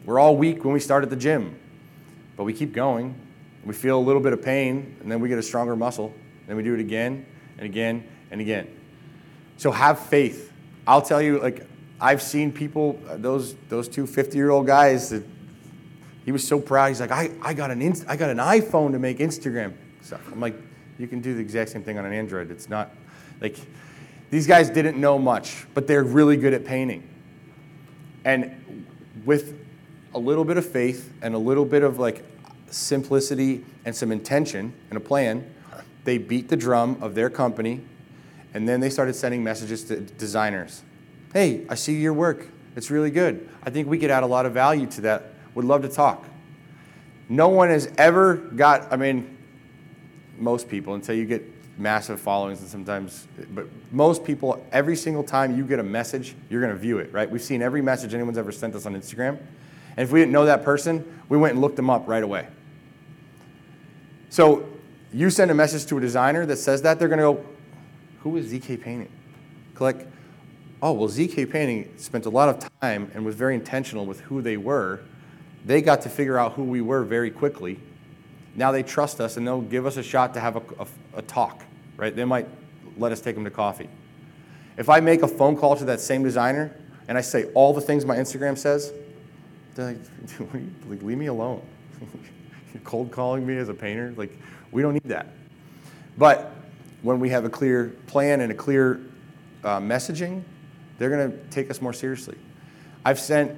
We're 0.05 0.18
all 0.18 0.37
weak 0.37 0.64
when 0.64 0.75
we 0.75 0.81
start 0.81 1.03
at 1.03 1.11
the 1.11 1.16
gym, 1.16 1.59
but 2.37 2.45
we 2.45 2.53
keep 2.53 2.72
going. 2.72 3.14
We 3.64 3.75
feel 3.75 3.99
a 3.99 4.01
little 4.01 4.20
bit 4.20 4.33
of 4.33 4.43
pain, 4.43 4.97
and 5.01 5.11
then 5.11 5.20
we 5.20 5.29
get 5.29 5.39
a 5.39 5.43
stronger 5.43 5.75
muscle. 5.75 6.14
Then 6.47 6.57
we 6.57 6.62
do 6.62 6.75
it 6.75 6.81
again, 6.81 7.25
and 7.59 7.66
again 7.66 8.05
and 8.30 8.40
again. 8.40 8.68
So 9.57 9.70
have 9.70 9.98
faith. 9.98 10.52
I'll 10.86 11.02
tell 11.02 11.22
you, 11.22 11.40
like, 11.40 11.66
I've 12.00 12.20
seen 12.20 12.52
people, 12.52 13.00
uh, 13.09 13.16
those, 13.16 13.55
those 13.68 13.88
two 13.88 14.07
50 14.07 14.36
year 14.36 14.50
old 14.50 14.66
guys 14.66 15.11
that 15.11 15.22
he 16.24 16.32
was 16.32 16.46
so 16.46 16.59
proud. 16.59 16.88
He's 16.88 17.00
like, 17.00 17.11
I, 17.11 17.30
I, 17.42 17.55
got 17.55 17.70
an 17.70 17.80
inst- 17.80 18.05
I 18.09 18.16
got 18.16 18.30
an 18.30 18.38
iPhone 18.38 18.92
to 18.92 18.98
make 18.98 19.18
Instagram 19.18 19.74
stuff. 20.02 20.20
I'm 20.32 20.40
like, 20.40 20.57
you 20.98 21.07
can 21.07 21.20
do 21.20 21.34
the 21.34 21.40
exact 21.40 21.70
same 21.70 21.82
thing 21.82 21.98
on 21.98 22.05
an 22.05 22.12
Android. 22.12 22.50
It's 22.50 22.68
not 22.68 22.90
like 23.40 23.57
these 24.30 24.46
guys 24.46 24.70
didn't 24.70 24.98
know 24.98 25.18
much, 25.18 25.66
but 25.74 25.86
they're 25.86 26.05
really 26.05 26.36
good 26.36 26.55
at 26.55 26.64
painting. 26.64 27.09
And 28.24 28.86
with 29.24 29.59
a 30.14 30.18
little 30.18 30.44
bit 30.44 30.57
of 30.57 30.66
faith 30.66 31.12
and 31.22 31.34
a 31.34 31.38
little 31.38 31.64
bit 31.64 31.82
of 31.82 31.98
like 31.98 32.24
simplicity 32.70 33.64
and 33.84 33.94
some 33.94 34.12
intention 34.12 34.72
and 34.90 34.96
a 34.96 35.00
plan, 35.00 35.53
they 36.05 36.18
beat 36.18 36.48
the 36.48 36.57
drum 36.57 36.98
of 37.00 37.14
their 37.14 37.30
company, 37.30 37.80
and 38.52 38.68
then 38.68 38.80
they 38.80 38.90
started 38.90 39.14
sending 39.14 39.42
messages 39.42 39.84
to 39.84 40.00
designers. 40.00 40.82
Hey, 41.32 41.66
I 41.68 41.74
see 41.74 41.96
your 42.00 42.12
work. 42.12 42.46
It's 42.76 42.90
really 42.90 43.11
good. 43.11 43.48
I 43.62 43.70
think 43.70 43.88
we 43.88 43.98
could 43.98 44.11
add 44.11 44.22
a 44.22 44.26
lot 44.26 44.46
of 44.46 44.52
value 44.52 44.86
to 44.86 45.00
that. 45.02 45.30
Would 45.55 45.64
love 45.64 45.82
to 45.82 45.88
talk. 45.88 46.24
No 47.28 47.48
one 47.48 47.68
has 47.68 47.90
ever 47.96 48.34
got, 48.34 48.92
I 48.92 48.96
mean, 48.96 49.36
most 50.38 50.68
people, 50.68 50.94
until 50.94 51.14
you 51.14 51.24
get 51.24 51.42
massive 51.78 52.20
followings 52.20 52.61
and 52.61 52.68
sometimes, 52.68 53.26
but 53.50 53.66
most 53.90 54.24
people, 54.24 54.64
every 54.72 54.96
single 54.96 55.24
time 55.24 55.57
you 55.57 55.64
get 55.64 55.78
a 55.78 55.84
message, 55.84 56.34
you're 56.50 56.61
going 56.61 56.72
to 56.72 56.78
view 56.78 56.98
it, 56.98 57.12
right? 57.12 57.28
We've 57.28 57.42
seen 57.42 57.62
every 57.62 57.82
message 57.82 58.14
anyone's 58.14 58.38
ever 58.38 58.52
sent 58.52 58.74
us 58.74 58.86
on 58.86 58.94
Instagram. 58.94 59.38
And 59.96 60.05
if 60.05 60.12
we 60.12 60.20
didn't 60.20 60.32
know 60.32 60.44
that 60.44 60.64
person, 60.64 61.22
we 61.28 61.38
went 61.38 61.52
and 61.52 61.61
looked 61.61 61.76
them 61.76 61.88
up 61.88 62.07
right 62.07 62.22
away. 62.22 62.46
So 64.30 64.68
you 65.15 65.31
send 65.31 65.51
a 65.51 65.55
message 65.55 65.87
to 65.87 65.99
a 65.99 66.01
designer 66.01 66.45
that 66.47 66.57
says 66.57 66.83
that, 66.83 66.99
they're 66.99 67.09
going 67.09 67.19
to 67.19 67.41
go, 67.41 67.47
Who 68.23 68.37
is 68.37 68.53
ZK 68.53 68.81
Painting? 68.81 69.11
Click. 69.75 70.09
Oh, 70.83 70.93
well, 70.93 71.09
ZK 71.09 71.51
Painting 71.51 71.93
spent 71.97 72.27
a 72.27 72.31
lot 72.31 72.49
of 72.49 72.71
time 72.81 73.11
and 73.15 73.25
was 73.25 73.37
very 73.37 73.55
intentional 73.55 74.07
with 74.07 74.21
who 74.23 74.43
they 74.43 74.57
were. 74.57 75.01
They 75.65 75.81
got 75.81 76.03
to 76.03 76.09
figure 76.09 76.37
out 76.37 76.55
who 76.55 76.65
we 76.65 76.81
were 76.81 77.05
very 77.05 77.31
quickly. 77.31 77.79
Now 78.57 78.73
they 78.73 78.83
trust 78.83 79.21
us 79.21 79.37
and 79.37 79.47
they'll 79.47 79.61
give 79.61 79.87
us 79.87 79.97
a 79.97 80.03
shot 80.03 80.35
to 80.35 80.41
have 80.41 80.57
a, 80.57 80.62
a, 80.81 80.87
a 81.19 81.23
talk, 81.23 81.62
right? 81.97 82.15
They 82.15 82.25
might 82.25 82.49
let 82.99 83.12
us 83.12 83.21
take 83.21 83.35
them 83.35 83.45
to 83.45 83.51
coffee. 83.51 83.89
If 84.77 84.89
I 84.89 85.01
make 85.01 85.23
a 85.23 85.29
phone 85.29 85.57
call 85.57 85.77
to 85.77 85.85
that 85.87 86.01
same 86.01 86.23
designer 86.23 86.77
and 87.09 87.17
I 87.17 87.21
say 87.21 87.45
all 87.55 87.73
the 87.73 87.81
things 87.81 88.05
my 88.05 88.17
Instagram 88.17 88.59
says, 88.59 88.93
they're 89.75 89.87
like, 89.87 89.99
like 90.89 91.03
leave 91.03 91.19
me 91.19 91.27
alone. 91.27 91.62
You're 92.73 92.83
cold 92.85 93.11
calling 93.11 93.47
me 93.47 93.57
as 93.57 93.69
a 93.69 93.75
painter? 93.75 94.12
Like, 94.17 94.37
we 94.75 94.83
don't 94.83 94.93
need 94.93 95.05
that. 95.05 95.29
But 96.18 96.53
when 97.03 97.20
we 97.20 97.31
have 97.31 97.45
a 97.45 97.49
clear 97.49 97.95
plan 98.09 98.41
and 98.41 98.51
a 98.51 98.55
clear 98.55 99.01
uh, 99.62 99.79
messaging, 99.79 100.43
they're 100.99 101.11
going 101.11 101.31
to 101.31 101.39
take 101.49 101.70
us 101.70 101.81
more 101.81 101.93
seriously. 101.93 102.37
I've 103.05 103.20
sent 103.20 103.57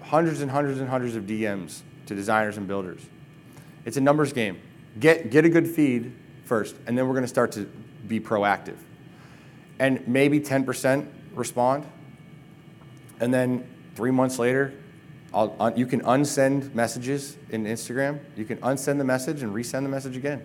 hundreds 0.00 0.40
and 0.40 0.50
hundreds 0.50 0.78
and 0.78 0.88
hundreds 0.88 1.16
of 1.16 1.24
DMs 1.24 1.80
to 2.06 2.14
designers 2.14 2.56
and 2.56 2.68
builders. 2.68 3.02
It's 3.84 3.96
a 3.96 4.00
numbers 4.00 4.32
game. 4.32 4.60
Get, 5.00 5.30
get 5.30 5.44
a 5.44 5.48
good 5.48 5.66
feed 5.66 6.12
first, 6.44 6.76
and 6.86 6.96
then 6.96 7.06
we're 7.08 7.14
going 7.14 7.24
to 7.24 7.28
start 7.28 7.50
to 7.52 7.68
be 8.06 8.20
proactive. 8.20 8.76
And 9.80 10.06
maybe 10.06 10.38
10% 10.38 11.08
respond, 11.34 11.86
and 13.18 13.34
then 13.34 13.66
three 13.96 14.12
months 14.12 14.38
later, 14.38 14.74
I'll, 15.34 15.56
uh, 15.58 15.70
you 15.74 15.86
can 15.86 16.00
unsend 16.02 16.74
messages 16.74 17.36
in 17.50 17.64
Instagram. 17.64 18.20
You 18.36 18.44
can 18.44 18.58
unsend 18.58 18.98
the 18.98 19.04
message 19.04 19.42
and 19.42 19.54
resend 19.54 19.82
the 19.82 19.88
message 19.88 20.16
again. 20.16 20.42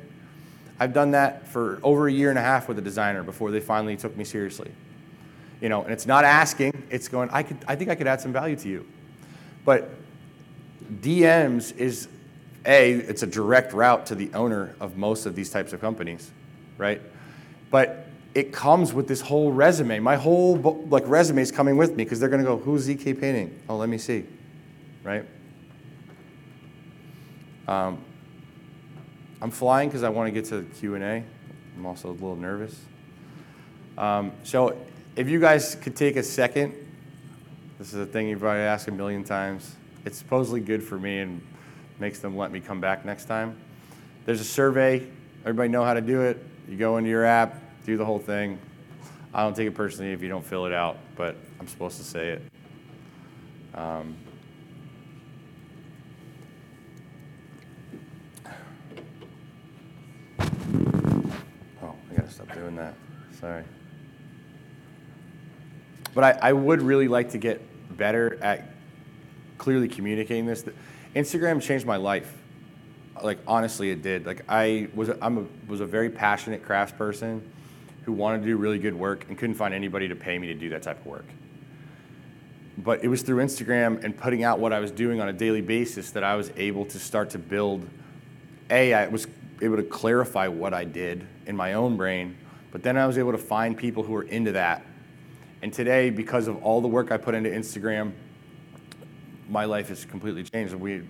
I've 0.80 0.94
done 0.94 1.12
that 1.12 1.48
for 1.48 1.80
over 1.84 2.08
a 2.08 2.12
year 2.12 2.30
and 2.30 2.38
a 2.38 2.42
half 2.42 2.68
with 2.68 2.78
a 2.78 2.82
designer 2.82 3.24
before 3.24 3.52
they 3.52 3.60
finally 3.60 3.98
took 3.98 4.16
me 4.16 4.24
seriously. 4.24 4.72
You 5.60 5.70
know, 5.70 5.84
and 5.84 5.92
it's 5.92 6.06
not 6.06 6.24
asking, 6.24 6.84
it's 6.90 7.08
going, 7.08 7.30
I, 7.32 7.44
could, 7.44 7.58
I 7.68 7.76
think 7.76 7.90
I 7.90 7.96
could 7.96 8.08
add 8.08 8.22
some 8.22 8.32
value 8.32 8.56
to 8.58 8.70
you. 8.70 8.86
But 9.66 9.90
DMs 11.02 11.76
is 11.76 12.08
A, 12.66 12.94
it's 12.94 13.24
a 13.24 13.28
direct 13.28 13.74
route 13.74 14.06
to 14.06 14.16
the 14.16 14.32
owner 14.34 14.76
of 14.80 14.98
most 14.98 15.26
of 15.26 15.36
these 15.36 15.50
types 15.50 15.74
of 15.74 15.82
companies, 15.82 16.32
right? 16.78 17.02
But 17.72 18.08
it 18.36 18.54
comes 18.54 18.94
with 18.94 19.08
this 19.08 19.20
whole 19.20 19.52
resume. 19.52 20.00
My 20.00 20.16
whole 20.16 20.58
like 20.90 21.04
resume 21.08 21.42
is 21.42 21.52
coming 21.52 21.76
with 21.76 21.96
me 21.96 22.04
because 22.04 22.20
they're 22.20 22.30
going 22.30 22.44
to 22.44 22.48
go, 22.48 22.58
"Who's 22.58 22.88
ZK 22.88 23.20
Painting?" 23.20 23.60
Oh, 23.68 23.78
let 23.78 23.90
me 23.90 23.98
see, 23.98 24.26
right? 25.08 25.26
Um, 27.66 27.98
I'm 29.42 29.52
flying 29.52 29.88
because 29.88 30.04
I 30.04 30.10
want 30.10 30.28
to 30.28 30.32
get 30.32 30.50
to 30.50 30.62
the 30.62 30.76
Q 30.76 30.96
and 30.96 31.04
A. 31.04 31.24
I'm 31.78 31.86
also 31.86 32.10
a 32.10 32.12
little 32.12 32.36
nervous. 32.36 32.78
Um, 33.98 34.34
so, 34.44 34.78
if 35.16 35.30
you 35.30 35.40
guys 35.40 35.76
could 35.76 35.96
take 35.96 36.18
a 36.18 36.24
second, 36.24 36.74
this 37.80 37.94
is 37.94 38.00
a 38.00 38.06
thing 38.06 38.28
you've 38.28 38.42
probably 38.42 38.62
asked 38.62 38.90
a 38.90 38.92
million 38.92 39.24
times. 39.24 39.76
It's 40.06 40.18
supposedly 40.18 40.60
good 40.60 40.84
for 40.84 41.00
me 41.00 41.20
and 41.20 41.42
makes 42.00 42.20
them 42.20 42.36
let 42.36 42.52
me 42.52 42.60
come 42.60 42.82
back 42.82 43.06
next 43.06 43.26
time. 43.26 43.56
There's 44.26 44.42
a 44.42 44.46
survey. 44.46 45.08
Everybody 45.42 45.70
know 45.70 45.86
how 45.86 45.94
to 45.94 46.02
do 46.02 46.22
it. 46.22 46.44
You 46.68 46.76
go 46.76 46.98
into 46.98 47.10
your 47.10 47.24
app, 47.24 47.62
do 47.86 47.96
the 47.96 48.06
whole 48.06 48.20
thing. 48.20 48.60
I 49.34 49.44
don't 49.44 49.56
take 49.56 49.68
it 49.68 49.76
personally 49.76 50.12
if 50.12 50.22
you 50.22 50.28
don't 50.28 50.46
fill 50.46 50.66
it 50.66 50.74
out, 50.74 50.98
but 51.16 51.38
I'm 51.60 51.68
supposed 51.68 51.98
to 51.98 52.04
say 52.04 52.30
it. 52.30 52.42
Um, 53.74 54.16
oh, 61.84 61.96
I 62.12 62.16
gotta 62.16 62.32
stop 62.32 62.54
doing 62.54 62.76
that. 62.76 62.94
Sorry. 63.40 63.64
But 66.14 66.24
I, 66.24 66.50
I 66.50 66.54
would 66.54 66.82
really 66.82 67.08
like 67.08 67.32
to 67.32 67.38
get 67.38 67.62
better 67.96 68.38
at 68.42 68.72
clearly 69.58 69.88
communicating 69.88 70.46
this. 70.46 70.64
Instagram 71.16 71.62
changed 71.62 71.86
my 71.86 71.98
life. 71.98 72.34
Like 73.22 73.40
honestly, 73.48 73.92
it 73.92 74.02
did. 74.02 74.26
Like 74.26 74.44
I 74.48 74.88
was, 74.94 75.10
a, 75.10 75.18
I'm 75.22 75.38
a, 75.38 75.46
was 75.68 75.82
a 75.82 75.86
very 75.86 76.10
passionate 76.10 76.64
crafts 76.64 76.94
person 76.98 77.48
who 78.04 78.14
wanted 78.14 78.40
to 78.40 78.46
do 78.46 78.58
really 78.58 78.80
good 78.80 78.94
work 78.94 79.26
and 79.28 79.38
couldn't 79.38 79.56
find 79.56 79.74
anybody 79.74 80.08
to 80.08 80.16
pay 80.16 80.38
me 80.38 80.48
to 80.48 80.54
do 80.54 80.70
that 80.70 80.84
type 80.84 81.00
of 81.00 81.06
work. 81.06 81.26
But 82.78 83.04
it 83.04 83.08
was 83.08 83.24
through 83.24 83.44
Instagram 83.44 84.04
and 84.04 84.16
putting 84.16 84.44
out 84.44 84.60
what 84.60 84.72
I 84.72 84.80
was 84.80 84.92
doing 84.92 85.20
on 85.20 85.28
a 85.30 85.34
daily 85.34 85.62
basis 85.62 86.12
that 86.12 86.24
I 86.24 86.36
was 86.36 86.52
able 86.56 86.86
to 86.86 87.00
start 87.00 87.32
to 87.32 87.40
build. 87.40 87.88
A, 88.70 88.94
I 88.94 89.08
was 89.08 89.28
able 89.62 89.78
to 89.78 89.84
clarify 89.84 90.48
what 90.48 90.74
I 90.74 90.84
did 90.84 91.26
in 91.46 91.56
my 91.56 91.74
own 91.74 91.98
brain, 91.98 92.38
but 92.72 92.84
then 92.84 92.98
I 92.98 93.08
was 93.08 93.18
able 93.18 93.32
to 93.32 93.38
find 93.38 93.78
people 93.78 94.04
who 94.04 94.14
were 94.14 94.24
into 94.24 94.52
that. 94.54 94.86
And 95.62 95.74
today, 95.74 96.10
because 96.10 96.48
of 96.48 96.64
all 96.64 96.82
the 96.82 96.88
work 96.88 97.12
I 97.12 97.18
put 97.18 97.34
into 97.34 97.50
Instagram, 97.50 98.14
my 99.50 99.66
life 99.66 99.90
has 99.90 100.06
completely 100.06 100.44
changed. 100.44 100.74
We 100.76 101.04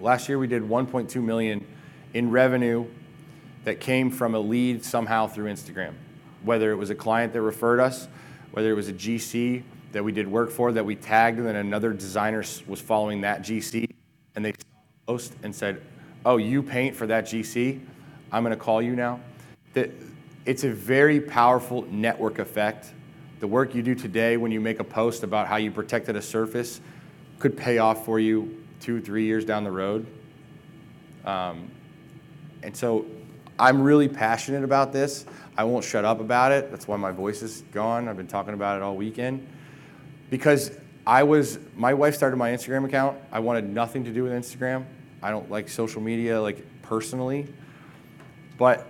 last 0.00 0.28
year 0.28 0.38
we 0.38 0.46
did 0.46 0.62
1.2 0.62 1.22
million 1.22 1.66
in 2.14 2.30
revenue 2.30 2.86
that 3.64 3.80
came 3.80 4.10
from 4.10 4.34
a 4.34 4.38
lead 4.38 4.84
somehow 4.84 5.26
through 5.26 5.50
Instagram. 5.50 5.94
Whether 6.44 6.70
it 6.70 6.76
was 6.76 6.90
a 6.90 6.94
client 6.94 7.32
that 7.32 7.42
referred 7.42 7.80
us, 7.80 8.08
whether 8.52 8.70
it 8.70 8.74
was 8.74 8.88
a 8.88 8.92
GC 8.92 9.62
that 9.92 10.04
we 10.04 10.12
did 10.12 10.28
work 10.28 10.50
for 10.50 10.72
that 10.72 10.84
we 10.84 10.94
tagged 10.94 11.38
and 11.38 11.46
then 11.46 11.56
another 11.56 11.92
designer 11.92 12.44
was 12.66 12.80
following 12.80 13.22
that 13.22 13.42
GC 13.42 13.90
and 14.34 14.44
they 14.44 14.52
post 15.06 15.34
and 15.42 15.54
said, 15.54 15.82
"Oh, 16.26 16.36
you 16.36 16.62
paint 16.62 16.94
for 16.94 17.06
that 17.06 17.24
GC? 17.24 17.80
I'm 18.30 18.42
going 18.42 18.54
to 18.54 18.62
call 18.62 18.82
you 18.82 18.94
now." 18.94 19.20
That 19.72 19.90
it's 20.44 20.64
a 20.64 20.70
very 20.70 21.20
powerful 21.20 21.86
network 21.90 22.38
effect. 22.38 22.92
The 23.40 23.46
work 23.46 23.74
you 23.74 23.82
do 23.82 23.94
today 23.94 24.36
when 24.36 24.52
you 24.52 24.60
make 24.60 24.78
a 24.78 24.84
post 24.84 25.22
about 25.22 25.48
how 25.48 25.56
you 25.56 25.70
protected 25.70 26.16
a 26.16 26.22
surface 26.22 26.80
could 27.38 27.56
pay 27.56 27.78
off 27.78 28.04
for 28.04 28.20
you 28.20 28.64
two, 28.80 29.00
three 29.00 29.24
years 29.24 29.44
down 29.44 29.64
the 29.64 29.70
road. 29.70 30.06
Um, 31.24 31.70
and 32.62 32.76
so 32.76 33.06
I'm 33.58 33.82
really 33.82 34.08
passionate 34.08 34.64
about 34.64 34.92
this. 34.92 35.26
I 35.56 35.64
won't 35.64 35.84
shut 35.84 36.04
up 36.04 36.20
about 36.20 36.52
it. 36.52 36.70
That's 36.70 36.86
why 36.86 36.96
my 36.96 37.10
voice 37.10 37.42
is 37.42 37.62
gone. 37.72 38.08
I've 38.08 38.16
been 38.16 38.26
talking 38.26 38.54
about 38.54 38.76
it 38.76 38.82
all 38.82 38.96
weekend. 38.96 39.46
Because 40.30 40.70
I 41.06 41.22
was, 41.22 41.58
my 41.74 41.94
wife 41.94 42.14
started 42.14 42.36
my 42.36 42.50
Instagram 42.50 42.84
account. 42.84 43.18
I 43.32 43.40
wanted 43.40 43.68
nothing 43.68 44.04
to 44.04 44.12
do 44.12 44.24
with 44.24 44.32
Instagram. 44.32 44.84
I 45.26 45.30
don't 45.32 45.50
like 45.50 45.68
social 45.68 46.00
media, 46.00 46.40
like 46.40 46.64
personally. 46.82 47.52
But 48.58 48.86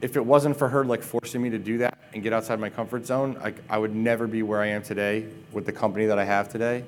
if 0.00 0.14
it 0.14 0.24
wasn't 0.24 0.56
for 0.56 0.68
her 0.68 0.84
like 0.84 1.02
forcing 1.02 1.42
me 1.42 1.50
to 1.50 1.58
do 1.58 1.78
that 1.78 1.98
and 2.14 2.22
get 2.22 2.32
outside 2.32 2.60
my 2.60 2.70
comfort 2.70 3.04
zone, 3.04 3.36
I, 3.42 3.52
I 3.68 3.76
would 3.76 3.92
never 3.92 4.28
be 4.28 4.44
where 4.44 4.60
I 4.60 4.68
am 4.68 4.80
today 4.80 5.26
with 5.50 5.66
the 5.66 5.72
company 5.72 6.06
that 6.06 6.20
I 6.20 6.24
have 6.24 6.48
today. 6.48 6.84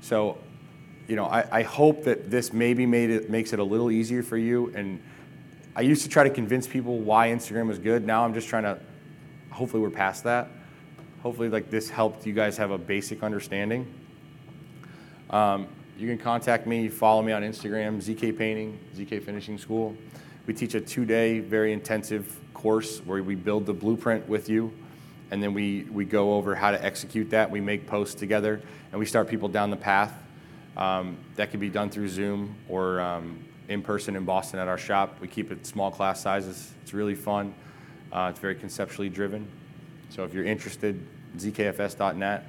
So, 0.00 0.38
you 1.06 1.16
know, 1.16 1.26
I, 1.26 1.58
I 1.58 1.62
hope 1.62 2.04
that 2.04 2.30
this 2.30 2.50
maybe 2.50 2.86
made 2.86 3.10
it 3.10 3.28
makes 3.28 3.52
it 3.52 3.58
a 3.58 3.64
little 3.64 3.90
easier 3.90 4.22
for 4.22 4.38
you. 4.38 4.72
And 4.74 5.02
I 5.76 5.82
used 5.82 6.02
to 6.04 6.08
try 6.08 6.24
to 6.24 6.30
convince 6.30 6.66
people 6.66 7.00
why 7.00 7.28
Instagram 7.28 7.66
was 7.66 7.78
good. 7.78 8.06
Now 8.06 8.24
I'm 8.24 8.32
just 8.32 8.48
trying 8.48 8.62
to. 8.62 8.78
Hopefully, 9.50 9.82
we're 9.82 9.90
past 9.90 10.24
that. 10.24 10.48
Hopefully, 11.22 11.50
like 11.50 11.68
this 11.68 11.90
helped 11.90 12.26
you 12.26 12.32
guys 12.32 12.56
have 12.56 12.70
a 12.70 12.78
basic 12.78 13.22
understanding. 13.22 13.86
Um, 15.28 15.68
you 15.98 16.06
can 16.06 16.18
contact 16.18 16.66
me, 16.66 16.88
follow 16.88 17.22
me 17.22 17.32
on 17.32 17.42
Instagram, 17.42 18.00
ZK 18.00 18.36
Painting, 18.38 18.78
ZK 18.96 19.22
Finishing 19.22 19.58
School. 19.58 19.96
We 20.46 20.54
teach 20.54 20.74
a 20.74 20.80
two-day, 20.80 21.40
very 21.40 21.72
intensive 21.72 22.38
course 22.54 23.00
where 23.00 23.22
we 23.22 23.34
build 23.34 23.66
the 23.66 23.74
blueprint 23.74 24.28
with 24.28 24.48
you 24.48 24.72
and 25.30 25.42
then 25.42 25.52
we, 25.52 25.82
we 25.92 26.04
go 26.04 26.34
over 26.34 26.54
how 26.54 26.70
to 26.70 26.82
execute 26.82 27.30
that. 27.30 27.50
We 27.50 27.60
make 27.60 27.86
posts 27.86 28.14
together, 28.14 28.60
and 28.90 28.98
we 28.98 29.06
start 29.06 29.28
people 29.28 29.48
down 29.48 29.70
the 29.70 29.76
path. 29.76 30.14
Um, 30.76 31.18
that 31.34 31.50
can 31.50 31.58
be 31.58 31.68
done 31.68 31.90
through 31.90 32.08
Zoom 32.08 32.54
or 32.68 33.00
um, 33.00 33.44
in 33.68 33.82
person 33.82 34.14
in 34.14 34.24
Boston 34.24 34.60
at 34.60 34.68
our 34.68 34.78
shop. 34.78 35.16
We 35.20 35.26
keep 35.26 35.50
it 35.50 35.66
small 35.66 35.90
class 35.90 36.22
sizes. 36.22 36.72
It's 36.82 36.94
really 36.94 37.16
fun. 37.16 37.52
Uh, 38.12 38.28
it's 38.30 38.38
very 38.38 38.54
conceptually 38.54 39.08
driven. 39.08 39.46
So 40.08 40.24
if 40.24 40.32
you're 40.32 40.44
interested, 40.44 41.04
zkfs.net. 41.36 42.46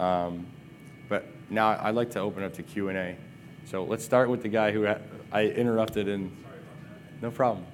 Um, 0.00 0.46
now 1.52 1.78
I'd 1.80 1.94
like 1.94 2.10
to 2.12 2.20
open 2.20 2.42
up 2.42 2.54
to 2.54 2.62
Q&A. 2.62 3.16
So 3.66 3.84
let's 3.84 4.04
start 4.04 4.28
with 4.28 4.42
the 4.42 4.48
guy 4.48 4.72
who 4.72 4.86
I 5.30 5.44
interrupted 5.46 6.08
and 6.08 6.34
no 7.20 7.30
problem. 7.30 7.66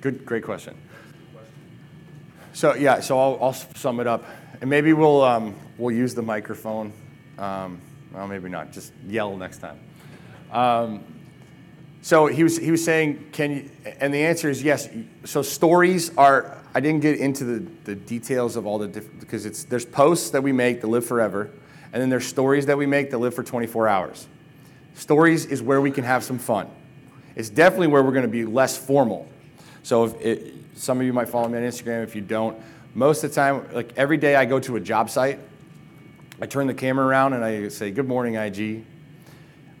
Good, 0.00 0.24
great 0.24 0.44
question. 0.44 0.76
So 2.52 2.74
yeah, 2.74 3.00
so 3.00 3.18
I'll, 3.18 3.38
I'll 3.40 3.52
sum 3.52 3.98
it 4.00 4.06
up, 4.06 4.24
and 4.60 4.70
maybe 4.70 4.92
we'll 4.92 5.22
um, 5.22 5.54
we'll 5.78 5.94
use 5.94 6.14
the 6.14 6.22
microphone. 6.22 6.92
Um, 7.38 7.80
well, 8.12 8.28
maybe 8.28 8.48
not. 8.48 8.72
Just 8.72 8.92
yell 9.06 9.36
next 9.36 9.58
time. 9.58 9.78
Um, 10.52 11.15
so 12.06 12.28
he 12.28 12.44
was 12.44 12.56
he 12.56 12.70
was 12.70 12.84
saying, 12.84 13.30
can 13.32 13.50
you? 13.50 13.70
And 13.98 14.14
the 14.14 14.22
answer 14.22 14.48
is 14.48 14.62
yes. 14.62 14.88
So 15.24 15.42
stories 15.42 16.16
are. 16.16 16.56
I 16.72 16.78
didn't 16.78 17.00
get 17.00 17.18
into 17.18 17.42
the, 17.42 17.58
the 17.82 17.96
details 17.96 18.54
of 18.54 18.64
all 18.64 18.78
the 18.78 18.86
different 18.86 19.18
because 19.18 19.44
it's 19.44 19.64
there's 19.64 19.84
posts 19.84 20.30
that 20.30 20.40
we 20.40 20.52
make 20.52 20.82
that 20.82 20.86
live 20.86 21.04
forever, 21.04 21.50
and 21.92 22.00
then 22.00 22.08
there's 22.08 22.24
stories 22.24 22.66
that 22.66 22.78
we 22.78 22.86
make 22.86 23.10
that 23.10 23.18
live 23.18 23.34
for 23.34 23.42
24 23.42 23.88
hours. 23.88 24.28
Stories 24.94 25.46
is 25.46 25.62
where 25.62 25.80
we 25.80 25.90
can 25.90 26.04
have 26.04 26.22
some 26.22 26.38
fun. 26.38 26.70
It's 27.34 27.50
definitely 27.50 27.88
where 27.88 28.04
we're 28.04 28.12
going 28.12 28.22
to 28.22 28.28
be 28.28 28.44
less 28.44 28.78
formal. 28.78 29.28
So 29.82 30.04
if 30.04 30.20
it, 30.20 30.54
some 30.76 31.00
of 31.00 31.06
you 31.06 31.12
might 31.12 31.28
follow 31.28 31.48
me 31.48 31.58
on 31.58 31.64
Instagram. 31.64 32.04
If 32.04 32.14
you 32.14 32.22
don't, 32.22 32.56
most 32.94 33.24
of 33.24 33.30
the 33.30 33.34
time, 33.34 33.66
like 33.74 33.92
every 33.96 34.16
day 34.16 34.36
I 34.36 34.44
go 34.44 34.60
to 34.60 34.76
a 34.76 34.80
job 34.80 35.10
site, 35.10 35.40
I 36.40 36.46
turn 36.46 36.68
the 36.68 36.74
camera 36.74 37.04
around 37.04 37.32
and 37.32 37.42
I 37.42 37.66
say, 37.66 37.90
"Good 37.90 38.06
morning, 38.06 38.36
IG." 38.36 38.84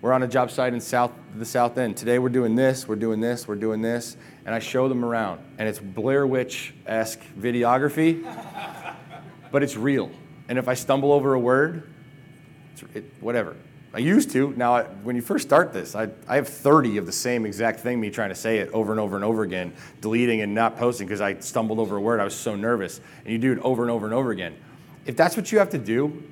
We're 0.02 0.12
on 0.12 0.22
a 0.22 0.28
job 0.28 0.50
site 0.50 0.74
in 0.74 0.80
South 0.80 1.10
the 1.34 1.46
South 1.46 1.78
End. 1.78 1.96
Today 1.96 2.18
we're 2.18 2.28
doing 2.28 2.54
this, 2.54 2.86
we're 2.86 2.96
doing 2.96 3.18
this, 3.18 3.48
we're 3.48 3.54
doing 3.54 3.80
this, 3.80 4.18
and 4.44 4.54
I 4.54 4.58
show 4.58 4.88
them 4.88 5.02
around, 5.02 5.40
and 5.58 5.66
it's 5.66 5.78
Blair 5.78 6.26
Witch-esque 6.26 7.20
videography, 7.38 8.22
but 9.50 9.62
it's 9.62 9.74
real. 9.74 10.10
And 10.50 10.58
if 10.58 10.68
I 10.68 10.74
stumble 10.74 11.12
over 11.12 11.32
a 11.32 11.40
word, 11.40 11.90
it, 12.94 13.04
whatever. 13.20 13.56
I 13.94 14.00
used 14.00 14.30
to. 14.32 14.52
Now, 14.58 14.74
I, 14.74 14.82
when 14.82 15.16
you 15.16 15.22
first 15.22 15.46
start 15.48 15.72
this, 15.72 15.94
I, 15.94 16.08
I 16.28 16.36
have 16.36 16.48
30 16.48 16.98
of 16.98 17.06
the 17.06 17.12
same 17.12 17.46
exact 17.46 17.80
thing, 17.80 17.98
me 17.98 18.10
trying 18.10 18.28
to 18.28 18.34
say 18.34 18.58
it 18.58 18.70
over 18.72 18.92
and 18.92 19.00
over 19.00 19.16
and 19.16 19.24
over 19.24 19.44
again, 19.44 19.72
deleting 20.02 20.42
and 20.42 20.54
not 20.54 20.76
posting 20.76 21.06
because 21.06 21.22
I 21.22 21.38
stumbled 21.38 21.78
over 21.78 21.96
a 21.96 22.00
word. 22.00 22.20
I 22.20 22.24
was 22.24 22.34
so 22.34 22.54
nervous. 22.54 23.00
And 23.24 23.32
you 23.32 23.38
do 23.38 23.52
it 23.52 23.58
over 23.60 23.80
and 23.82 23.90
over 23.90 24.04
and 24.04 24.14
over 24.14 24.30
again. 24.30 24.54
If 25.06 25.16
that's 25.16 25.38
what 25.38 25.50
you 25.50 25.58
have 25.58 25.70
to 25.70 25.78
do, 25.78 26.22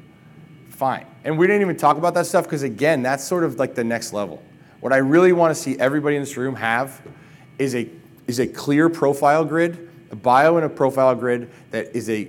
fine. 0.74 1.06
And 1.24 1.38
we 1.38 1.46
didn't 1.46 1.62
even 1.62 1.76
talk 1.76 1.96
about 1.96 2.14
that 2.14 2.26
stuff 2.26 2.44
because, 2.44 2.62
again, 2.62 3.02
that's 3.02 3.24
sort 3.24 3.44
of 3.44 3.58
like 3.58 3.74
the 3.74 3.84
next 3.84 4.12
level. 4.12 4.42
What 4.80 4.92
I 4.92 4.98
really 4.98 5.32
want 5.32 5.54
to 5.54 5.60
see 5.60 5.78
everybody 5.78 6.16
in 6.16 6.22
this 6.22 6.36
room 6.36 6.54
have 6.56 7.00
is 7.58 7.74
a, 7.74 7.88
is 8.26 8.40
a 8.40 8.46
clear 8.46 8.88
profile 8.88 9.44
grid, 9.44 9.88
a 10.10 10.16
bio 10.16 10.56
and 10.56 10.66
a 10.66 10.68
profile 10.68 11.14
grid 11.14 11.50
that 11.70 11.96
is 11.96 12.10
a 12.10 12.28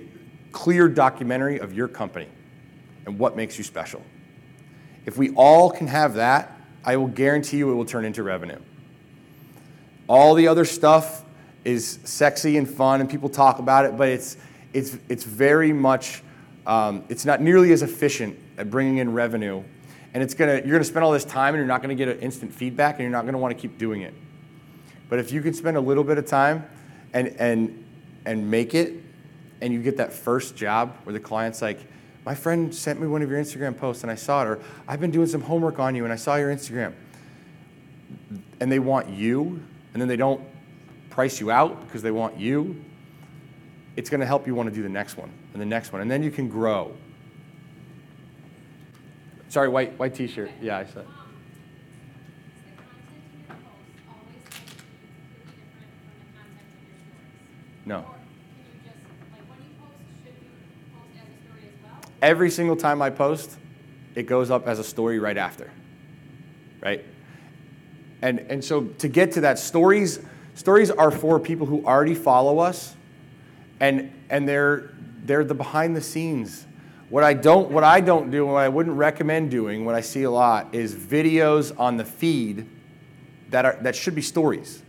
clear 0.52 0.88
documentary 0.88 1.58
of 1.58 1.74
your 1.74 1.88
company 1.88 2.28
and 3.04 3.18
what 3.18 3.36
makes 3.36 3.58
you 3.58 3.64
special. 3.64 4.02
If 5.04 5.18
we 5.18 5.30
all 5.34 5.70
can 5.70 5.86
have 5.86 6.14
that, 6.14 6.58
I 6.84 6.96
will 6.96 7.08
guarantee 7.08 7.58
you 7.58 7.70
it 7.70 7.74
will 7.74 7.84
turn 7.84 8.04
into 8.04 8.22
revenue. 8.22 8.58
All 10.08 10.34
the 10.34 10.48
other 10.48 10.64
stuff 10.64 11.24
is 11.64 11.98
sexy 12.04 12.56
and 12.56 12.68
fun, 12.68 13.00
and 13.00 13.10
people 13.10 13.28
talk 13.28 13.58
about 13.58 13.84
it, 13.84 13.96
but 13.96 14.08
it's 14.08 14.36
it's 14.72 14.96
it's 15.08 15.24
very 15.24 15.72
much 15.72 16.22
um, 16.66 17.04
it's 17.08 17.24
not 17.24 17.40
nearly 17.40 17.72
as 17.72 17.82
efficient 17.82 18.36
at 18.58 18.70
bringing 18.70 18.98
in 18.98 19.12
revenue, 19.12 19.62
and 20.12 20.22
it's 20.22 20.34
gonna 20.34 20.54
you're 20.56 20.72
gonna 20.72 20.84
spend 20.84 21.04
all 21.04 21.12
this 21.12 21.24
time 21.24 21.54
and 21.54 21.58
you're 21.58 21.66
not 21.66 21.80
gonna 21.80 21.94
get 21.94 22.08
an 22.08 22.18
instant 22.18 22.52
feedback, 22.52 22.94
and 22.94 23.02
you're 23.02 23.10
not 23.10 23.24
gonna 23.24 23.38
want 23.38 23.56
to 23.56 23.60
keep 23.60 23.78
doing 23.78 24.02
it. 24.02 24.12
But 25.08 25.20
if 25.20 25.30
you 25.30 25.40
can 25.40 25.54
spend 25.54 25.76
a 25.76 25.80
little 25.80 26.04
bit 26.04 26.18
of 26.18 26.26
time 26.26 26.66
and 27.12 27.28
and 27.38 27.84
and 28.24 28.50
make 28.50 28.74
it, 28.74 28.94
and 29.60 29.72
you 29.72 29.80
get 29.80 29.96
that 29.98 30.12
first 30.12 30.56
job 30.56 30.96
where 31.04 31.12
the 31.12 31.20
client's 31.20 31.62
like, 31.62 31.78
my 32.24 32.34
friend 32.34 32.74
sent 32.74 33.00
me 33.00 33.06
one 33.06 33.22
of 33.22 33.30
your 33.30 33.40
Instagram 33.40 33.78
posts 33.78 34.02
and 34.02 34.10
I 34.10 34.16
saw 34.16 34.42
it, 34.42 34.48
or 34.48 34.58
I've 34.88 35.00
been 35.00 35.12
doing 35.12 35.28
some 35.28 35.42
homework 35.42 35.78
on 35.78 35.94
you 35.94 36.02
and 36.02 36.12
I 36.12 36.16
saw 36.16 36.34
your 36.34 36.52
Instagram. 36.52 36.92
And 38.58 38.72
they 38.72 38.80
want 38.80 39.08
you, 39.10 39.62
and 39.92 40.00
then 40.00 40.08
they 40.08 40.16
don't 40.16 40.42
price 41.10 41.40
you 41.40 41.50
out 41.52 41.86
because 41.86 42.02
they 42.02 42.10
want 42.10 42.36
you. 42.36 42.82
It's 43.94 44.10
going 44.10 44.20
to 44.20 44.26
help 44.26 44.46
you 44.46 44.54
want 44.54 44.68
to 44.68 44.74
do 44.74 44.82
the 44.82 44.88
next 44.88 45.16
one 45.16 45.30
and 45.56 45.62
the 45.62 45.64
next 45.64 45.90
one, 45.90 46.02
and 46.02 46.10
then 46.10 46.22
you 46.22 46.30
can 46.30 46.50
grow. 46.50 46.94
Sorry, 49.48 49.70
white 49.70 49.98
white 49.98 50.14
T-shirt. 50.14 50.50
Yeah, 50.60 50.76
I 50.76 50.84
said. 50.84 51.06
No. 57.86 58.04
Every 62.20 62.50
single 62.50 62.76
time 62.76 63.00
I 63.00 63.08
post, 63.08 63.56
it 64.14 64.24
goes 64.24 64.50
up 64.50 64.68
as 64.68 64.78
a 64.78 64.84
story 64.84 65.18
right 65.18 65.38
after. 65.38 65.70
Right? 66.82 67.02
And 68.20 68.40
and 68.40 68.62
so 68.62 68.84
to 68.84 69.08
get 69.08 69.32
to 69.32 69.40
that 69.40 69.58
stories 69.58 70.20
stories 70.54 70.90
are 70.90 71.10
for 71.10 71.40
people 71.40 71.64
who 71.64 71.82
already 71.86 72.14
follow 72.14 72.58
us 72.58 72.94
and 73.80 74.12
and 74.28 74.46
they're 74.46 74.90
they're 75.26 75.44
the 75.44 75.54
behind 75.54 75.96
the 75.96 76.00
scenes. 76.00 76.66
What 77.08 77.24
I 77.24 77.34
don't 77.34 77.70
what 77.70 77.84
I 77.84 78.00
don't 78.00 78.30
do 78.30 78.44
and 78.44 78.52
what 78.52 78.60
I 78.60 78.68
wouldn't 78.68 78.96
recommend 78.96 79.50
doing, 79.50 79.84
what 79.84 79.94
I 79.94 80.00
see 80.00 80.24
a 80.24 80.30
lot 80.30 80.74
is 80.74 80.94
videos 80.94 81.78
on 81.78 81.96
the 81.96 82.04
feed 82.04 82.66
that 83.50 83.64
are 83.64 83.78
that 83.82 83.94
should 83.94 84.14
be 84.14 84.22
stories. 84.22 84.82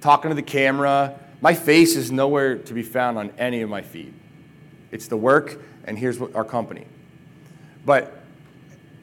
Talking 0.00 0.30
to 0.30 0.34
the 0.34 0.42
camera, 0.42 1.18
my 1.40 1.54
face 1.54 1.96
is 1.96 2.10
nowhere 2.10 2.58
to 2.58 2.74
be 2.74 2.82
found 2.82 3.18
on 3.18 3.30
any 3.38 3.62
of 3.62 3.70
my 3.70 3.82
feed. 3.82 4.12
It's 4.90 5.06
the 5.08 5.16
work, 5.16 5.60
and 5.84 5.98
here's 5.98 6.18
what 6.18 6.34
our 6.34 6.44
company. 6.44 6.86
But 7.84 8.22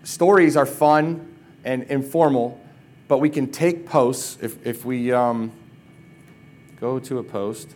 stories 0.04 0.58
are 0.58 0.66
fun 0.66 1.34
and 1.64 1.84
informal, 1.84 2.60
but 3.08 3.20
we 3.20 3.30
can 3.30 3.52
take 3.52 3.86
posts 3.86 4.38
if, 4.42 4.66
if 4.66 4.86
we 4.86 5.12
um, 5.12 5.52
go 6.80 7.00
to 7.00 7.20
a 7.20 7.24
post. 7.24 7.76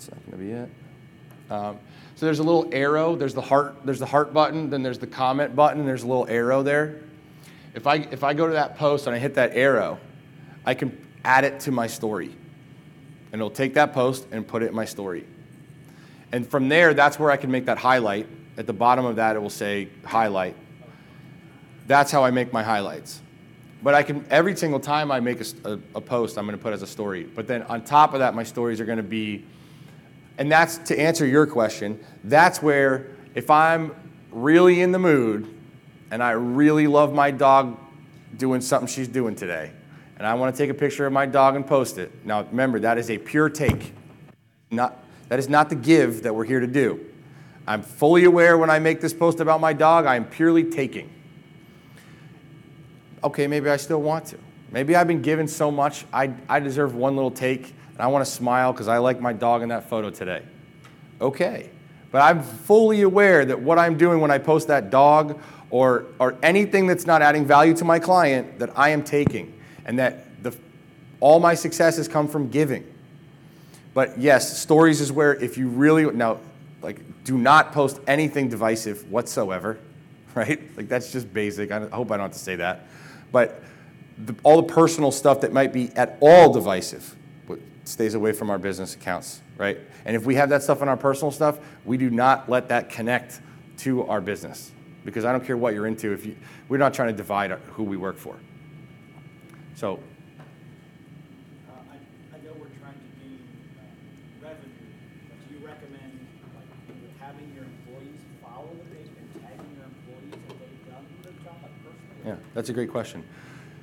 That's 0.00 0.16
not 0.16 0.30
going 0.30 0.38
to 0.38 0.44
be 0.44 0.52
it. 0.52 0.70
Um, 1.50 1.78
so 2.14 2.26
there's 2.26 2.38
a 2.38 2.42
little 2.42 2.68
arrow. 2.72 3.16
There's 3.16 3.34
the 3.34 3.40
heart. 3.40 3.76
There's 3.84 3.98
the 3.98 4.06
heart 4.06 4.32
button. 4.32 4.70
Then 4.70 4.82
there's 4.82 4.98
the 4.98 5.06
comment 5.06 5.54
button. 5.54 5.84
There's 5.84 6.04
a 6.04 6.06
little 6.06 6.26
arrow 6.28 6.62
there. 6.62 7.00
If 7.74 7.86
I 7.86 7.96
if 7.96 8.24
I 8.24 8.34
go 8.34 8.46
to 8.46 8.54
that 8.54 8.78
post 8.78 9.06
and 9.06 9.14
I 9.14 9.18
hit 9.18 9.34
that 9.34 9.54
arrow, 9.54 9.98
I 10.64 10.74
can 10.74 10.98
add 11.24 11.44
it 11.44 11.60
to 11.60 11.70
my 11.70 11.86
story 11.86 12.34
and 13.32 13.40
it'll 13.40 13.50
take 13.50 13.74
that 13.74 13.92
post 13.92 14.26
and 14.32 14.46
put 14.46 14.62
it 14.62 14.68
in 14.68 14.74
my 14.74 14.84
story. 14.84 15.24
And 16.32 16.46
from 16.48 16.68
there, 16.68 16.94
that's 16.94 17.18
where 17.18 17.30
I 17.30 17.36
can 17.36 17.50
make 17.50 17.66
that 17.66 17.78
highlight. 17.78 18.26
At 18.56 18.66
the 18.66 18.72
bottom 18.72 19.04
of 19.04 19.16
that, 19.16 19.36
it 19.36 19.38
will 19.38 19.50
say 19.50 19.88
highlight. 20.04 20.56
That's 21.86 22.10
how 22.10 22.24
I 22.24 22.30
make 22.30 22.52
my 22.52 22.62
highlights. 22.62 23.20
But 23.82 23.94
I 23.94 24.02
can, 24.02 24.24
every 24.30 24.56
single 24.56 24.80
time 24.80 25.10
I 25.10 25.20
make 25.20 25.40
a, 25.40 25.72
a, 25.72 25.78
a 25.96 26.00
post, 26.00 26.36
I'm 26.36 26.44
going 26.44 26.56
to 26.56 26.62
put 26.62 26.72
as 26.72 26.82
a 26.82 26.86
story. 26.86 27.24
But 27.24 27.46
then 27.46 27.62
on 27.64 27.82
top 27.82 28.12
of 28.12 28.20
that, 28.20 28.34
my 28.34 28.42
stories 28.42 28.80
are 28.80 28.84
going 28.84 28.98
to 28.98 29.02
be, 29.02 29.44
and 30.40 30.50
that's 30.50 30.78
to 30.78 30.98
answer 30.98 31.26
your 31.26 31.46
question, 31.46 32.00
that's 32.24 32.62
where 32.62 33.08
if 33.34 33.50
I'm 33.50 33.94
really 34.32 34.80
in 34.80 34.90
the 34.90 34.98
mood 34.98 35.54
and 36.10 36.22
I 36.22 36.30
really 36.30 36.86
love 36.86 37.12
my 37.12 37.30
dog 37.30 37.78
doing 38.38 38.62
something 38.62 38.88
she's 38.88 39.06
doing 39.06 39.34
today, 39.34 39.70
and 40.16 40.26
I 40.26 40.32
want 40.34 40.56
to 40.56 40.60
take 40.60 40.70
a 40.70 40.74
picture 40.74 41.06
of 41.06 41.12
my 41.12 41.26
dog 41.26 41.56
and 41.56 41.66
post 41.66 41.98
it. 41.98 42.24
Now, 42.24 42.42
remember, 42.44 42.80
that 42.80 42.96
is 42.96 43.10
a 43.10 43.18
pure 43.18 43.50
take. 43.50 43.92
Not, 44.70 45.04
that 45.28 45.38
is 45.38 45.50
not 45.50 45.68
the 45.68 45.74
give 45.74 46.22
that 46.22 46.34
we're 46.34 46.46
here 46.46 46.60
to 46.60 46.66
do. 46.66 47.04
I'm 47.66 47.82
fully 47.82 48.24
aware 48.24 48.56
when 48.56 48.70
I 48.70 48.78
make 48.78 49.02
this 49.02 49.12
post 49.12 49.40
about 49.40 49.60
my 49.60 49.74
dog, 49.74 50.06
I 50.06 50.16
am 50.16 50.24
purely 50.24 50.64
taking. 50.64 51.12
Okay, 53.22 53.46
maybe 53.46 53.68
I 53.68 53.76
still 53.76 54.00
want 54.00 54.24
to. 54.28 54.38
Maybe 54.70 54.96
I've 54.96 55.06
been 55.06 55.20
given 55.20 55.46
so 55.46 55.70
much, 55.70 56.06
I, 56.14 56.32
I 56.48 56.60
deserve 56.60 56.94
one 56.94 57.14
little 57.14 57.30
take, 57.30 57.74
and 58.00 58.06
I 58.06 58.08
want 58.10 58.24
to 58.24 58.30
smile 58.30 58.72
because 58.72 58.88
I 58.88 58.96
like 58.96 59.20
my 59.20 59.34
dog 59.34 59.60
in 59.60 59.68
that 59.68 59.90
photo 59.90 60.08
today. 60.08 60.40
Okay. 61.20 61.68
But 62.10 62.22
I'm 62.22 62.42
fully 62.42 63.02
aware 63.02 63.44
that 63.44 63.60
what 63.60 63.78
I'm 63.78 63.98
doing 63.98 64.22
when 64.22 64.30
I 64.30 64.38
post 64.38 64.68
that 64.68 64.88
dog 64.88 65.38
or, 65.68 66.06
or 66.18 66.34
anything 66.42 66.86
that's 66.86 67.06
not 67.06 67.20
adding 67.20 67.44
value 67.44 67.76
to 67.76 67.84
my 67.84 67.98
client, 67.98 68.58
that 68.58 68.70
I 68.74 68.88
am 68.88 69.04
taking 69.04 69.52
and 69.84 69.98
that 69.98 70.42
the, 70.42 70.56
all 71.20 71.40
my 71.40 71.52
successes 71.52 72.08
come 72.08 72.26
from 72.26 72.48
giving. 72.48 72.90
But 73.92 74.18
yes, 74.18 74.58
stories 74.58 75.02
is 75.02 75.12
where 75.12 75.34
if 75.34 75.58
you 75.58 75.68
really 75.68 76.10
now, 76.10 76.38
like, 76.80 77.02
do 77.24 77.36
not 77.36 77.72
post 77.72 78.00
anything 78.06 78.48
divisive 78.48 79.10
whatsoever, 79.10 79.78
right? 80.34 80.58
Like 80.74 80.88
that's 80.88 81.12
just 81.12 81.34
basic. 81.34 81.70
I 81.70 81.80
hope 81.88 82.10
I 82.10 82.16
don't 82.16 82.24
have 82.24 82.32
to 82.32 82.38
say 82.38 82.56
that, 82.56 82.86
but 83.30 83.62
the, 84.16 84.34
all 84.42 84.56
the 84.56 84.72
personal 84.72 85.12
stuff 85.12 85.42
that 85.42 85.52
might 85.52 85.74
be 85.74 85.90
at 85.96 86.16
all 86.22 86.50
divisive 86.50 87.14
stays 87.90 88.14
away 88.14 88.32
from 88.32 88.50
our 88.50 88.58
business 88.58 88.94
accounts, 88.94 89.42
right? 89.58 89.78
And 90.04 90.16
if 90.16 90.24
we 90.24 90.36
have 90.36 90.48
that 90.50 90.62
stuff 90.62 90.80
in 90.80 90.88
our 90.88 90.96
personal 90.96 91.30
stuff, 91.30 91.58
we 91.84 91.96
do 91.96 92.08
not 92.08 92.48
let 92.48 92.68
that 92.68 92.88
connect 92.88 93.40
to 93.78 94.06
our 94.06 94.20
business 94.20 94.72
because 95.04 95.24
I 95.24 95.32
don't 95.32 95.44
care 95.44 95.56
what 95.56 95.74
you're 95.74 95.86
into. 95.86 96.12
If 96.12 96.24
you, 96.24 96.36
we're 96.68 96.78
not 96.78 96.94
trying 96.94 97.08
to 97.08 97.16
divide 97.16 97.50
who 97.50 97.82
we 97.82 97.96
work 97.96 98.16
for. 98.16 98.36
So. 99.74 99.94
Uh, 101.68 101.72
I, 101.90 102.36
I 102.36 102.38
know 102.44 102.52
we're 102.58 102.68
trying 102.78 102.94
to 102.94 103.26
uh, 103.80 104.46
revenue, 104.46 104.70
but 105.28 105.48
do 105.48 105.54
you 105.54 105.66
recommend 105.66 106.26
like 106.54 107.20
having 107.20 107.52
your 107.54 107.64
employees 107.64 108.20
follow 108.42 108.68
the 108.68 108.94
page 108.94 109.10
and 109.18 109.42
tagging 109.42 109.76
your 109.76 109.86
employees 109.86 110.30
that 110.48 110.58
they've 110.60 110.92
done 110.92 111.06
their 111.22 111.32
job 111.44 111.56
personally? 111.82 112.26
Yeah, 112.26 112.36
that's 112.54 112.68
a 112.68 112.72
great 112.72 112.90
question. 112.90 113.24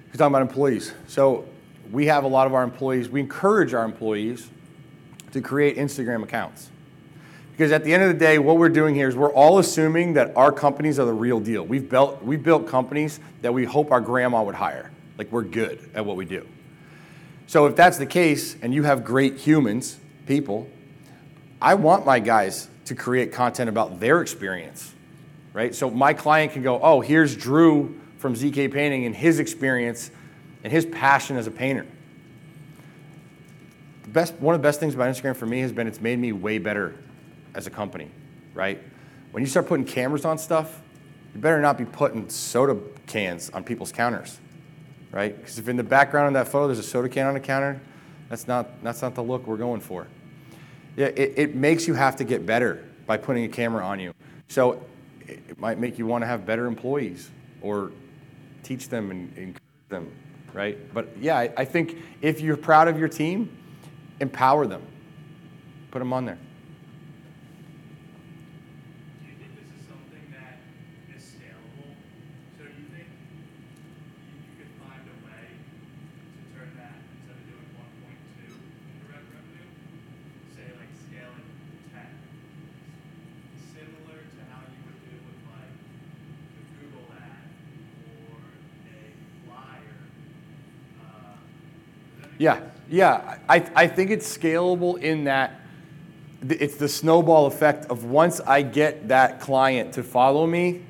You're 0.08 0.20
talking 0.20 0.28
about 0.28 0.44
employees. 0.44 0.94
So 1.08 1.46
we 1.92 2.08
have 2.08 2.24
a 2.24 2.28
lot 2.28 2.48
of 2.48 2.54
our 2.54 2.64
employees, 2.64 3.10
we 3.10 3.20
encourage 3.20 3.74
our 3.74 3.86
employees 3.86 4.50
to 5.32 5.42
create 5.42 5.78
Instagram 5.78 6.24
accounts. 6.24 6.70
Because 7.52 7.72
at 7.72 7.84
the 7.84 7.94
end 7.94 8.04
of 8.04 8.10
the 8.10 8.20
day, 8.20 8.38
what 8.38 8.58
we're 8.58 8.70
doing 8.70 8.94
here 8.94 9.08
is 9.08 9.16
we're 9.16 9.34
all 9.34 9.58
assuming 9.58 10.14
that 10.14 10.36
our 10.36 10.52
companies 10.52 11.00
are 11.00 11.06
the 11.06 11.14
real 11.14 11.40
deal. 11.40 11.66
We've 11.66 11.90
built, 11.90 12.22
we've 12.22 12.44
built 12.44 12.68
companies 12.68 13.20
that 13.42 13.52
we 13.52 13.66
hope 13.66 13.92
our 13.92 14.02
grandma 14.02 14.44
would 14.44 14.56
hire. 14.56 14.92
Like 15.18 15.32
we're 15.32 15.44
good 15.44 15.90
at 15.96 16.06
what 16.06 16.18
we 16.18 16.26
do. 16.26 16.48
So 17.48 17.66
if 17.66 17.76
that's 17.76 17.98
the 17.98 18.06
case 18.06 18.56
and 18.62 18.74
you 18.74 18.84
have 18.84 19.04
great 19.04 19.38
humans, 19.38 19.98
people, 20.28 20.70
I 21.62 21.74
want 21.74 22.06
my 22.06 22.20
guys 22.20 22.70
to 22.86 22.96
create 22.96 23.32
content 23.32 23.70
about 23.70 24.00
their 24.00 24.22
experience, 24.22 24.94
right? 25.54 25.74
So 25.74 25.90
my 25.90 26.14
client 26.14 26.52
can 26.52 26.62
go, 26.62 26.80
oh, 26.80 27.02
here's 27.02 27.36
Drew 27.36 28.00
from 28.20 28.36
ZK 28.36 28.72
Painting 28.72 29.06
and 29.06 29.16
his 29.16 29.40
experience 29.40 30.12
and 30.64 30.72
his 30.72 30.86
passion 30.86 31.38
as 31.38 31.48
a 31.48 31.52
painter. 31.52 31.86
The 34.04 34.10
best, 34.10 34.34
one 34.36 34.56
of 34.56 34.62
the 34.62 34.68
best 34.68 34.80
things 34.80 34.96
about 34.96 35.10
Instagram 35.14 35.36
for 35.36 35.46
me 35.46 35.60
has 35.62 35.72
been 35.72 35.88
it's 35.88 36.02
made 36.02 36.20
me 36.20 36.32
way 36.32 36.58
better 36.58 36.96
as 37.54 37.68
a 37.68 37.70
company, 37.70 38.10
right? 38.54 38.82
When 39.32 39.42
you 39.44 39.48
start 39.48 39.68
putting 39.68 39.86
cameras 39.86 40.26
on 40.26 40.38
stuff, 40.38 40.82
you 41.34 41.42
better 41.42 41.62
not 41.62 41.78
be 41.78 41.86
putting 41.86 42.30
soda 42.30 42.78
cans 43.06 43.50
on 43.52 43.64
people's 43.64 43.92
counters 43.92 44.40
right? 45.12 45.36
Because 45.36 45.58
if 45.58 45.68
in 45.68 45.78
the 45.78 45.84
background 45.84 46.28
of 46.28 46.34
that 46.34 46.52
photo 46.52 46.68
there's 46.68 46.80
a 46.80 46.84
soda 46.84 47.10
can 47.10 47.28
on 47.28 47.34
the 47.34 47.40
counter, 47.40 47.80
that's 48.30 48.48
not, 48.48 48.84
that's 48.84 49.02
not 49.02 49.16
the 49.16 49.24
look 49.24 49.48
we're 49.48 49.58
going 49.58 49.82
for. 49.82 50.08
Yeah, 50.96 51.08
it, 51.08 51.34
it 51.36 51.56
makes 51.56 51.88
you 51.88 51.94
have 51.94 52.16
to 52.18 52.24
get 52.24 52.46
better 52.46 52.84
by 53.06 53.18
putting 53.18 53.44
a 53.46 53.48
camera 53.48 53.86
on 53.86 54.00
you. 54.00 54.14
So 54.48 54.84
it 55.28 55.60
might 55.60 55.80
make 55.80 55.98
you 55.98 56.06
want 56.06 56.24
to 56.24 56.28
have 56.28 56.46
better 56.46 56.66
employees 56.66 57.30
or 57.62 57.92
teach 58.64 58.90
them 58.90 59.12
and 59.12 59.38
encourage 59.38 59.62
them, 59.90 60.12
right? 60.54 60.78
But 60.94 61.18
yeah, 61.20 61.38
I, 61.58 61.66
think 61.66 61.98
if 62.22 62.42
you're 62.42 62.58
proud 62.58 62.88
of 62.88 62.98
your 62.98 63.08
team, 63.08 63.56
empower 64.20 64.66
them, 64.68 64.82
put 65.92 66.00
them 66.00 66.14
on 66.14 66.26
there. 66.26 66.40
Yeah. 92.38 92.62
Yeah, 92.90 93.38
I, 93.50 93.70
I 93.76 93.88
think 93.88 94.12
it's 94.12 94.38
scalable 94.38 94.98
in 95.02 95.26
that 95.26 95.60
it's 96.42 96.76
the 96.76 96.88
snowball 96.88 97.48
effect 97.48 97.86
of 97.86 98.06
once 98.06 98.40
I 98.40 98.62
get 98.62 99.10
that 99.10 99.42
client 99.42 99.94
to 99.96 100.04
follow 100.04 100.48
me, 100.48 100.84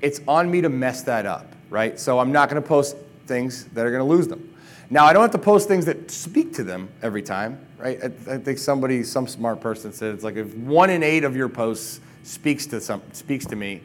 it's 0.00 0.20
on 0.26 0.50
me 0.50 0.60
to 0.60 0.68
mess 0.68 1.02
that 1.02 1.26
up, 1.26 1.46
right? 1.68 1.98
So 1.98 2.18
I'm 2.18 2.32
not 2.32 2.48
going 2.48 2.62
to 2.62 2.66
post 2.66 2.96
things 3.26 3.64
that 3.66 3.84
are 3.84 3.90
going 3.90 4.06
to 4.06 4.08
lose 4.08 4.28
them. 4.28 4.54
Now, 4.88 5.04
I 5.04 5.12
don't 5.12 5.22
have 5.22 5.32
to 5.32 5.38
post 5.38 5.66
things 5.66 5.84
that 5.86 6.10
speak 6.10 6.54
to 6.54 6.64
them 6.64 6.88
every 7.02 7.22
time, 7.22 7.58
right? 7.76 7.98
I, 8.02 8.34
I 8.34 8.38
think 8.38 8.58
somebody, 8.58 9.02
some 9.02 9.26
smart 9.26 9.60
person 9.60 9.92
said 9.92 10.14
it's 10.14 10.22
like 10.22 10.36
if 10.36 10.54
one 10.54 10.90
in 10.90 11.02
eight 11.02 11.24
of 11.24 11.34
your 11.34 11.48
posts 11.48 12.00
speaks 12.22 12.66
to 12.66 12.80
some, 12.80 13.02
speaks 13.12 13.44
to 13.46 13.56
me, 13.56 13.82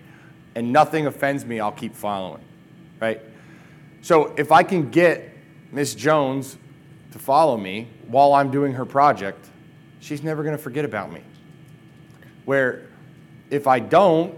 and 0.54 0.72
nothing 0.72 1.08
offends 1.08 1.44
me, 1.44 1.60
I'll 1.60 1.72
keep 1.72 1.96
following, 1.96 2.44
right? 3.00 3.20
So 4.04 4.34
if 4.38 4.52
I 4.52 4.64
can 4.64 4.92
get 4.92 5.36
Miss 5.72 5.96
Jones 5.96 6.58
to 7.12 7.20
follow 7.20 7.58
me 7.58 7.88
while 8.08 8.34
I'm 8.34 8.52
doing 8.52 8.74
her 8.74 8.86
project, 8.86 9.48
she's 10.00 10.24
never 10.24 10.44
going 10.44 10.56
to 10.56 10.62
forget 10.62 10.86
about 10.86 11.12
me. 11.12 11.22
Where 12.46 12.88
if 13.50 13.68
I 13.68 13.80
don't, 13.80 14.36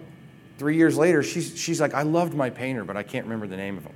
three 0.57 0.76
years 0.76 0.97
later, 0.97 1.24
she's, 1.24 1.57
she's 1.57 1.80
like, 1.80 1.93
I 1.93 2.01
loved 2.01 2.34
my 2.34 2.49
painter, 2.49 2.84
but 2.84 2.97
I 2.97 3.03
can't 3.03 3.26
remember 3.26 3.47
the 3.47 3.57
name 3.57 3.78
of 3.78 3.84
him. 3.84 3.95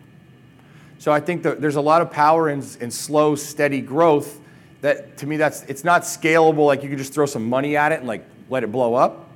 So 0.99 1.11
I 1.11 1.19
think 1.19 1.43
that 1.43 1.61
there's 1.61 1.75
a 1.75 1.81
lot 1.81 2.01
of 2.01 2.11
power 2.11 2.49
in, 2.49 2.63
in 2.79 2.89
slow, 2.89 3.35
steady 3.35 3.81
growth 3.81 4.39
that 4.81 5.17
to 5.17 5.27
me 5.27 5.37
that's 5.37 5.63
it's 5.63 5.83
not 5.83 6.03
scalable 6.03 6.65
like 6.65 6.83
you 6.83 6.89
can 6.89 6.97
just 6.97 7.13
throw 7.13 7.25
some 7.25 7.47
money 7.47 7.75
at 7.75 7.91
it 7.91 7.99
and 7.99 8.07
like 8.07 8.25
let 8.49 8.63
it 8.63 8.71
blow 8.71 8.93
up. 8.93 9.29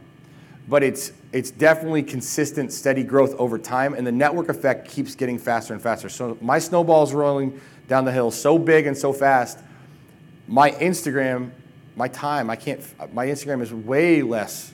But 0.67 0.83
it's 0.83 1.11
it's 1.33 1.51
definitely 1.51 2.03
consistent, 2.03 2.71
steady 2.71 3.03
growth 3.03 3.33
over 3.35 3.57
time, 3.57 3.93
and 3.93 4.05
the 4.05 4.11
network 4.11 4.49
effect 4.49 4.89
keeps 4.89 5.15
getting 5.15 5.39
faster 5.39 5.73
and 5.73 5.81
faster. 5.81 6.09
So 6.09 6.37
my 6.41 6.59
snowball 6.59 7.03
is 7.03 7.13
rolling 7.13 7.59
down 7.91 8.05
the 8.05 8.11
hill 8.13 8.31
so 8.31 8.57
big 8.57 8.87
and 8.87 8.97
so 8.97 9.11
fast. 9.11 9.59
My 10.47 10.71
Instagram, 10.71 11.51
my 11.97 12.07
time, 12.07 12.49
I 12.49 12.55
can't. 12.55 12.81
My 13.13 13.27
Instagram 13.27 13.61
is 13.61 13.73
way 13.73 14.21
less 14.21 14.73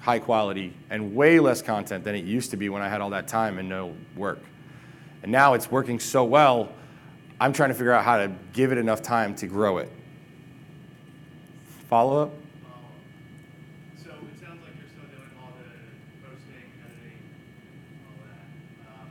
high 0.00 0.20
quality 0.20 0.72
and 0.88 1.14
way 1.14 1.38
less 1.38 1.60
content 1.60 2.02
than 2.02 2.14
it 2.14 2.24
used 2.24 2.50
to 2.52 2.56
be 2.56 2.70
when 2.70 2.80
I 2.80 2.88
had 2.88 3.02
all 3.02 3.10
that 3.10 3.28
time 3.28 3.58
and 3.58 3.68
no 3.68 3.94
work. 4.16 4.40
And 5.22 5.30
now 5.30 5.52
it's 5.52 5.70
working 5.70 6.00
so 6.00 6.24
well, 6.24 6.72
I'm 7.38 7.52
trying 7.52 7.68
to 7.68 7.74
figure 7.74 7.92
out 7.92 8.04
how 8.04 8.16
to 8.16 8.32
give 8.54 8.72
it 8.72 8.78
enough 8.78 9.02
time 9.02 9.34
to 9.36 9.46
grow 9.46 9.76
it. 9.78 9.92
Follow 11.90 12.22
up? 12.22 12.32
So 14.02 14.10
it 14.10 14.40
sounds 14.40 14.60
like 14.62 14.72
you're 14.80 14.88
still 14.88 15.08
doing 15.12 15.30
all 15.40 15.52
the 15.56 15.68
posting, 16.26 16.68
editing, 16.84 17.20
all 18.08 18.16
that. 18.24 18.44
Um, 18.88 19.10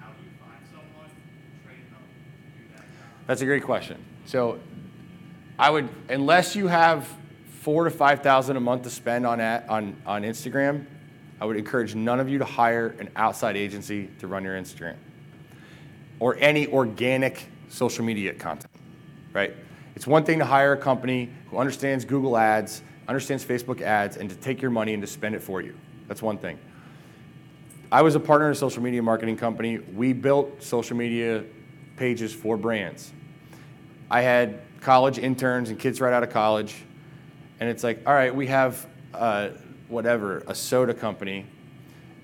How 0.00 0.08
do 0.12 0.20
you 0.24 0.32
find 0.40 0.60
someone, 0.72 1.10
train 1.64 1.84
them 1.92 2.04
to 2.04 2.48
do 2.56 2.64
that 2.72 2.88
job? 2.96 3.13
That's 3.26 3.40
a 3.40 3.46
great 3.46 3.62
question. 3.62 4.02
So 4.26 4.58
I 5.58 5.70
would, 5.70 5.88
unless 6.08 6.54
you 6.54 6.66
have 6.66 7.08
four 7.60 7.84
to 7.84 7.90
five 7.90 8.22
thousand 8.22 8.56
a 8.56 8.60
month 8.60 8.82
to 8.82 8.90
spend 8.90 9.26
on 9.26 9.40
at, 9.40 9.68
on 9.68 9.96
on 10.04 10.22
Instagram, 10.22 10.86
I 11.40 11.46
would 11.46 11.56
encourage 11.56 11.94
none 11.94 12.20
of 12.20 12.28
you 12.28 12.38
to 12.38 12.44
hire 12.44 12.94
an 12.98 13.08
outside 13.16 13.56
agency 13.56 14.10
to 14.18 14.26
run 14.26 14.44
your 14.44 14.56
Instagram 14.56 14.96
or 16.20 16.36
any 16.38 16.66
organic 16.66 17.48
social 17.68 18.04
media 18.04 18.34
content. 18.34 18.70
Right? 19.32 19.54
It's 19.96 20.06
one 20.06 20.24
thing 20.24 20.38
to 20.40 20.44
hire 20.44 20.72
a 20.72 20.76
company 20.76 21.30
who 21.50 21.58
understands 21.58 22.04
Google 22.04 22.36
Ads, 22.36 22.82
understands 23.08 23.44
Facebook 23.44 23.80
ads, 23.80 24.16
and 24.16 24.28
to 24.28 24.36
take 24.36 24.60
your 24.60 24.70
money 24.70 24.92
and 24.92 25.02
to 25.02 25.06
spend 25.06 25.34
it 25.34 25.42
for 25.42 25.60
you. 25.60 25.74
That's 26.08 26.22
one 26.22 26.36
thing. 26.38 26.58
I 27.90 28.02
was 28.02 28.16
a 28.16 28.20
partner 28.20 28.46
in 28.46 28.52
a 28.52 28.56
social 28.56 28.82
media 28.82 29.02
marketing 29.02 29.36
company. 29.36 29.78
We 29.78 30.12
built 30.12 30.62
social 30.62 30.96
media 30.96 31.44
pages 31.96 32.32
for 32.32 32.56
brands. 32.56 33.12
I 34.10 34.22
had 34.22 34.60
college 34.80 35.18
interns 35.18 35.70
and 35.70 35.78
kids 35.78 36.00
right 36.00 36.12
out 36.12 36.22
of 36.22 36.30
college, 36.30 36.74
and 37.60 37.68
it's 37.68 37.82
like, 37.82 38.00
all 38.06 38.12
right, 38.12 38.34
we 38.34 38.46
have 38.48 38.86
uh, 39.14 39.50
whatever, 39.88 40.42
a 40.46 40.54
soda 40.54 40.94
company. 40.94 41.46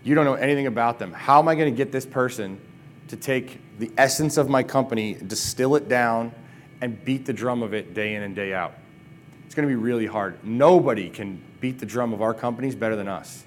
You 0.02 0.14
don't 0.14 0.24
know 0.24 0.34
anything 0.34 0.66
about 0.66 0.98
them. 0.98 1.12
How 1.12 1.38
am 1.38 1.48
I 1.48 1.54
going 1.54 1.72
to 1.72 1.76
get 1.76 1.92
this 1.92 2.06
person 2.06 2.60
to 3.08 3.16
take 3.16 3.60
the 3.78 3.90
essence 3.96 4.36
of 4.36 4.48
my 4.48 4.62
company, 4.62 5.14
distill 5.14 5.76
it 5.76 5.88
down, 5.88 6.32
and 6.80 7.02
beat 7.04 7.26
the 7.26 7.32
drum 7.32 7.62
of 7.62 7.74
it 7.74 7.94
day 7.94 8.14
in 8.14 8.22
and 8.22 8.34
day 8.34 8.52
out? 8.54 8.74
It's 9.46 9.54
going 9.54 9.68
to 9.68 9.72
be 9.72 9.80
really 9.80 10.06
hard. 10.06 10.42
Nobody 10.44 11.10
can 11.10 11.42
beat 11.60 11.78
the 11.78 11.86
drum 11.86 12.12
of 12.12 12.22
our 12.22 12.34
companies 12.34 12.74
better 12.74 12.96
than 12.96 13.08
us. 13.08 13.44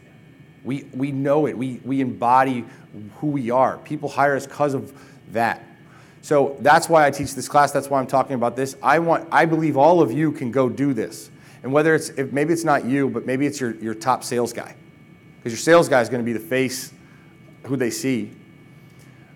We, 0.64 0.84
we 0.94 1.12
know 1.12 1.48
it. 1.48 1.58
We, 1.58 1.82
we 1.84 2.02
embody 2.02 2.66
who 3.18 3.28
we 3.28 3.52
are. 3.52 3.78
People 3.80 4.10
hire 4.10 4.36
us 4.36 4.46
because 4.46 4.74
of 4.74 4.94
that. 5.32 5.66
So 6.24 6.58
that's 6.62 6.90
why 6.90 7.06
I 7.06 7.12
teach 7.12 7.36
this 7.36 7.48
class. 7.48 7.72
That's 7.72 7.90
why 7.90 8.00
I'm 8.00 8.08
talking 8.08 8.34
about 8.34 8.56
this. 8.56 8.76
I 8.82 8.98
want, 8.98 9.28
I 9.32 9.46
believe 9.46 9.78
all 9.78 10.02
of 10.02 10.12
you 10.12 10.32
can 10.32 10.50
go 10.50 10.70
do 10.70 10.94
this. 10.94 11.30
And 11.62 11.72
whether 11.72 11.94
it's, 11.94 12.10
if 12.10 12.34
maybe 12.34 12.52
it's 12.54 12.64
not 12.64 12.86
you, 12.86 13.10
but 13.10 13.28
maybe 13.28 13.46
it's 13.46 13.60
your, 13.60 13.76
your 13.76 13.94
top 13.94 14.24
sales 14.24 14.52
guy. 14.54 14.76
Because 15.38 15.54
your 15.54 15.60
sales 15.60 15.88
guy 15.88 16.02
is 16.02 16.10
going 16.10 16.22
to 16.22 16.26
be 16.26 16.34
the 16.34 16.40
face 16.40 16.92
who 17.66 17.76
they 17.76 17.92
see. 17.92 18.32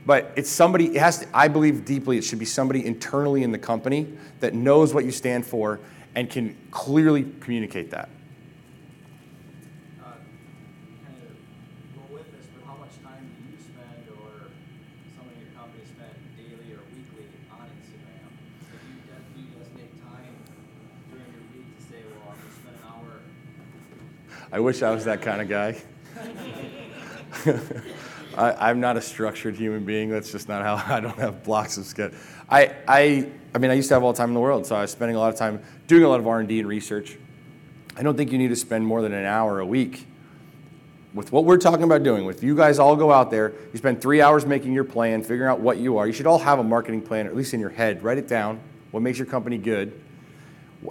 But 0.05 0.31
it's 0.37 0.49
somebody, 0.49 0.95
it 0.95 0.99
has 0.99 1.19
to, 1.19 1.27
I 1.33 1.49
believe 1.49 1.83
deeply, 1.83 2.17
it 2.17 2.23
should 2.23 2.39
be 2.39 2.45
somebody 2.45 2.85
internally 2.85 3.43
in 3.43 3.51
the 3.51 3.57
company 3.57 4.07
that 4.39 4.53
knows 4.53 4.93
what 4.93 5.03
you 5.03 5.11
stand 5.11 5.45
for 5.45 5.81
and 6.15 6.29
can 6.29 6.55
clearly 6.71 7.27
communicate 7.41 7.91
that. 7.91 8.07
Uh, 9.99 10.15
kind 11.03 11.19
of 11.27 11.35
go 11.93 12.15
with 12.15 12.31
this, 12.31 12.47
but 12.55 12.65
how 12.65 12.77
much 12.79 12.95
time 13.03 13.29
do 13.35 13.51
you 13.51 13.59
spend 13.59 14.07
or 14.15 14.47
some 15.19 15.27
of 15.27 15.35
your 15.35 15.51
company 15.59 15.83
spend 15.83 16.15
daily 16.39 16.71
or 16.71 16.81
weekly 16.95 17.27
on 17.51 17.67
Instagram? 17.67 18.31
If 18.63 18.79
you, 18.87 18.95
de- 19.11 19.27
do 19.35 19.43
you 19.43 19.47
designate 19.59 19.91
time 20.01 20.39
during 21.11 21.27
your 21.35 21.45
week 21.51 21.67
to 21.67 21.83
say, 21.83 21.99
well, 22.15 22.31
I'm 22.31 22.39
gonna 22.39 22.55
spend 22.63 22.79
an 22.79 22.87
hour 22.87 23.27
I 24.57 24.59
wish 24.59 24.81
I 24.81 24.89
was 24.89 25.05
that 25.05 25.21
kind 25.21 25.39
of 25.39 25.47
guy. 25.47 25.79
I, 28.35 28.71
I'm 28.71 28.79
not 28.79 28.97
a 28.97 29.01
structured 29.01 29.55
human 29.55 29.85
being. 29.85 30.09
That's 30.09 30.31
just 30.31 30.49
not 30.49 30.63
how 30.63 30.77
I 30.95 30.99
don't 30.99 31.19
have 31.19 31.43
blocks 31.43 31.77
of 31.77 31.85
schedule. 31.85 32.17
I, 32.49 32.73
I, 32.87 33.29
I 33.53 33.59
mean, 33.59 33.69
I 33.69 33.75
used 33.75 33.87
to 33.89 33.93
have 33.93 34.03
all 34.03 34.13
the 34.13 34.17
time 34.17 34.29
in 34.29 34.33
the 34.33 34.39
world, 34.39 34.65
so 34.65 34.75
I 34.75 34.81
was 34.81 34.89
spending 34.89 35.15
a 35.15 35.19
lot 35.19 35.31
of 35.31 35.37
time 35.37 35.61
doing 35.85 36.01
a 36.01 36.09
lot 36.09 36.19
of 36.19 36.25
R&D 36.25 36.57
and 36.57 36.67
research. 36.67 37.19
I 37.95 38.01
don't 38.01 38.17
think 38.17 38.31
you 38.31 38.39
need 38.39 38.47
to 38.47 38.55
spend 38.55 38.83
more 38.83 39.03
than 39.03 39.13
an 39.13 39.25
hour 39.25 39.59
a 39.59 39.65
week 39.65 40.07
with 41.13 41.31
what 41.31 41.45
we're 41.45 41.59
talking 41.59 41.83
about 41.83 42.01
doing. 42.01 42.25
With 42.25 42.41
you 42.41 42.55
guys 42.55 42.79
all 42.79 42.95
go 42.95 43.11
out 43.11 43.29
there, 43.29 43.53
you 43.71 43.77
spend 43.77 44.01
three 44.01 44.21
hours 44.21 44.47
making 44.47 44.73
your 44.73 44.85
plan, 44.85 45.21
figuring 45.21 45.51
out 45.51 45.59
what 45.59 45.77
you 45.77 45.99
are. 45.99 46.07
You 46.07 46.13
should 46.13 46.25
all 46.25 46.39
have 46.39 46.57
a 46.57 46.63
marketing 46.63 47.03
plan, 47.03 47.27
or 47.27 47.29
at 47.29 47.35
least 47.35 47.53
in 47.53 47.59
your 47.59 47.69
head. 47.69 48.01
Write 48.01 48.17
it 48.17 48.27
down. 48.27 48.59
What 48.89 49.03
makes 49.03 49.19
your 49.19 49.27
company 49.27 49.59
good? 49.59 50.01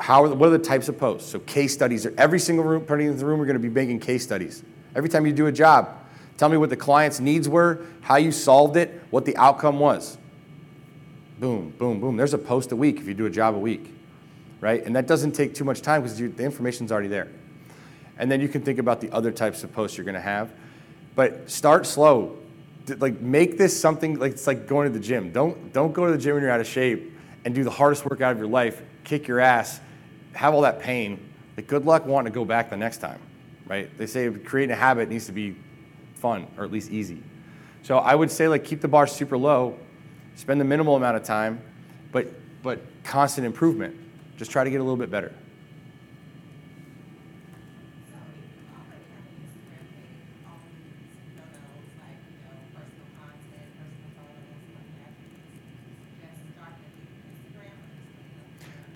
How 0.01 0.24
are 0.24 0.28
the, 0.28 0.34
what 0.34 0.49
are 0.49 0.59
the 0.59 0.59
types 0.59 0.88
of 0.88 0.99
posts? 0.99 1.30
So 1.30 1.38
case 1.40 1.72
studies. 1.72 2.07
Every 2.18 2.38
single 2.38 2.64
room, 2.64 2.84
person 2.84 3.07
in 3.07 3.16
the 3.16 3.26
room, 3.26 3.38
we're 3.38 3.47
going 3.47 3.61
to 3.61 3.62
be 3.62 3.68
making 3.68 4.01
case 4.01 4.22
studies. 4.22 4.62
Every 4.94 5.09
time 5.09 5.26
you 5.26 5.32
do 5.32 5.47
a 5.47 5.53
job, 5.53 5.97
tell 6.36 6.49
me 6.49 6.57
what 6.57 6.70
the 6.70 6.76
client's 6.76 7.20
needs 7.20 7.49
were, 7.49 7.84
how 8.01 8.16
you 8.16 8.32
solved 8.32 8.76
it, 8.76 9.03
what 9.11 9.24
the 9.24 9.36
outcome 9.36 9.78
was. 9.78 10.18
Boom, 11.38 11.74
boom, 11.78 12.01
boom. 12.01 12.16
There's 12.16 12.34
a 12.34 12.38
post 12.38 12.72
a 12.72 12.76
week 12.76 12.99
if 12.99 13.07
you 13.07 13.14
do 13.14 13.26
a 13.26 13.30
job 13.30 13.55
a 13.55 13.59
week, 13.59 13.94
right? 14.61 14.84
And 14.84 14.97
that 14.97 15.07
doesn't 15.07 15.32
take 15.32 15.55
too 15.55 15.64
much 15.64 15.82
time 15.82 16.03
because 16.03 16.16
the 16.18 16.44
information's 16.44 16.90
already 16.90 17.09
there. 17.09 17.28
And 18.18 18.30
then 18.30 18.40
you 18.40 18.49
can 18.49 18.62
think 18.62 18.78
about 18.78 19.01
the 19.01 19.11
other 19.11 19.30
types 19.30 19.62
of 19.64 19.72
posts 19.72 19.99
you're 19.99 20.05
going 20.07 20.14
to 20.14 20.20
have. 20.20 20.51
But 21.14 21.51
start 21.51 21.86
slow. 21.86 22.38
Like 22.99 23.20
make 23.20 23.59
this 23.59 23.78
something 23.78 24.18
like 24.18 24.32
it's 24.32 24.47
like 24.47 24.66
going 24.66 24.90
to 24.90 24.97
the 24.97 25.05
gym. 25.05 25.32
Don't 25.32 25.72
don't 25.72 25.92
go 25.92 26.07
to 26.07 26.12
the 26.12 26.18
gym 26.18 26.34
when 26.34 26.42
you're 26.42 26.53
out 26.53 26.61
of 26.61 26.68
shape 26.68 27.12
and 27.44 27.55
do 27.55 27.64
the 27.64 27.70
hardest 27.70 28.05
workout 28.05 28.32
of 28.32 28.38
your 28.38 28.47
life, 28.47 28.80
kick 29.03 29.26
your 29.26 29.40
ass, 29.40 29.80
have 30.37 30.55
all 30.55 30.61
that 30.62 30.80
pain. 30.80 31.18
Like 31.57 31.66
good 31.66 31.84
luck 31.84 32.07
wanting 32.07 32.32
to 32.32 32.34
go 32.34 32.45
back 32.45 32.70
the 32.70 32.76
next 32.76 32.99
time, 32.99 33.20
right? 33.66 33.97
They 33.99 34.07
say 34.07 34.30
creating 34.30 34.72
a 34.72 34.76
habit 34.76 35.09
needs 35.09 35.26
to 35.26 35.32
be 35.32 35.57
fun 36.14 36.47
or 36.57 36.64
at 36.64 36.70
least 36.70 36.91
easy. 36.91 37.22
So 37.82 37.99
I 37.99 38.14
would 38.14 38.30
say 38.30 38.49
like 38.49 38.64
keep 38.64 38.80
the 38.80 38.89
bar 38.89 39.07
super 39.07 39.39
low, 39.39 39.78
spend 40.34 40.61
the 40.61 40.64
minimal 40.64 40.97
amount 40.97 41.16
of 41.16 41.24
time, 41.24 41.61
but 42.12 42.28
but 42.62 42.80
constant 43.05 43.47
improvement. 43.47 43.97
Just 44.37 44.51
try 44.51 44.64
to 44.64 44.70
get 44.70 44.80
a 44.80 44.82
little 44.82 44.97
bit 44.97 45.11
better. 45.11 45.32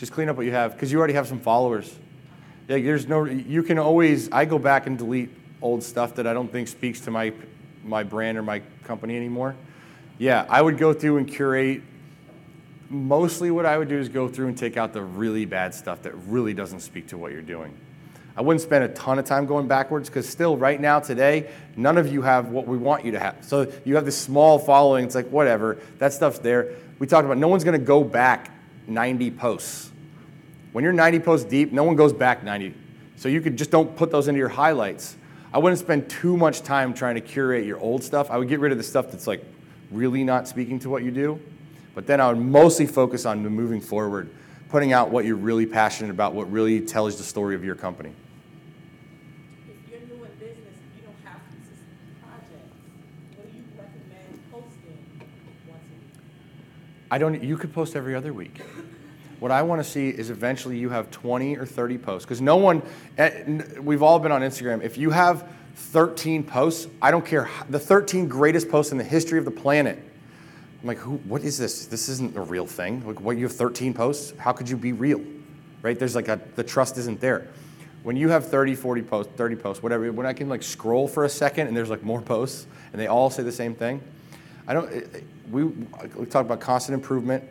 Just 0.01 0.13
clean 0.13 0.31
up? 0.31 0.37
what 0.37 0.47
you 0.47 0.53
have 0.53 0.73
because 0.73 0.91
you 0.91 0.99
already 0.99 1.13
have 1.13 1.29
some 1.29 1.39
followers. 1.39 1.95
Yeah, 2.69 2.79
there's 2.79 3.07
no. 3.07 3.25
You 3.27 3.63
can 3.63 3.79
always. 3.79 4.33
I 4.33 4.47
go 4.47 4.59
back 4.59 4.87
and 4.87 4.97
delete 4.97 5.29
old 5.61 5.83
stuff 5.83 6.15
that 6.15 6.27
I 6.27 6.33
don't 6.33 6.51
think 6.51 6.69
speaks 6.69 7.01
to 7.01 7.11
my 7.11 7.33
my 7.85 8.03
brand 8.03 8.39
or 8.39 8.43
my 8.43 8.63
company 8.85 9.15
anymore. 9.15 9.55
Yeah, 10.19 10.47
I 10.49 10.63
would 10.63 10.79
go 10.79 10.95
through 10.95 11.19
and 11.19 11.29
curate. 11.29 11.83
Mostly, 12.89 13.51
what 13.51 13.67
I 13.67 13.77
would 13.77 13.89
do 13.89 13.99
is 13.99 14.09
go 14.09 14.27
through 14.27 14.49
and 14.49 14.57
take 14.57 14.77
out 14.77 14.95
the 14.95 15.03
really 15.03 15.45
bad 15.45 15.75
stuff 15.75 16.03
that 16.03 16.15
really 16.27 16.55
doesn't 16.55 16.81
speak 16.81 17.09
to 17.09 17.19
what 17.19 17.31
you're 17.31 17.43
doing. 17.43 17.77
I 18.37 18.43
wouldn't 18.43 18.63
spend 18.63 18.85
a 18.85 18.89
ton 18.89 19.19
of 19.19 19.27
time 19.27 19.45
going 19.45 19.69
backwards 19.69 20.09
because 20.09 20.27
still, 20.27 20.57
right 20.57 20.81
now, 20.81 20.99
today, 20.99 21.51
none 21.77 21.99
of 21.99 22.11
you 22.11 22.23
have 22.23 22.49
what 22.49 22.67
we 22.67 22.79
want 22.79 23.05
you 23.05 23.13
to 23.13 23.19
have. 23.19 23.37
So 23.43 23.71
you 23.85 23.97
have 23.97 24.07
this 24.07 24.17
small 24.17 24.59
following. 24.59 25.05
It's 25.05 25.15
like 25.15 25.29
whatever. 25.29 25.77
That 25.99 26.15
stuff's 26.15 26.39
there. 26.39 26.75
We 26.99 27.07
talked 27.07 27.27
about 27.27 27.37
no 27.37 27.49
one's 27.49 27.65
going 27.65 27.79
to 27.79 27.85
go 27.85 28.03
back 28.03 28.51
90 28.87 29.31
posts. 29.33 29.90
When 30.73 30.85
you're 30.85 30.93
90 30.93 31.21
posts 31.21 31.49
deep, 31.49 31.73
no 31.73 31.85
one 31.85 31.97
goes 31.97 32.13
back 32.13 32.45
90. 32.45 32.75
So 33.17 33.29
you 33.29 33.41
could 33.41 33.57
just 33.57 33.71
don't 33.71 33.97
put 33.97 34.11
those 34.11 34.29
into 34.29 34.39
your 34.39 34.49
highlights. 34.49 35.17
I 35.53 35.59
wouldn't 35.59 35.81
spend 35.81 36.09
too 36.09 36.37
much 36.37 36.63
time 36.63 36.95
trying 36.95 37.17
to 37.17 37.21
curate 37.21 37.67
your 37.67 37.79
old 37.81 38.05
stuff. 38.05 38.31
I 38.31 38.39
would 38.39 38.49
get 38.49 38.61
rid 38.61 38.71
of 38.71 38.79
the 38.79 38.85
stuff 38.85 39.11
that's 39.11 39.27
like 39.27 39.45
really 39.91 40.23
not 40.23 40.47
speaking 40.47 40.79
to 40.81 40.91
what 40.91 41.03
you 41.03 41.11
do. 41.11 41.41
But 41.95 42.07
then 42.07 42.21
I 42.21 42.29
would 42.29 42.39
mostly 42.39 42.87
focus 42.87 43.27
on 43.27 43.43
moving 43.43 43.81
forward, 43.81 44.31
putting 44.69 44.93
out 44.93 45.11
what 45.11 45.25
you're 45.25 45.35
really 45.37 45.67
passionate 45.67 46.11
about, 46.11 46.35
what 46.35 46.51
really 46.51 46.81
tells 46.81 47.17
the 47.17 47.25
story 47.25 47.57
of 47.57 47.65
your 47.65 47.75
company. 47.75 48.13
If 49.69 49.91
you're 49.91 50.01
new 50.01 50.25
in 50.25 50.31
business, 50.39 50.79
you 50.97 51.03
don't 51.03 51.17
have 51.25 51.41
consistent 51.51 52.23
projects. 52.23 52.77
What 53.37 53.51
do 53.51 53.59
you 53.59 53.65
recommend 53.77 54.53
posting 54.53 54.99
once 55.69 55.83
a 55.83 55.95
week? 55.95 56.25
I 57.11 57.19
don't. 57.19 57.43
You 57.43 57.57
could 57.57 57.73
post 57.73 57.97
every 57.97 58.15
other 58.15 58.33
week. 58.33 58.61
What 59.41 59.51
I 59.51 59.63
want 59.63 59.83
to 59.83 59.89
see 59.91 60.09
is 60.11 60.31
eventually 60.31 60.77
you 60.79 60.91
have 60.91 61.11
20 61.11 61.57
or 61.57 61.67
30 61.67 61.99
posts 61.99 62.25
because 62.27 62.41
no 62.41 62.57
one. 62.57 62.83
eh, 63.19 63.63
We've 63.81 64.03
all 64.03 64.19
been 64.19 64.33
on 64.33 64.43
Instagram. 64.43 64.83
If 64.83 64.99
you 64.99 65.11
have 65.11 65.49
13 65.77 66.45
posts, 66.45 66.87
I 67.01 67.11
don't 67.11 67.25
care, 67.25 67.49
the 67.71 67.79
13 67.79 68.29
greatest 68.29 68.69
posts 68.69 68.93
in 68.93 68.99
the 68.99 69.05
history 69.05 69.39
of 69.39 69.45
the 69.47 69.51
planet. 69.51 69.99
I'm 70.83 70.87
like, 70.87 70.99
who? 70.99 71.13
What 71.19 71.43
is 71.43 71.59
this? 71.59 71.87
This 71.87 72.09
isn't 72.09 72.37
a 72.37 72.41
real 72.41 72.67
thing. 72.67 73.07
Like, 73.07 73.21
what? 73.21 73.37
You 73.37 73.45
have 73.45 73.53
13 73.57 73.93
posts? 73.95 74.33
How 74.39 74.53
could 74.53 74.69
you 74.69 74.77
be 74.77 74.93
real? 74.93 75.23
Right? 75.83 75.99
There's 75.99 76.15
like 76.15 76.29
a 76.29 76.39
the 76.57 76.65
trust 76.65 76.97
isn't 76.99 77.21
there. 77.21 77.49
When 78.03 78.17
you 78.17 78.31
have 78.31 78.47
30, 78.49 78.75
40 78.75 79.03
posts, 79.03 79.33
30 79.37 79.57
posts, 79.57 79.83
whatever. 79.83 80.11
When 80.13 80.27
I 80.27 80.33
can 80.33 80.49
like 80.49 80.63
scroll 80.63 81.07
for 81.07 81.25
a 81.25 81.29
second 81.29 81.67
and 81.69 81.77
there's 81.77 81.91
like 81.91 82.03
more 82.03 82.23
posts 82.23 82.67
and 82.93 83.01
they 83.01 83.07
all 83.09 83.29
say 83.31 83.43
the 83.43 83.53
same 83.53 83.75
thing. 83.75 84.01
I 84.67 84.73
don't. 84.75 84.91
eh, 84.91 85.01
eh, 85.15 85.21
We 85.51 85.65
we 85.65 86.27
talk 86.27 86.45
about 86.47 86.61
constant 86.61 86.95
improvement 86.95 87.45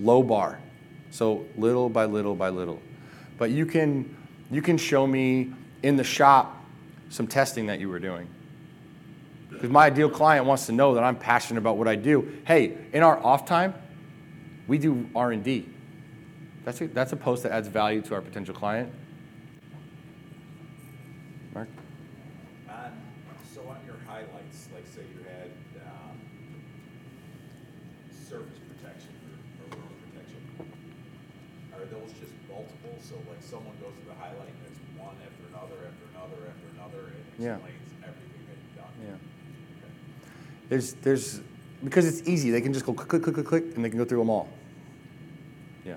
low 0.00 0.22
bar. 0.22 0.58
So 1.12 1.46
little 1.56 1.88
by 1.88 2.06
little 2.06 2.34
by 2.34 2.48
little. 2.48 2.82
But 3.38 3.50
you 3.50 3.64
can 3.64 4.16
you 4.50 4.60
can 4.60 4.76
show 4.76 5.06
me 5.06 5.52
in 5.84 5.96
the 5.96 6.04
shop 6.04 6.60
some 7.08 7.28
testing 7.28 7.66
that 7.66 7.78
you 7.78 7.88
were 7.88 8.00
doing. 8.00 8.28
Because 9.62 9.70
my 9.70 9.86
ideal 9.86 10.10
client 10.10 10.46
wants 10.46 10.66
to 10.66 10.72
know 10.72 10.94
that 10.94 11.04
I'm 11.04 11.16
passionate 11.16 11.60
about 11.60 11.76
what 11.76 11.86
I 11.86 11.94
do. 11.94 12.40
Hey, 12.44 12.76
in 12.92 13.04
our 13.04 13.16
off 13.24 13.46
time, 13.46 13.74
we 14.66 14.78
do 14.78 15.08
R&D. 15.14 15.68
That's 16.64 16.80
a, 16.80 16.86
that's 16.88 17.12
a 17.12 17.16
post 17.16 17.42
that 17.42 17.52
adds 17.52 17.68
value 17.68 18.00
to 18.02 18.14
our 18.14 18.20
potential 18.20 18.54
client. 18.54 18.92
Mark? 21.54 21.68
On, 22.70 22.92
so 23.54 23.60
on 23.68 23.78
your 23.86 23.98
highlights, 24.06 24.68
like 24.74 24.86
say 24.86 25.02
you 25.02 25.22
had, 25.26 25.50
um, 25.84 26.16
surface 28.10 28.58
protection 28.66 29.10
or, 29.30 29.76
or 29.76 29.78
road 29.78 29.96
protection, 30.10 30.42
are 31.74 31.84
those 31.86 32.14
just 32.18 32.32
multiple? 32.48 32.94
So 33.02 33.14
like 33.28 33.42
someone 33.42 33.74
goes 33.82 33.94
to 34.00 34.06
the 34.06 34.14
highlight 34.14 34.54
and 34.54 34.64
it's 34.70 34.80
one 34.96 35.18
after 35.26 35.44
another, 35.50 35.82
after 35.86 36.06
another, 36.14 36.40
after 36.46 36.66
another, 36.78 37.04
and 37.10 37.21
Yeah. 37.38 37.54
everything 37.54 37.68
that 38.46 38.56
you've 38.62 38.76
done? 38.76 38.92
Yeah. 39.02 39.08
Okay. 39.08 39.92
There's, 40.68 40.92
there's, 40.94 41.40
because 41.84 42.06
it's 42.06 42.28
easy, 42.28 42.50
they 42.50 42.60
can 42.60 42.72
just 42.72 42.86
go 42.86 42.92
click, 42.92 43.08
click, 43.08 43.22
click, 43.22 43.34
click, 43.34 43.46
click, 43.46 43.64
and 43.76 43.84
they 43.84 43.88
can 43.88 43.98
go 43.98 44.04
through 44.04 44.18
them 44.18 44.30
all. 44.30 44.48
Yeah. 45.84 45.96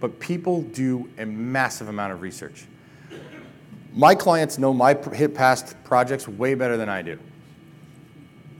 But 0.00 0.18
people 0.20 0.62
do 0.62 1.08
a 1.18 1.24
massive 1.26 1.88
amount 1.88 2.12
of 2.12 2.20
research. 2.20 2.66
My 3.94 4.14
clients 4.14 4.58
know 4.58 4.72
my 4.72 4.94
hit 5.12 5.34
past 5.34 5.76
projects 5.84 6.26
way 6.26 6.54
better 6.54 6.76
than 6.76 6.88
I 6.88 7.02
do. 7.02 7.18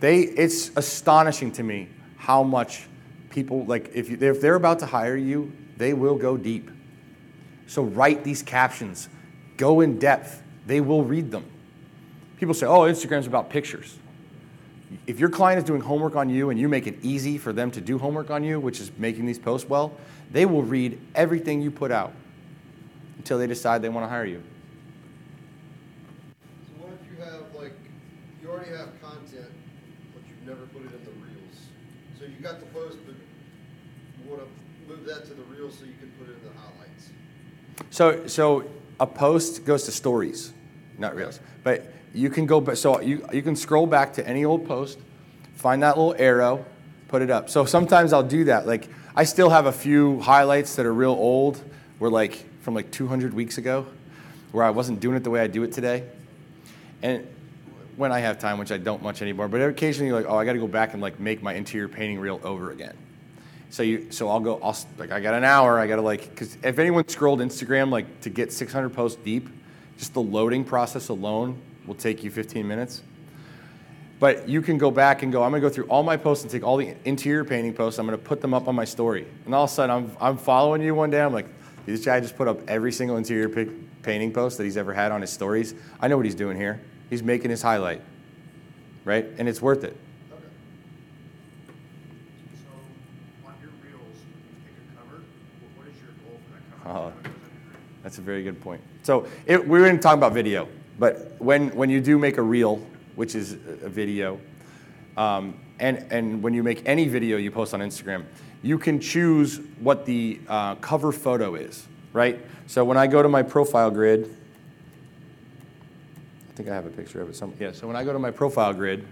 They, 0.00 0.20
it's 0.20 0.70
astonishing 0.76 1.52
to 1.52 1.62
me 1.62 1.88
how 2.16 2.42
much 2.42 2.86
people, 3.30 3.64
like, 3.64 3.90
if, 3.94 4.10
you, 4.10 4.18
if 4.20 4.40
they're 4.40 4.56
about 4.56 4.78
to 4.80 4.86
hire 4.86 5.16
you, 5.16 5.52
they 5.76 5.94
will 5.94 6.16
go 6.16 6.36
deep. 6.36 6.70
So 7.66 7.82
write 7.82 8.24
these 8.24 8.42
captions, 8.42 9.08
go 9.56 9.80
in 9.80 9.98
depth, 9.98 10.42
they 10.66 10.80
will 10.80 11.04
read 11.04 11.30
them. 11.30 11.44
People 12.42 12.54
say, 12.54 12.66
oh, 12.66 12.80
Instagram's 12.80 13.28
about 13.28 13.50
pictures 13.50 13.96
if 15.06 15.18
your 15.18 15.28
client 15.28 15.58
is 15.58 15.64
doing 15.64 15.80
homework 15.80 16.16
on 16.16 16.28
you 16.28 16.50
and 16.50 16.58
you 16.58 16.68
make 16.68 16.86
it 16.86 16.96
easy 17.02 17.38
for 17.38 17.52
them 17.52 17.70
to 17.70 17.80
do 17.80 17.98
homework 17.98 18.30
on 18.30 18.44
you, 18.44 18.60
which 18.60 18.80
is 18.80 18.90
making 18.98 19.26
these 19.26 19.38
posts 19.38 19.68
well, 19.68 19.92
they 20.30 20.46
will 20.46 20.62
read 20.62 20.98
everything 21.14 21.60
you 21.60 21.70
put 21.70 21.90
out 21.90 22.12
until 23.18 23.38
they 23.38 23.46
decide 23.46 23.82
they 23.82 23.88
want 23.88 24.04
to 24.04 24.08
hire 24.08 24.24
you. 24.24 24.42
So 26.66 26.84
what 26.84 26.92
if 26.92 27.10
you 27.10 27.24
have 27.24 27.54
like, 27.54 27.74
you 28.42 28.50
already 28.50 28.70
have 28.70 29.00
content, 29.00 29.50
but 30.12 30.22
you've 30.28 30.46
never 30.46 30.66
put 30.66 30.82
it 30.82 30.92
in 30.94 31.04
the 31.04 31.12
reels? 31.24 31.66
So 32.18 32.24
you 32.24 32.36
got 32.42 32.60
the 32.60 32.66
post, 32.66 32.98
but 33.06 33.14
you 33.14 34.30
wanna 34.30 34.44
move 34.88 35.04
that 35.06 35.24
to 35.26 35.34
the 35.34 35.42
reels 35.44 35.78
so 35.78 35.84
you 35.84 35.94
can 35.98 36.10
put 36.18 36.28
it 36.28 36.36
in 36.38 36.44
the 36.44 36.58
highlights? 36.58 37.10
So, 37.90 38.26
so 38.26 38.64
a 39.00 39.06
post 39.06 39.64
goes 39.64 39.84
to 39.84 39.92
stories, 39.92 40.52
not 40.98 41.14
reels. 41.14 41.40
But 41.64 41.92
you 42.14 42.30
can 42.30 42.46
go, 42.46 42.60
but 42.60 42.78
so 42.78 43.00
you, 43.00 43.26
you 43.32 43.42
can 43.42 43.56
scroll 43.56 43.86
back 43.86 44.12
to 44.14 44.26
any 44.26 44.44
old 44.44 44.66
post, 44.66 44.98
find 45.56 45.82
that 45.82 45.96
little 45.96 46.14
arrow, 46.18 46.64
put 47.08 47.22
it 47.22 47.30
up. 47.30 47.48
So 47.48 47.64
sometimes 47.64 48.12
I'll 48.12 48.22
do 48.22 48.44
that. 48.44 48.66
Like 48.66 48.88
I 49.16 49.24
still 49.24 49.50
have 49.50 49.66
a 49.66 49.72
few 49.72 50.20
highlights 50.20 50.76
that 50.76 50.86
are 50.86 50.92
real 50.92 51.10
old, 51.10 51.62
were 51.98 52.10
like 52.10 52.44
from 52.60 52.74
like 52.74 52.90
200 52.90 53.34
weeks 53.34 53.58
ago, 53.58 53.86
where 54.52 54.64
I 54.64 54.70
wasn't 54.70 55.00
doing 55.00 55.16
it 55.16 55.24
the 55.24 55.30
way 55.30 55.40
I 55.40 55.46
do 55.46 55.62
it 55.62 55.72
today. 55.72 56.04
And 57.02 57.26
when 57.96 58.12
I 58.12 58.20
have 58.20 58.38
time, 58.38 58.58
which 58.58 58.72
I 58.72 58.78
don't 58.78 59.02
much 59.02 59.22
anymore, 59.22 59.48
but 59.48 59.60
occasionally 59.60 60.08
you're 60.08 60.16
like, 60.16 60.30
oh, 60.30 60.36
I 60.36 60.44
got 60.44 60.52
to 60.52 60.58
go 60.58 60.68
back 60.68 60.92
and 60.92 61.02
like 61.02 61.18
make 61.18 61.42
my 61.42 61.54
interior 61.54 61.88
painting 61.88 62.18
reel 62.18 62.40
over 62.42 62.70
again. 62.70 62.96
So 63.70 63.82
you, 63.82 64.10
so 64.10 64.28
I'll 64.28 64.40
go. 64.40 64.60
I'll 64.62 64.76
like 64.98 65.12
I 65.12 65.20
got 65.20 65.32
an 65.32 65.44
hour. 65.44 65.78
I 65.78 65.86
got 65.86 65.96
to 65.96 66.02
like, 66.02 66.28
because 66.28 66.58
if 66.62 66.78
anyone 66.78 67.08
scrolled 67.08 67.40
Instagram 67.40 67.90
like 67.90 68.20
to 68.20 68.28
get 68.28 68.52
600 68.52 68.90
posts 68.90 69.18
deep, 69.24 69.48
just 69.96 70.12
the 70.12 70.20
loading 70.20 70.62
process 70.62 71.08
alone 71.08 71.58
will 71.86 71.94
take 71.94 72.22
you 72.24 72.30
15 72.30 72.66
minutes. 72.66 73.02
But 74.20 74.48
you 74.48 74.62
can 74.62 74.78
go 74.78 74.90
back 74.90 75.22
and 75.22 75.32
go. 75.32 75.42
I'm 75.42 75.50
gonna 75.50 75.60
go 75.60 75.68
through 75.68 75.86
all 75.86 76.04
my 76.04 76.16
posts 76.16 76.44
and 76.44 76.50
take 76.50 76.62
all 76.62 76.76
the 76.76 76.94
interior 77.04 77.44
painting 77.44 77.74
posts. 77.74 77.98
I'm 77.98 78.06
gonna 78.06 78.18
put 78.18 78.40
them 78.40 78.54
up 78.54 78.68
on 78.68 78.74
my 78.76 78.84
story. 78.84 79.26
And 79.46 79.54
all 79.54 79.64
of 79.64 79.70
a 79.70 79.72
sudden, 79.72 79.90
I'm 79.94 80.16
I'm 80.20 80.36
following 80.36 80.80
you 80.82 80.94
one 80.94 81.10
day. 81.10 81.20
I'm 81.20 81.32
like, 81.32 81.46
this 81.86 82.04
guy 82.04 82.20
just 82.20 82.36
put 82.36 82.46
up 82.46 82.60
every 82.68 82.92
single 82.92 83.16
interior 83.16 83.48
painting 84.02 84.32
post 84.32 84.58
that 84.58 84.64
he's 84.64 84.76
ever 84.76 84.92
had 84.94 85.10
on 85.10 85.20
his 85.22 85.30
stories. 85.30 85.74
I 86.00 86.06
know 86.06 86.16
what 86.16 86.24
he's 86.24 86.36
doing 86.36 86.56
here. 86.56 86.80
He's 87.10 87.22
making 87.22 87.50
his 87.50 87.62
highlight, 87.62 88.00
right? 89.04 89.26
And 89.38 89.48
it's 89.48 89.60
worth 89.60 89.82
it. 89.82 89.96
Okay. 90.32 90.42
So 92.54 92.68
on 93.48 93.54
your 93.60 93.70
reels, 93.84 94.16
pick 94.64 94.74
a 94.76 94.96
cover, 95.00 95.22
what 95.76 95.88
is 95.88 95.94
your 96.00 96.12
goal 96.24 96.38
for 96.46 96.54
that 96.54 96.84
cover? 96.84 96.88
How 96.94 97.10
goes 97.10 97.12
that 97.22 97.24
your- 97.24 97.32
That's 98.04 98.18
a 98.18 98.22
very 98.22 98.44
good 98.44 98.60
point. 98.60 98.80
So 99.02 99.26
it, 99.46 99.60
we 99.66 99.80
were 99.80 99.84
going 99.86 99.96
to 99.96 100.02
talk 100.02 100.16
about 100.16 100.32
video, 100.32 100.68
but 100.98 101.34
when, 101.38 101.74
when 101.74 101.90
you 101.90 102.00
do 102.00 102.18
make 102.18 102.38
a 102.38 102.42
reel, 102.42 102.84
which 103.14 103.34
is 103.34 103.52
a 103.52 103.88
video, 103.88 104.40
um, 105.16 105.58
and, 105.78 106.06
and 106.10 106.42
when 106.42 106.54
you 106.54 106.62
make 106.62 106.82
any 106.86 107.08
video 107.08 107.36
you 107.36 107.50
post 107.50 107.74
on 107.74 107.80
Instagram, 107.80 108.24
you 108.62 108.78
can 108.78 109.00
choose 109.00 109.60
what 109.80 110.06
the 110.06 110.40
uh, 110.48 110.76
cover 110.76 111.12
photo 111.12 111.54
is, 111.54 111.86
right? 112.12 112.40
So 112.66 112.84
when 112.84 112.96
I 112.96 113.06
go 113.06 113.22
to 113.22 113.28
my 113.28 113.42
profile 113.42 113.90
grid, 113.90 114.36
I 116.48 116.54
think 116.54 116.68
I 116.68 116.74
have 116.74 116.86
a 116.86 116.90
picture 116.90 117.20
of 117.20 117.30
it 117.30 117.36
some 117.36 117.54
yeah, 117.58 117.72
so 117.72 117.86
when 117.86 117.96
I 117.96 118.04
go 118.04 118.12
to 118.12 118.18
my 118.18 118.30
profile 118.30 118.72
grid, 118.72 119.06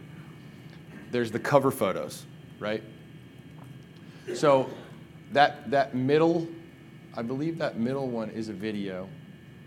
there's 1.11 1.31
the 1.31 1.39
cover 1.39 1.71
photos, 1.71 2.27
right? 2.59 2.83
So 4.35 4.71
that 5.33 5.71
that 5.71 5.95
middle, 5.95 6.47
I 7.17 7.23
believe 7.23 7.59
that 7.59 7.79
middle 7.79 8.09
one 8.09 8.31
is 8.31 8.49
a 8.49 8.53
video. 8.53 9.09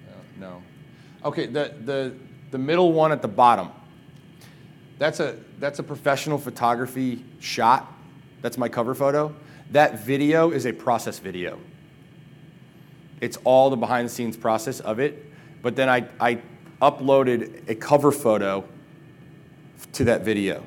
Uh, 0.07 0.13
no. 0.39 0.63
Okay, 1.25 1.45
the 1.45 1.73
the 1.85 2.13
the 2.51 2.57
middle 2.57 2.93
one 2.93 3.11
at 3.11 3.21
the 3.21 3.27
bottom. 3.27 3.69
That's 4.99 5.19
a 5.19 5.37
that's 5.59 5.79
a 5.79 5.83
professional 5.83 6.37
photography 6.37 7.23
shot. 7.39 7.91
That's 8.41 8.57
my 8.57 8.69
cover 8.69 8.93
photo. 8.93 9.33
That 9.71 10.05
video 10.05 10.51
is 10.51 10.65
a 10.65 10.73
process 10.73 11.19
video. 11.19 11.59
It's 13.21 13.37
all 13.45 13.69
the 13.69 13.77
behind 13.77 14.07
the 14.07 14.11
scenes 14.11 14.35
process 14.35 14.81
of 14.81 14.99
it. 14.99 15.31
But 15.61 15.77
then 15.77 15.87
I, 15.87 16.05
I 16.19 16.41
uploaded 16.81 17.69
a 17.69 17.75
cover 17.75 18.11
photo 18.11 18.65
to 19.93 20.03
that 20.03 20.21
video. 20.21 20.61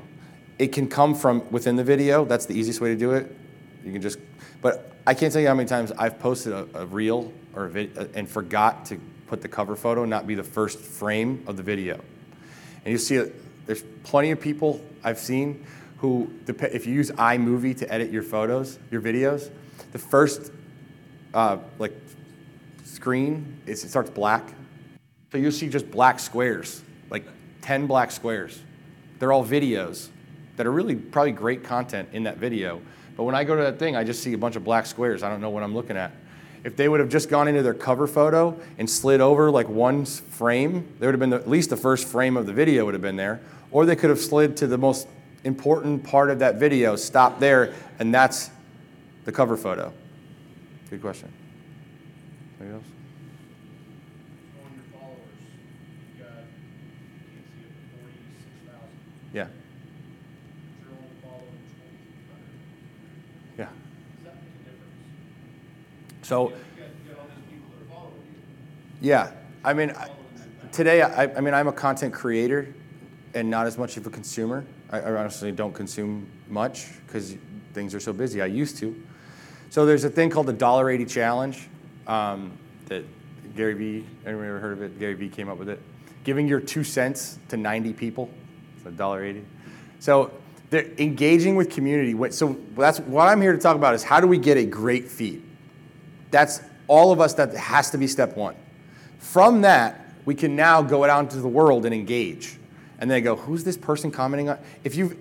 It 0.59 0.69
can 0.69 0.89
come 0.89 1.15
from 1.15 1.49
within 1.51 1.77
the 1.77 1.85
video. 1.85 2.25
That's 2.25 2.47
the 2.47 2.55
easiest 2.55 2.81
way 2.81 2.89
to 2.89 2.97
do 2.97 3.13
it. 3.13 3.37
You 3.85 3.93
can 3.93 4.01
just, 4.01 4.19
but 4.63 4.91
I 5.07 5.13
can't 5.13 5.31
tell 5.31 5.43
you 5.43 5.49
how 5.49 5.55
many 5.55 5.69
times 5.69 5.93
I've 5.93 6.19
posted 6.19 6.55
a, 6.55 6.67
a 6.75 6.87
reel 6.87 7.31
or 7.55 7.67
a 7.67 7.71
vid, 7.71 7.97
uh, 7.99 8.07
and 8.15 8.27
forgot 8.29 8.87
to 8.87 8.99
put 9.27 9.43
the 9.43 9.49
cover 9.49 9.77
photo, 9.77 10.05
not 10.05 10.27
be 10.27 10.35
the 10.35 10.45
first 10.45 10.79
frame 10.79 11.43
of 11.47 11.57
the 11.57 11.63
video. 11.63 11.95
And 12.85 12.93
you 12.93 12.99
see, 12.99 13.31
there's 13.67 13.83
plenty 14.05 14.31
of 14.31 14.41
people 14.41 14.81
I've 15.03 15.19
seen 15.19 15.65
who, 15.99 16.31
if 16.47 16.87
you 16.87 16.95
use 16.95 17.11
iMovie 17.13 17.77
to 17.79 17.93
edit 17.93 18.11
your 18.11 18.23
photos, 18.23 18.79
your 18.91 19.01
videos, 19.01 19.51
the 19.93 19.99
first 19.99 20.53
uh, 21.35 21.59
like 21.79 21.93
screen 22.85 23.61
is 23.67 23.85
it 23.85 23.89
starts 23.89 24.11
black. 24.11 24.53
So 25.33 25.39
you'll 25.39 25.53
see 25.53 25.69
just 25.69 25.91
black 25.91 26.21
squares, 26.21 26.83
like 27.11 27.25
10 27.63 27.87
black 27.87 28.11
squares. 28.11 28.63
They're 29.19 29.33
all 29.33 29.45
videos 29.45 30.09
that 30.57 30.67
are 30.67 30.73
really 30.73 30.97
probably 30.97 31.33
great 31.33 31.65
content 31.65 32.09
in 32.13 32.25
that 32.25 32.39
video, 32.39 32.81
But 33.17 33.25
when 33.25 33.35
I 33.35 33.45
go 33.45 33.57
to 33.57 33.63
that 33.63 33.79
thing, 33.79 33.97
I 33.97 34.05
just 34.05 34.23
see 34.23 34.35
a 34.35 34.39
bunch 34.39 34.57
of 34.57 34.65
black 34.65 34.87
squares. 34.87 35.23
I 35.23 35.31
don't 35.31 35.41
know 35.41 35.51
what 35.51 35.63
I'm 35.63 35.75
looking 35.75 35.97
at. 35.97 36.13
If 36.67 36.75
they 36.75 36.89
would 36.89 36.99
have 36.99 37.09
just 37.09 37.29
gone 37.29 37.47
into 37.47 37.63
their 37.63 37.75
cover 37.75 38.09
photo 38.09 38.59
and 38.77 38.91
slid 38.91 39.21
over 39.21 39.53
like 39.53 39.69
one 39.69 40.05
frame, 40.05 40.89
there 40.99 41.07
would 41.07 41.15
have 41.15 41.21
been 41.21 41.31
the, 41.31 41.37
at 41.37 41.49
least 41.49 41.71
the 41.71 41.77
first 41.77 42.09
frame 42.09 42.37
of 42.37 42.47
the 42.47 42.53
video 42.53 42.85
would 42.85 42.95
have 42.95 43.01
been 43.01 43.15
there. 43.15 43.41
Or 43.71 43.87
they 43.87 43.95
could 43.95 44.11
have 44.11 44.19
slid 44.19 44.57
to 44.57 44.67
the 44.67 44.77
most 44.77 45.07
important 45.45 46.03
part 46.03 46.29
of 46.29 46.41
that 46.41 46.57
video, 46.57 46.97
stop 46.97 47.39
there, 47.39 47.73
and 48.01 48.13
that's 48.13 48.51
the 49.27 49.31
cover 49.31 49.57
photo. 49.57 49.93
Good 50.91 51.01
question. 51.01 51.33
Anybody 52.59 52.79
else? 52.79 52.87
On 54.65 54.75
your 54.75 54.83
followers, 54.91 55.19
you've 56.19 56.27
got, 56.27 56.35
you 56.35 57.31
can't 57.31 57.47
see 57.47 57.63
it, 57.63 57.71
but 57.79 57.95
forty-six 58.01 58.43
thousand. 58.67 58.91
Yeah, 59.33 59.47
You're 60.83 60.99
only 60.99 61.15
following 61.23 61.63
twenty-two 61.79 62.27
hundred. 62.27 62.59
yeah. 63.57 63.71
Does 63.71 64.25
that 64.25 64.35
make 64.43 64.51
a 64.51 64.67
difference? 64.67 64.99
So. 65.07 65.47
You 65.47 65.55
got, 65.55 66.11
you 66.11 66.16
got 66.16 66.16
all 66.16 66.16
these 66.16 66.16
people 66.16 66.16
that 66.16 66.16
are 66.16 66.16
following 66.16 66.16
you. 66.51 66.57
Yeah, 69.01 69.31
I 69.65 69.75
mean, 69.75 69.91
I- 69.91 70.11
today, 70.73 71.03
I, 71.03 71.25
I 71.25 71.41
mean, 71.41 71.55
I'm 71.55 71.69
a 71.69 71.73
content 71.73 72.13
creator 72.13 72.75
and 73.35 73.49
not 73.51 73.67
as 73.67 73.79
much 73.79 73.97
of 73.97 74.07
a 74.07 74.11
consumer. 74.11 74.65
I, 74.91 75.01
I 75.01 75.13
honestly 75.17 75.53
don't 75.53 75.73
consume 75.73 76.27
much 76.49 76.87
because 77.07 77.37
things 77.75 77.95
are 77.95 78.01
so 78.01 78.13
busy. 78.13 78.43
I 78.43 78.47
used 78.47 78.79
to. 78.79 79.01
So 79.71 79.85
there's 79.85 80.05
a 80.05 80.11
thing 80.11 80.31
called 80.31 80.47
the 80.47 80.53
Dollar 80.53 80.91
Eighty 80.91 81.05
Challenge 81.05 81.69
um, 82.07 82.53
that 82.87 83.05
Gary 83.57 83.75
Vee. 83.75 84.07
Anyone 84.25 84.47
ever 84.47 84.59
heard 84.59 84.73
of 84.73 84.83
it? 84.83 84.99
Gary 84.99 85.15
Vee 85.15 85.29
came 85.29 85.49
up 85.49 85.59
with 85.59 85.69
it. 85.69 85.81
Giving 86.25 86.49
your 86.49 86.61
two 86.61 86.83
cents 86.83 87.39
to 87.49 87.57
90 87.57 87.93
people. 87.93 88.31
It's 88.79 88.87
a 88.87 88.91
dollar 88.91 89.25
eighty. 89.25 89.45
So 90.01 90.33
engaging 90.73 91.55
with 91.57 91.71
community. 91.71 92.15
So 92.33 92.57
that's 92.77 92.99
what 93.01 93.29
I'm 93.29 93.41
here 93.41 93.53
to 93.53 93.59
talk 93.59 93.77
about 93.77 93.95
is 93.95 94.03
how 94.03 94.21
do 94.21 94.27
we 94.27 94.39
get 94.39 94.57
a 94.57 94.65
great 94.65 95.09
feed? 95.09 95.43
That's 96.31 96.61
all 96.89 97.13
of 97.13 97.21
us, 97.21 97.35
that 97.35 97.55
has 97.55 97.91
to 97.91 97.99
be 97.99 98.07
step 98.07 98.37
one. 98.37 98.55
From 99.19 99.63
that, 99.63 100.07
we 100.25 100.35
can 100.35 100.57
now 100.57 100.83
go 100.83 101.05
out 101.05 101.25
into 101.25 101.39
the 101.39 101.49
world 101.49 101.85
and 101.85 101.95
engage. 101.95 102.59
And 102.99 103.11
then 103.11 103.23
go, 103.23 103.37
who's 103.37 103.65
this 103.65 103.77
person 103.77 104.11
commenting 104.11 104.49
on? 104.49 104.59
If 104.83 104.95
you, 104.95 105.17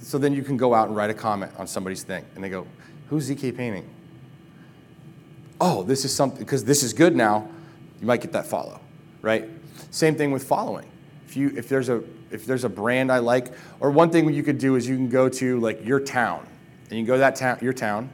so 0.00 0.18
then 0.18 0.32
you 0.32 0.42
can 0.42 0.56
go 0.56 0.74
out 0.74 0.88
and 0.88 0.96
write 0.96 1.10
a 1.10 1.14
comment 1.14 1.52
on 1.56 1.66
somebody's 1.66 2.02
thing. 2.02 2.24
And 2.34 2.42
they 2.42 2.48
go, 2.48 2.66
who's 3.08 3.30
ZK 3.30 3.56
painting? 3.56 3.88
Oh, 5.60 5.84
this 5.84 6.04
is 6.04 6.12
something, 6.12 6.40
because 6.40 6.64
this 6.64 6.82
is 6.82 6.92
good 6.92 7.14
now, 7.14 7.48
you 8.00 8.06
might 8.06 8.20
get 8.20 8.32
that 8.32 8.46
follow, 8.46 8.80
right? 9.20 9.48
Same 9.90 10.16
thing 10.16 10.32
with 10.32 10.42
following. 10.42 10.86
If, 11.28 11.36
you, 11.36 11.52
if, 11.56 11.68
there's 11.68 11.88
a, 11.88 12.02
if 12.32 12.44
there's 12.44 12.64
a 12.64 12.68
brand 12.68 13.12
I 13.12 13.18
like, 13.18 13.52
or 13.78 13.90
one 13.92 14.10
thing 14.10 14.32
you 14.34 14.42
could 14.42 14.58
do 14.58 14.74
is 14.74 14.88
you 14.88 14.96
can 14.96 15.08
go 15.08 15.28
to 15.28 15.60
like 15.60 15.84
your 15.84 16.00
town, 16.00 16.46
and 16.90 16.98
you 16.98 17.04
can 17.04 17.06
go 17.06 17.14
to 17.14 17.20
that 17.20 17.36
town, 17.36 17.58
your 17.62 17.72
town, 17.72 18.10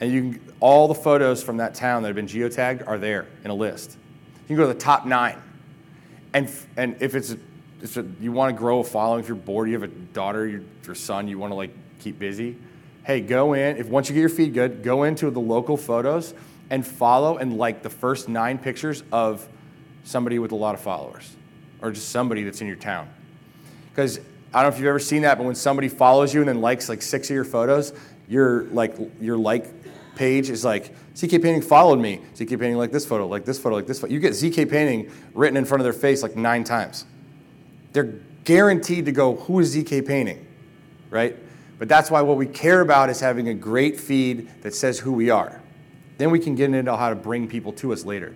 and 0.00 0.12
you 0.12 0.20
can, 0.22 0.52
all 0.60 0.88
the 0.88 0.94
photos 0.94 1.42
from 1.42 1.58
that 1.58 1.74
town 1.74 2.02
that 2.02 2.08
have 2.08 2.16
been 2.16 2.26
geotagged 2.26 2.86
are 2.88 2.98
there 2.98 3.26
in 3.44 3.50
a 3.50 3.54
list. 3.54 3.96
You 4.42 4.48
can 4.48 4.56
go 4.56 4.66
to 4.66 4.72
the 4.72 4.80
top 4.80 5.06
nine. 5.06 5.40
And, 6.32 6.50
and 6.76 6.96
if 7.00 7.14
it's, 7.14 7.36
you 8.20 8.32
want 8.32 8.54
to 8.54 8.58
grow 8.58 8.80
a 8.80 8.84
following, 8.84 9.20
if 9.20 9.28
you're 9.28 9.36
bored, 9.36 9.68
you 9.68 9.74
have 9.74 9.82
a 9.82 9.92
daughter, 9.92 10.46
your, 10.46 10.62
your 10.84 10.94
son, 10.94 11.28
you 11.28 11.38
want 11.38 11.50
to 11.50 11.54
like 11.54 11.70
keep 11.98 12.18
busy, 12.18 12.56
hey, 13.04 13.20
go 13.20 13.52
in. 13.52 13.76
If 13.76 13.88
once 13.88 14.08
you 14.08 14.14
get 14.14 14.20
your 14.20 14.28
feed 14.28 14.54
good, 14.54 14.82
go 14.82 15.04
into 15.04 15.30
the 15.30 15.40
local 15.40 15.76
photos 15.76 16.34
and 16.70 16.86
follow 16.86 17.38
and 17.38 17.56
like 17.56 17.82
the 17.82 17.90
first 17.90 18.28
nine 18.28 18.58
pictures 18.58 19.02
of 19.12 19.46
somebody 20.04 20.38
with 20.38 20.52
a 20.52 20.56
lot 20.56 20.74
of 20.74 20.80
followers, 20.80 21.36
or 21.82 21.90
just 21.90 22.08
somebody 22.08 22.42
that's 22.42 22.60
in 22.60 22.66
your 22.66 22.76
town. 22.76 23.08
Because 23.90 24.18
I 24.52 24.62
don't 24.62 24.70
know 24.70 24.76
if 24.76 24.80
you've 24.80 24.88
ever 24.88 24.98
seen 24.98 25.22
that, 25.22 25.36
but 25.36 25.44
when 25.44 25.54
somebody 25.54 25.88
follows 25.88 26.32
you 26.32 26.40
and 26.40 26.48
then 26.48 26.60
likes 26.60 26.88
like 26.88 27.02
six 27.02 27.28
of 27.28 27.34
your 27.34 27.44
photos, 27.44 27.92
your 28.28 28.64
like 28.64 28.94
your 29.20 29.36
like 29.36 29.66
page 30.14 30.50
is 30.50 30.64
like 30.64 30.94
ZK 31.14 31.42
Painting 31.42 31.62
followed 31.62 31.98
me. 31.98 32.20
ZK 32.34 32.50
Painting 32.50 32.76
like 32.76 32.92
this 32.92 33.06
photo, 33.06 33.26
like 33.26 33.44
this 33.44 33.58
photo, 33.58 33.76
like 33.76 33.86
this 33.86 34.00
photo. 34.00 34.12
You 34.12 34.20
get 34.20 34.32
ZK 34.32 34.68
Painting 34.70 35.10
written 35.34 35.56
in 35.56 35.64
front 35.64 35.80
of 35.80 35.84
their 35.84 35.92
face 35.92 36.22
like 36.22 36.36
nine 36.36 36.64
times. 36.64 37.04
They're 37.92 38.14
guaranteed 38.44 39.06
to 39.06 39.12
go, 39.12 39.36
who 39.36 39.60
is 39.60 39.76
ZK 39.76 40.06
Painting, 40.06 40.46
right? 41.10 41.36
But 41.78 41.88
that's 41.88 42.10
why 42.10 42.20
what 42.20 42.36
we 42.36 42.46
care 42.46 42.82
about 42.82 43.08
is 43.10 43.20
having 43.20 43.48
a 43.48 43.54
great 43.54 43.98
feed 43.98 44.48
that 44.62 44.74
says 44.74 44.98
who 44.98 45.12
we 45.12 45.30
are. 45.30 45.62
Then 46.18 46.30
we 46.30 46.38
can 46.38 46.54
get 46.54 46.74
into 46.74 46.94
how 46.94 47.08
to 47.08 47.16
bring 47.16 47.48
people 47.48 47.72
to 47.74 47.92
us 47.94 48.04
later. 48.04 48.34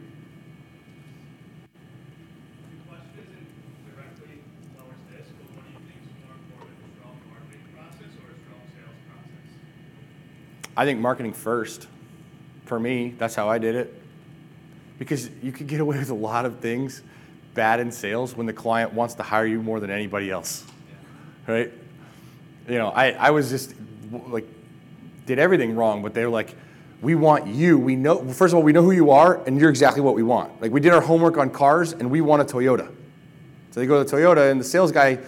The 2.73 2.89
question 2.89 3.21
isn't 3.21 3.95
directly 3.95 4.41
towards 4.73 4.97
this, 5.13 5.29
but 5.37 5.45
what 5.53 5.65
do 5.69 5.73
you 5.77 5.81
think 5.85 6.01
is 6.09 6.17
more 6.25 6.33
important, 6.33 6.81
a 6.81 6.97
strong 6.97 7.21
marketing 7.29 7.69
process 7.77 8.17
or 8.17 8.33
a 8.33 8.37
strong 8.41 8.65
sales 8.73 8.97
process? 9.05 9.53
I 10.77 10.85
think 10.85 11.01
marketing 11.01 11.33
first. 11.33 11.87
For 12.67 12.81
me, 12.81 13.15
that's 13.19 13.35
how 13.35 13.49
I 13.49 13.59
did 13.59 13.75
it. 13.75 13.95
Because 14.99 15.29
you 15.43 15.53
could 15.53 15.67
get 15.67 15.81
away 15.81 15.99
with 15.99 16.11
a 16.11 16.15
lot 16.15 16.47
of 16.47 16.61
things 16.61 17.03
bad 17.55 17.79
in 17.81 17.93
sales 17.93 18.37
when 18.37 18.47
the 18.47 18.53
client 18.53 18.93
wants 18.93 19.15
to 19.15 19.23
hire 19.23 19.47
you 19.47 19.63
more 19.63 19.81
than 19.81 19.91
anybody 19.91 20.31
else. 20.31 20.65
Right? 21.47 21.73
You 22.69 22.79
know, 22.79 22.89
I, 22.89 23.11
I 23.11 23.31
was 23.31 23.51
just 23.51 23.75
like, 24.29 24.47
did 25.27 25.39
everything 25.39 25.77
wrong, 25.77 26.03
but 26.03 26.15
they 26.15 26.25
were 26.25 26.31
like, 26.31 26.55
we 27.03 27.15
want 27.15 27.47
you. 27.47 27.79
We 27.79 27.97
know, 27.97 28.25
first 28.33 28.53
of 28.53 28.57
all, 28.57 28.63
we 28.63 28.73
know 28.73 28.83
who 28.83 28.93
you 28.93 29.11
are, 29.11 29.45
and 29.47 29.61
you're 29.61 29.71
exactly 29.71 30.01
what 30.01 30.15
we 30.15 30.23
want. 30.23 30.61
Like, 30.63 30.73
we 30.73 30.81
did 30.81 30.93
our 30.93 31.01
homework 31.01 31.37
on 31.37 31.51
cars, 31.51 31.93
and 31.93 32.11
we 32.11 32.21
want 32.23 32.43
a 32.43 32.45
Toyota. 32.45 32.89
So 33.71 33.81
they 33.81 33.87
go 33.87 34.03
to 34.03 34.17
Toyota, 34.17 34.51
and 34.51 34.59
the 34.59 34.65
sales 34.65 34.91
guy, 34.91 35.19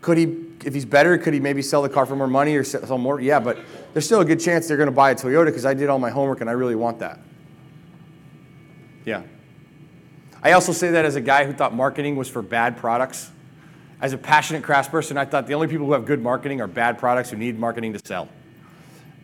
could 0.00 0.18
he, 0.18 0.36
if 0.64 0.74
he's 0.74 0.84
better, 0.84 1.18
could 1.18 1.34
he 1.34 1.40
maybe 1.40 1.62
sell 1.62 1.82
the 1.82 1.88
car 1.88 2.06
for 2.06 2.14
more 2.14 2.28
money 2.28 2.54
or 2.56 2.62
sell 2.62 2.98
more? 2.98 3.20
Yeah, 3.20 3.40
but 3.40 3.58
there's 3.94 4.04
still 4.04 4.20
a 4.20 4.24
good 4.24 4.40
chance 4.40 4.68
they're 4.68 4.76
going 4.76 4.88
to 4.88 4.92
buy 4.92 5.12
a 5.12 5.14
Toyota 5.14 5.46
because 5.46 5.64
I 5.64 5.72
did 5.72 5.88
all 5.88 5.98
my 5.98 6.10
homework 6.10 6.42
and 6.42 6.50
I 6.50 6.52
really 6.52 6.74
want 6.74 6.98
that. 6.98 7.18
Yeah. 9.06 9.22
I 10.42 10.52
also 10.52 10.72
say 10.72 10.90
that 10.90 11.06
as 11.06 11.16
a 11.16 11.22
guy 11.22 11.46
who 11.46 11.54
thought 11.54 11.74
marketing 11.74 12.16
was 12.16 12.28
for 12.28 12.42
bad 12.42 12.76
products. 12.76 13.30
As 14.00 14.12
a 14.12 14.18
passionate 14.18 14.62
craftsperson, 14.62 15.16
I 15.16 15.24
thought 15.24 15.46
the 15.46 15.54
only 15.54 15.68
people 15.68 15.86
who 15.86 15.92
have 15.92 16.04
good 16.04 16.20
marketing 16.20 16.60
are 16.60 16.66
bad 16.66 16.98
products 16.98 17.30
who 17.30 17.38
need 17.38 17.58
marketing 17.58 17.94
to 17.94 18.00
sell. 18.04 18.28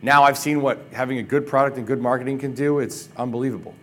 Now 0.01 0.23
I've 0.23 0.37
seen 0.37 0.61
what 0.61 0.79
having 0.93 1.19
a 1.19 1.23
good 1.23 1.45
product 1.45 1.77
and 1.77 1.85
good 1.85 2.01
marketing 2.01 2.39
can 2.39 2.55
do. 2.55 2.79
It's 2.79 3.09
unbelievable. 3.15 3.75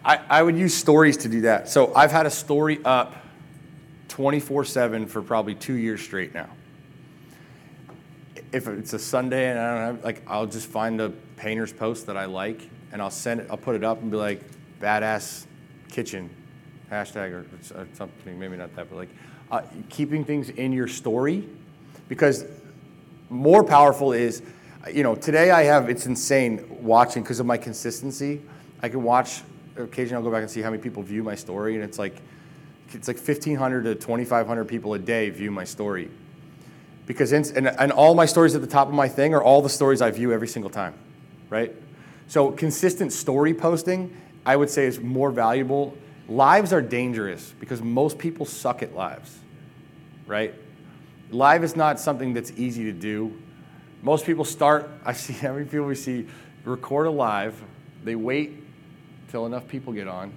I, 0.09 0.21
I 0.31 0.43
would 0.43 0.57
use 0.57 0.75
stories 0.75 1.19
to 1.19 1.29
do 1.29 1.43
that. 1.43 1.69
So 1.69 1.95
I've 1.95 2.11
had 2.11 2.25
a 2.25 2.31
story 2.31 2.81
up 2.83 3.15
24 4.09 4.65
7 4.65 5.07
for 5.07 5.21
probably 5.21 5.55
two 5.55 5.75
years 5.75 6.01
straight 6.01 6.33
now. 6.33 6.49
If 8.51 8.67
it's 8.67 8.95
a 8.95 8.99
Sunday 8.99 9.51
and 9.51 9.59
I 9.59 9.75
don't 9.75 9.97
have, 9.97 10.05
like, 10.05 10.23
I'll 10.27 10.47
just 10.47 10.67
find 10.67 10.99
a 11.03 11.11
painter's 11.37 11.75
post 11.75 12.07
that 12.07 12.17
I 12.17 12.25
like 12.25 12.71
and 12.91 13.03
I'll 13.03 13.11
send 13.11 13.41
it, 13.41 13.49
I'll 13.51 13.59
put 13.59 13.77
it 13.77 13.85
up 13.85 14.01
and 14.01 14.11
be 14.11 14.17
like, 14.17 14.41
badass 14.81 15.45
kitchen, 15.91 16.31
hashtag 16.91 17.33
or, 17.33 17.47
or 17.79 17.87
something, 17.93 18.39
maybe 18.39 18.57
not 18.57 18.75
that, 18.77 18.89
but 18.89 18.97
like, 18.97 19.11
uh, 19.51 19.63
keeping 19.89 20.25
things 20.25 20.51
in 20.51 20.73
your 20.73 20.89
story 20.89 21.49
because 22.09 22.45
more 23.31 23.63
powerful 23.65 24.13
is, 24.13 24.43
you 24.93 25.03
know, 25.03 25.15
today 25.15 25.51
I 25.51 25.65
have, 25.65 25.89
it's 25.89 26.07
insane 26.07 26.65
watching 26.83 27.23
because 27.23 27.41
of 27.41 27.47
my 27.47 27.57
consistency. 27.57 28.41
I 28.83 28.89
can 28.89 29.03
watch, 29.03 29.43
occasionally 29.77 30.17
I'll 30.17 30.23
go 30.23 30.31
back 30.31 30.43
and 30.43 30.51
see 30.51 30.63
how 30.63 30.71
many 30.71 30.83
people 30.83 31.03
view 31.03 31.23
my 31.23 31.35
story, 31.35 31.75
and 31.75 31.85
it's 31.85 31.99
like, 31.99 32.17
it's 32.93 33.09
like 33.09 33.19
1,500 33.19 33.83
to 33.83 33.95
2,500 33.95 34.65
people 34.65 34.95
a 34.95 34.99
day 34.99 35.29
view 35.31 35.51
my 35.51 35.65
story. 35.65 36.09
Because, 37.07 37.33
in, 37.33 37.45
and, 37.57 37.69
and 37.69 37.93
all 37.93 38.15
my 38.15 38.27
stories 38.27 38.55
at 38.55 38.61
the 38.61 38.67
top 38.67 38.89
of 38.89 38.95
my 38.95 39.09
thing 39.09 39.35
are 39.35 39.43
all 39.43 39.63
the 39.63 39.69
stories 39.69 40.01
I 40.01 40.11
view 40.11 40.33
every 40.33 40.49
single 40.49 40.71
time, 40.71 40.95
right? 41.51 41.75
So 42.29 42.51
consistent 42.53 43.13
story 43.13 43.55
posting, 43.55 44.15
I 44.45 44.57
would 44.57 44.71
say, 44.71 44.85
is 44.85 45.01
more 45.01 45.31
valuable. 45.31 45.97
Lives 46.29 46.75
are 46.75 46.83
dangerous 46.83 47.55
because 47.59 47.81
most 47.81 48.19
people 48.19 48.45
suck 48.45 48.83
at 48.83 48.95
lives, 48.95 49.39
right? 50.27 50.55
Live 51.31 51.65
is 51.65 51.75
not 51.75 51.99
something 51.99 52.35
that's 52.35 52.53
easy 52.53 52.85
to 52.85 52.93
do. 52.93 53.41
Most 54.03 54.27
people 54.27 54.45
start, 54.45 54.91
I 55.05 55.15
see 55.15 55.33
how 55.33 55.55
many 55.55 55.65
people 55.65 55.87
we 55.87 55.95
see 55.95 56.27
record 56.65 57.07
a 57.07 57.11
live, 57.11 57.61
they 58.05 58.15
wait 58.15 58.63
till 59.31 59.47
enough 59.47 59.67
people 59.69 59.93
get 59.93 60.07
on. 60.07 60.33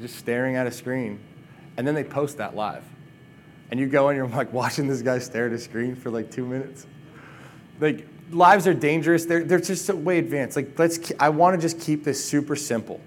Just 0.00 0.16
staring 0.16 0.56
at 0.56 0.66
a 0.66 0.70
screen, 0.70 1.18
and 1.76 1.86
then 1.86 1.94
they 1.94 2.04
post 2.04 2.38
that 2.38 2.54
live. 2.54 2.84
And 3.70 3.78
you 3.78 3.86
go 3.86 4.08
and 4.08 4.16
you're 4.16 4.26
like 4.26 4.52
watching 4.52 4.88
this 4.88 5.02
guy 5.02 5.18
stare 5.18 5.46
at 5.46 5.52
a 5.52 5.58
screen 5.58 5.94
for 5.94 6.10
like 6.10 6.30
two 6.30 6.46
minutes. 6.46 6.86
Like, 7.80 8.06
lives 8.30 8.66
are 8.66 8.74
dangerous. 8.74 9.24
They're, 9.24 9.44
they're 9.44 9.60
just 9.60 9.86
so 9.86 9.94
way 9.94 10.18
advanced. 10.18 10.56
Like, 10.56 10.78
let's, 10.78 11.12
I 11.18 11.28
want 11.28 11.56
to 11.56 11.60
just 11.60 11.80
keep 11.80 12.04
this 12.04 12.24
super 12.24 12.56
simple. 12.56 13.00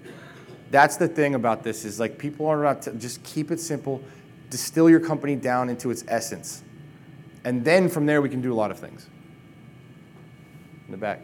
That's 0.70 0.96
the 0.96 1.08
thing 1.08 1.34
about 1.34 1.62
this 1.62 1.84
is 1.84 2.00
like 2.00 2.18
people 2.18 2.46
are 2.46 2.62
not, 2.62 2.82
to, 2.82 2.92
just 2.92 3.22
keep 3.22 3.50
it 3.50 3.60
simple, 3.60 4.02
distill 4.50 4.90
your 4.90 5.00
company 5.00 5.36
down 5.36 5.68
into 5.68 5.90
its 5.90 6.04
essence. 6.08 6.62
And 7.44 7.64
then 7.64 7.88
from 7.88 8.06
there, 8.06 8.22
we 8.22 8.28
can 8.28 8.40
do 8.40 8.52
a 8.52 8.56
lot 8.56 8.70
of 8.70 8.78
things. 8.78 9.06
In 10.86 10.92
the 10.92 10.96
back. 10.96 11.20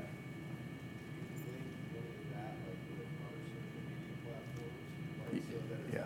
Yeah. 5.92 6.04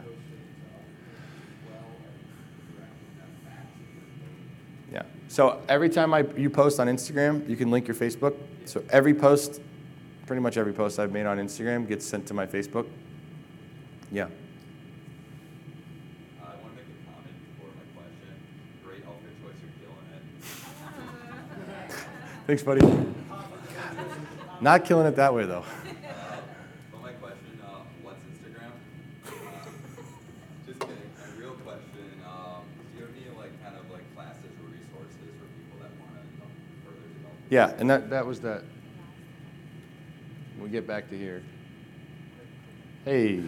Yeah. 4.92 5.02
So 5.34 5.60
every 5.68 5.88
time 5.88 6.14
I, 6.14 6.24
you 6.36 6.48
post 6.48 6.78
on 6.78 6.86
Instagram, 6.86 7.48
you 7.48 7.56
can 7.56 7.68
link 7.68 7.88
your 7.88 7.96
Facebook. 7.96 8.36
So 8.66 8.84
every 8.88 9.12
post, 9.12 9.60
pretty 10.26 10.40
much 10.40 10.56
every 10.56 10.72
post 10.72 11.00
I've 11.00 11.10
made 11.10 11.26
on 11.26 11.38
Instagram 11.38 11.88
gets 11.88 12.06
sent 12.06 12.28
to 12.28 12.34
my 12.34 12.46
Facebook. 12.46 12.86
Yeah. 14.12 14.26
I 16.40 16.44
want 16.46 16.60
to 16.60 16.76
make 16.76 16.86
a 16.86 17.10
comment 17.10 17.34
before 17.50 17.70
my 17.74 18.00
question. 18.00 18.30
Great 18.84 19.04
outfit 19.08 19.32
choice, 19.42 19.58
you're 19.60 19.74
killing 19.82 20.06
it. 21.88 21.96
Thanks, 22.46 22.62
buddy. 22.62 23.04
Not 24.60 24.84
killing 24.84 25.08
it 25.08 25.16
that 25.16 25.34
way, 25.34 25.46
though. 25.46 25.64
Yeah, 37.54 37.72
and 37.78 37.88
that, 37.88 38.10
that 38.10 38.26
was 38.26 38.40
that. 38.40 38.64
We'll 40.58 40.66
get 40.66 40.88
back 40.88 41.08
to 41.10 41.16
here. 41.16 41.40
Hey. 43.04 43.44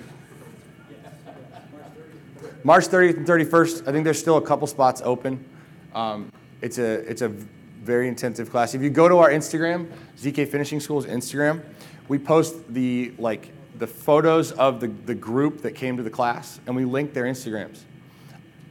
March 2.63 2.85
30th 2.85 3.17
and 3.17 3.27
31st, 3.27 3.89
I 3.89 3.91
think 3.91 4.05
there's 4.05 4.21
still 4.21 4.37
a 4.37 4.43
couple 4.43 4.69
spots 4.69 5.03
open. 5.05 5.45
Um, 5.93 6.31
it's, 6.63 6.79
a, 6.79 7.01
it's 7.11 7.23
a 7.23 7.31
very 7.31 8.07
intensive 8.07 8.49
class. 8.49 8.77
If 8.77 8.83
you 8.83 8.91
go 8.91 9.09
to 9.09 9.19
our 9.19 9.31
Instagram, 9.31 9.91
ZK 10.17 10.47
Finishing 10.47 10.79
School's 10.79 11.07
Instagram, 11.07 11.65
we 12.07 12.17
post 12.17 12.73
the, 12.73 13.13
like, 13.19 13.51
the 13.77 13.89
photos 13.89 14.53
of 14.53 14.79
the, 14.79 14.87
the 14.87 15.17
group 15.17 15.63
that 15.63 15.73
came 15.73 15.97
to 15.97 16.05
the 16.05 16.11
class, 16.11 16.61
and 16.69 16.77
we 16.77 16.85
link 16.85 17.13
their 17.13 17.25
Instagrams. 17.25 17.81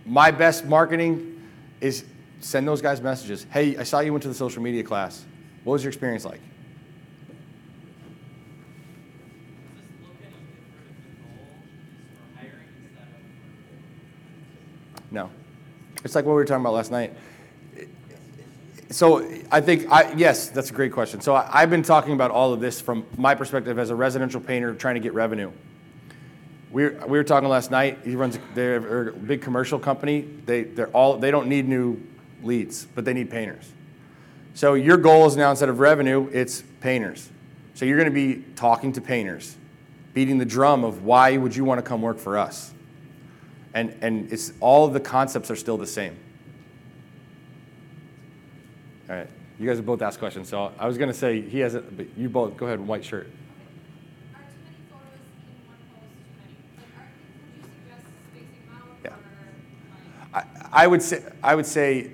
My 0.05 0.31
best 0.31 0.63
marketing 0.63 1.43
is 1.81 2.05
send 2.39 2.67
those 2.67 2.81
guys 2.81 3.01
messages. 3.01 3.45
Hey, 3.51 3.77
I 3.77 3.83
saw 3.83 3.99
you 3.99 4.11
went 4.11 4.23
to 4.23 4.29
the 4.29 4.35
social 4.35 4.61
media 4.61 4.83
class. 4.83 5.25
What 5.63 5.73
was 5.73 5.83
your 5.83 5.89
experience 5.89 6.25
like? 6.25 6.41
No. 15.11 15.29
It's 16.03 16.13
like 16.13 16.25
what 16.25 16.33
we 16.33 16.35
were 16.35 16.45
talking 16.45 16.61
about 16.61 16.73
last 16.73 16.91
night. 16.91 17.13
So 18.91 19.27
I 19.51 19.61
think, 19.61 19.91
I, 19.91 20.13
yes, 20.13 20.49
that's 20.49 20.69
a 20.69 20.73
great 20.73 20.91
question. 20.91 21.21
So 21.21 21.33
I, 21.33 21.49
I've 21.51 21.69
been 21.69 21.83
talking 21.83 22.13
about 22.13 22.31
all 22.31 22.53
of 22.53 22.59
this 22.59 22.79
from 22.79 23.05
my 23.17 23.33
perspective 23.33 23.79
as 23.79 23.89
a 23.89 23.95
residential 23.95 24.39
painter 24.39 24.75
trying 24.75 24.95
to 24.95 25.01
get 25.01 25.13
revenue. 25.13 25.51
We 26.71 26.83
were, 26.83 27.07
we 27.07 27.17
were 27.17 27.23
talking 27.23 27.49
last 27.49 27.71
night. 27.71 27.99
He 28.03 28.15
runs, 28.15 28.37
a, 28.55 28.61
a 28.61 29.11
big 29.11 29.41
commercial 29.41 29.79
company. 29.79 30.21
They, 30.45 30.63
they're 30.63 30.89
all, 30.89 31.17
they 31.17 31.31
don't 31.31 31.47
need 31.47 31.67
new 31.67 32.01
leads, 32.45 32.85
but 32.85 33.05
they 33.05 33.13
need 33.13 33.29
painters. 33.29 33.71
So 34.53 34.75
your 34.75 34.97
goal 34.97 35.25
is 35.25 35.35
now 35.35 35.49
instead 35.49 35.69
of 35.69 35.79
revenue, 35.79 36.29
it's 36.31 36.63
painters. 36.79 37.29
So 37.73 37.83
you're 37.83 37.97
going 37.97 38.09
to 38.09 38.13
be 38.13 38.45
talking 38.55 38.93
to 38.93 39.01
painters, 39.01 39.57
beating 40.13 40.37
the 40.37 40.45
drum 40.45 40.83
of 40.83 41.03
why 41.03 41.35
would 41.35 41.55
you 41.55 41.65
want 41.65 41.79
to 41.79 41.81
come 41.81 42.01
work 42.01 42.19
for 42.19 42.37
us? 42.37 42.71
and 43.75 43.93
and 44.01 44.31
it's 44.31 44.53
all 44.59 44.87
of 44.87 44.93
the 44.93 44.99
concepts 44.99 45.51
are 45.51 45.55
still 45.55 45.77
the 45.77 45.85
same. 45.85 46.17
All 49.07 49.15
right, 49.15 49.27
you 49.59 49.67
guys 49.67 49.77
have 49.77 49.85
both 49.85 50.01
asked 50.01 50.17
questions, 50.17 50.49
so 50.49 50.71
I 50.79 50.87
was 50.87 50.97
gonna 50.97 51.13
say 51.13 51.41
he 51.41 51.59
has 51.59 51.75
it, 51.75 51.95
but 51.95 52.07
you 52.17 52.29
both 52.29 52.57
go 52.57 52.65
ahead. 52.65 52.79
White 52.79 53.05
shirt. 53.05 53.27
Are 54.33 54.39
too 54.39 54.47
many 54.63 54.77
photos 54.89 55.19
in 55.45 55.67
one 55.67 55.77
post 55.93 56.15
too 56.23 56.37
many? 56.39 56.55
Like, 56.73 56.89
are, 56.97 57.11
would 57.27 57.67
you 57.67 57.67
suggest 57.67 58.07
spacing 58.31 58.65
them 58.65 58.81
out 58.81 59.13
Yeah. 60.33 60.71
I, 60.73 60.83
I 60.83 60.87
would 60.87 61.01
say 61.01 61.23
I 61.43 61.53
would 61.53 61.65
say, 61.65 62.11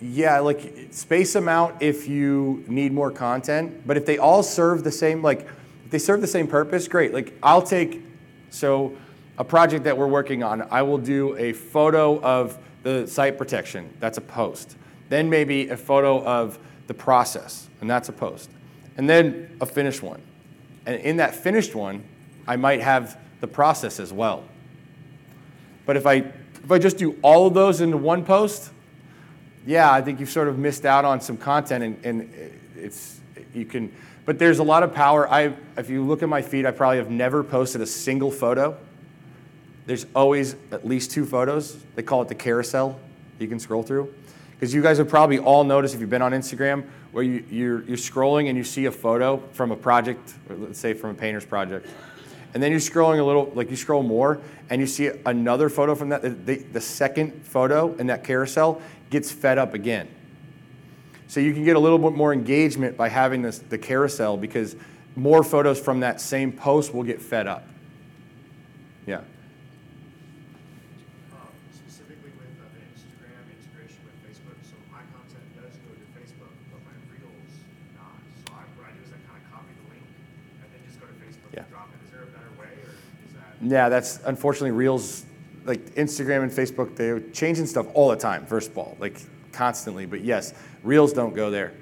yeah, 0.00 0.38
like 0.38 0.88
space 0.90 1.32
them 1.32 1.48
out 1.48 1.82
if 1.82 2.08
you 2.08 2.64
need 2.66 2.92
more 2.92 3.10
content. 3.10 3.86
But 3.86 3.96
if 3.96 4.06
they 4.06 4.18
all 4.18 4.42
serve 4.42 4.82
the 4.82 4.92
same, 4.92 5.22
like 5.22 5.46
if 5.84 5.90
they 5.90 5.98
serve 5.98 6.20
the 6.20 6.26
same 6.26 6.46
purpose, 6.46 6.88
great. 6.88 7.12
Like 7.12 7.34
I'll 7.42 7.62
take 7.62 8.02
so 8.50 8.96
a 9.38 9.44
project 9.44 9.84
that 9.84 9.96
we're 9.96 10.06
working 10.06 10.42
on. 10.42 10.62
I 10.70 10.82
will 10.82 10.98
do 10.98 11.36
a 11.36 11.52
photo 11.52 12.20
of 12.20 12.58
the 12.82 13.06
site 13.06 13.36
protection. 13.36 13.92
That's 14.00 14.18
a 14.18 14.22
post. 14.22 14.76
Then 15.08 15.28
maybe 15.28 15.68
a 15.68 15.76
photo 15.76 16.22
of 16.24 16.58
the 16.86 16.94
process, 16.94 17.68
and 17.80 17.90
that's 17.90 18.08
a 18.08 18.12
post. 18.12 18.50
And 18.96 19.08
then 19.08 19.56
a 19.60 19.66
finished 19.66 20.02
one. 20.02 20.22
And 20.86 21.00
in 21.00 21.16
that 21.18 21.34
finished 21.34 21.74
one, 21.74 22.04
I 22.46 22.56
might 22.56 22.80
have 22.80 23.18
the 23.40 23.46
process 23.46 24.00
as 24.00 24.12
well. 24.12 24.44
But 25.86 25.96
if 25.96 26.06
I 26.06 26.14
if 26.62 26.70
I 26.70 26.78
just 26.78 26.98
do 26.98 27.16
all 27.22 27.46
of 27.46 27.54
those 27.54 27.80
into 27.80 27.96
one 27.96 28.24
post, 28.24 28.70
yeah, 29.66 29.92
I 29.92 30.02
think 30.02 30.20
you've 30.20 30.30
sort 30.30 30.48
of 30.48 30.58
missed 30.58 30.84
out 30.84 31.04
on 31.04 31.20
some 31.20 31.36
content, 31.36 31.84
and, 31.84 32.04
and 32.04 32.52
it's 32.76 33.20
you 33.54 33.64
can. 33.64 33.92
But 34.24 34.38
there's 34.38 34.58
a 34.58 34.62
lot 34.62 34.82
of 34.82 34.94
power. 34.94 35.28
I 35.28 35.54
if 35.76 35.90
you 35.90 36.04
look 36.04 36.22
at 36.22 36.28
my 36.28 36.42
feed, 36.42 36.66
I 36.66 36.70
probably 36.70 36.98
have 36.98 37.10
never 37.10 37.42
posted 37.42 37.80
a 37.80 37.86
single 37.86 38.30
photo. 38.30 38.76
There's 39.86 40.06
always 40.14 40.54
at 40.70 40.86
least 40.86 41.10
two 41.10 41.24
photos. 41.26 41.76
They 41.94 42.02
call 42.02 42.22
it 42.22 42.28
the 42.28 42.34
carousel. 42.34 42.98
You 43.38 43.48
can 43.48 43.58
scroll 43.58 43.82
through. 43.82 44.14
Because 44.52 44.74
you 44.74 44.82
guys 44.82 44.98
have 44.98 45.08
probably 45.08 45.38
all 45.38 45.64
noticed 45.64 45.94
if 45.94 46.00
you've 46.00 46.10
been 46.10 46.22
on 46.22 46.32
Instagram 46.32 46.84
where 47.12 47.24
you, 47.24 47.42
you're, 47.50 47.82
you're 47.84 47.96
scrolling 47.96 48.48
and 48.48 48.58
you 48.58 48.62
see 48.62 48.84
a 48.84 48.92
photo 48.92 49.38
from 49.52 49.70
a 49.72 49.76
project, 49.76 50.34
let's 50.48 50.78
say 50.78 50.92
from 50.92 51.10
a 51.10 51.14
painter's 51.14 51.46
project. 51.46 51.88
And 52.52 52.62
then 52.62 52.70
you're 52.70 52.80
scrolling 52.80 53.20
a 53.20 53.24
little, 53.24 53.52
like 53.54 53.70
you 53.70 53.76
scroll 53.76 54.02
more, 54.02 54.40
and 54.68 54.80
you 54.80 54.86
see 54.86 55.10
another 55.24 55.68
photo 55.68 55.94
from 55.94 56.08
that. 56.08 56.22
The, 56.22 56.56
the 56.56 56.80
second 56.80 57.44
photo 57.46 57.94
in 57.94 58.08
that 58.08 58.24
carousel 58.24 58.82
gets 59.10 59.30
fed 59.30 59.58
up 59.58 59.74
again. 59.74 60.08
So 61.28 61.38
you 61.38 61.52
can 61.54 61.64
get 61.64 61.76
a 61.76 61.78
little 61.78 61.98
bit 61.98 62.12
more 62.12 62.32
engagement 62.32 62.96
by 62.96 63.08
having 63.08 63.42
this, 63.42 63.58
the 63.60 63.78
carousel 63.78 64.36
because 64.36 64.74
more 65.14 65.44
photos 65.44 65.78
from 65.78 66.00
that 66.00 66.20
same 66.20 66.50
post 66.50 66.92
will 66.92 67.04
get 67.04 67.22
fed 67.22 67.46
up. 67.46 67.66
Yeah. 69.06 69.18
Um, 69.18 69.24
specifically 71.70 72.30
with 72.34 72.50
uh, 72.58 72.66
the 72.74 72.82
Instagram 72.82 73.46
integration 73.46 74.02
with 74.02 74.18
Facebook, 74.26 74.58
so 74.66 74.74
my 74.90 75.02
content 75.14 75.46
does 75.54 75.74
go 75.86 75.94
to 75.94 76.06
Facebook, 76.18 76.50
but 76.70 76.82
my 76.82 76.94
reels 77.14 77.54
not. 77.94 78.18
So 78.42 78.54
I, 78.54 78.62
what 78.74 78.90
I 78.90 78.92
do 78.98 79.02
is 79.06 79.10
I 79.14 79.18
kind 79.30 79.38
of 79.38 79.46
copy 79.54 79.70
the 79.70 79.86
link 79.94 80.06
and 80.62 80.68
then 80.70 80.82
just 80.82 80.98
go 80.98 81.06
to 81.06 81.14
Facebook 81.22 81.54
Yeah. 81.54 81.62
and 81.62 81.70
drop 81.70 81.94
it. 81.94 81.98
Is 82.06 82.10
there 82.10 82.26
a 82.26 82.30
better 82.34 82.52
way, 82.58 82.74
or 82.86 82.94
is 83.22 83.32
that? 83.38 83.46
Yeah, 83.62 83.88
that's 83.88 84.20
unfortunately 84.24 84.70
Reels, 84.70 85.24
like 85.64 85.94
Instagram 85.94 86.42
and 86.42 86.50
Facebook, 86.50 86.96
they're 86.96 87.20
changing 87.20 87.66
stuff 87.66 87.86
all 87.94 88.08
the 88.08 88.16
time, 88.16 88.46
first 88.46 88.70
of 88.70 88.78
all, 88.78 88.96
like 88.98 89.20
constantly. 89.52 90.06
But 90.06 90.22
yes, 90.22 90.54
Reels 90.82 91.12
don't 91.12 91.34
go 91.34 91.50
there. 91.50 91.72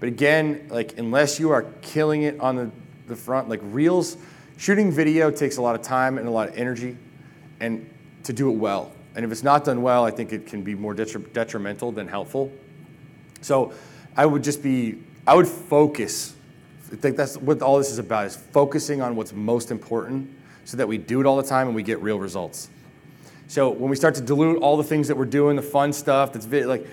But 0.00 0.08
again, 0.08 0.66
like 0.70 0.98
unless 0.98 1.38
you 1.38 1.50
are 1.50 1.62
killing 1.82 2.22
it 2.22 2.40
on 2.40 2.56
the, 2.56 2.70
the 3.06 3.16
front, 3.16 3.48
like 3.48 3.60
Reels, 3.62 4.16
shooting 4.56 4.90
video 4.90 5.30
takes 5.30 5.58
a 5.58 5.62
lot 5.62 5.74
of 5.74 5.82
time 5.82 6.18
and 6.18 6.26
a 6.26 6.30
lot 6.30 6.48
of 6.48 6.56
energy 6.56 6.96
and 7.60 7.88
to 8.24 8.32
do 8.32 8.50
it 8.50 8.56
well. 8.56 8.90
And 9.14 9.24
if 9.24 9.30
it's 9.30 9.42
not 9.42 9.64
done 9.64 9.82
well, 9.82 10.04
I 10.04 10.10
think 10.10 10.32
it 10.32 10.46
can 10.46 10.62
be 10.62 10.74
more 10.74 10.94
detri- 10.94 11.32
detrimental 11.32 11.92
than 11.92 12.08
helpful. 12.08 12.50
So 13.42 13.72
I 14.16 14.26
would 14.26 14.42
just 14.42 14.62
be, 14.62 14.98
I 15.26 15.34
would 15.34 15.46
focus. 15.46 16.34
I 16.90 16.96
think 16.96 17.16
that's 17.16 17.36
what 17.36 17.60
all 17.62 17.78
this 17.78 17.90
is 17.90 17.98
about 17.98 18.26
is 18.26 18.36
focusing 18.36 19.02
on 19.02 19.16
what's 19.16 19.32
most 19.32 19.70
important 19.70 20.30
so 20.64 20.76
that 20.76 20.88
we 20.88 20.98
do 20.98 21.20
it 21.20 21.26
all 21.26 21.36
the 21.36 21.42
time 21.42 21.66
and 21.66 21.76
we 21.76 21.82
get 21.82 22.00
real 22.00 22.18
results. 22.18 22.68
So 23.46 23.70
when 23.70 23.90
we 23.90 23.96
start 23.96 24.14
to 24.16 24.20
dilute 24.20 24.58
all 24.62 24.76
the 24.76 24.84
things 24.84 25.08
that 25.08 25.16
we're 25.16 25.26
doing, 25.26 25.56
the 25.56 25.62
fun 25.62 25.92
stuff 25.92 26.32
that's 26.32 26.46
like, 26.46 26.86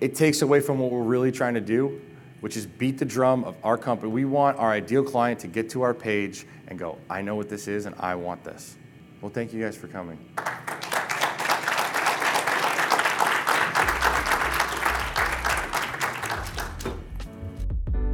it 0.00 0.14
takes 0.14 0.42
away 0.42 0.60
from 0.60 0.78
what 0.78 0.90
we're 0.90 1.02
really 1.02 1.32
trying 1.32 1.54
to 1.54 1.60
do, 1.60 2.00
which 2.40 2.56
is 2.56 2.66
beat 2.66 2.98
the 2.98 3.04
drum 3.04 3.44
of 3.44 3.56
our 3.64 3.78
company. 3.78 4.12
We 4.12 4.24
want 4.24 4.58
our 4.58 4.70
ideal 4.70 5.02
client 5.02 5.40
to 5.40 5.46
get 5.46 5.70
to 5.70 5.82
our 5.82 5.94
page 5.94 6.46
and 6.68 6.78
go, 6.78 6.98
I 7.08 7.22
know 7.22 7.34
what 7.34 7.48
this 7.48 7.66
is 7.66 7.86
and 7.86 7.94
I 7.98 8.14
want 8.14 8.44
this. 8.44 8.76
Well, 9.20 9.30
thank 9.30 9.52
you 9.52 9.62
guys 9.62 9.76
for 9.76 9.88
coming. 9.88 10.18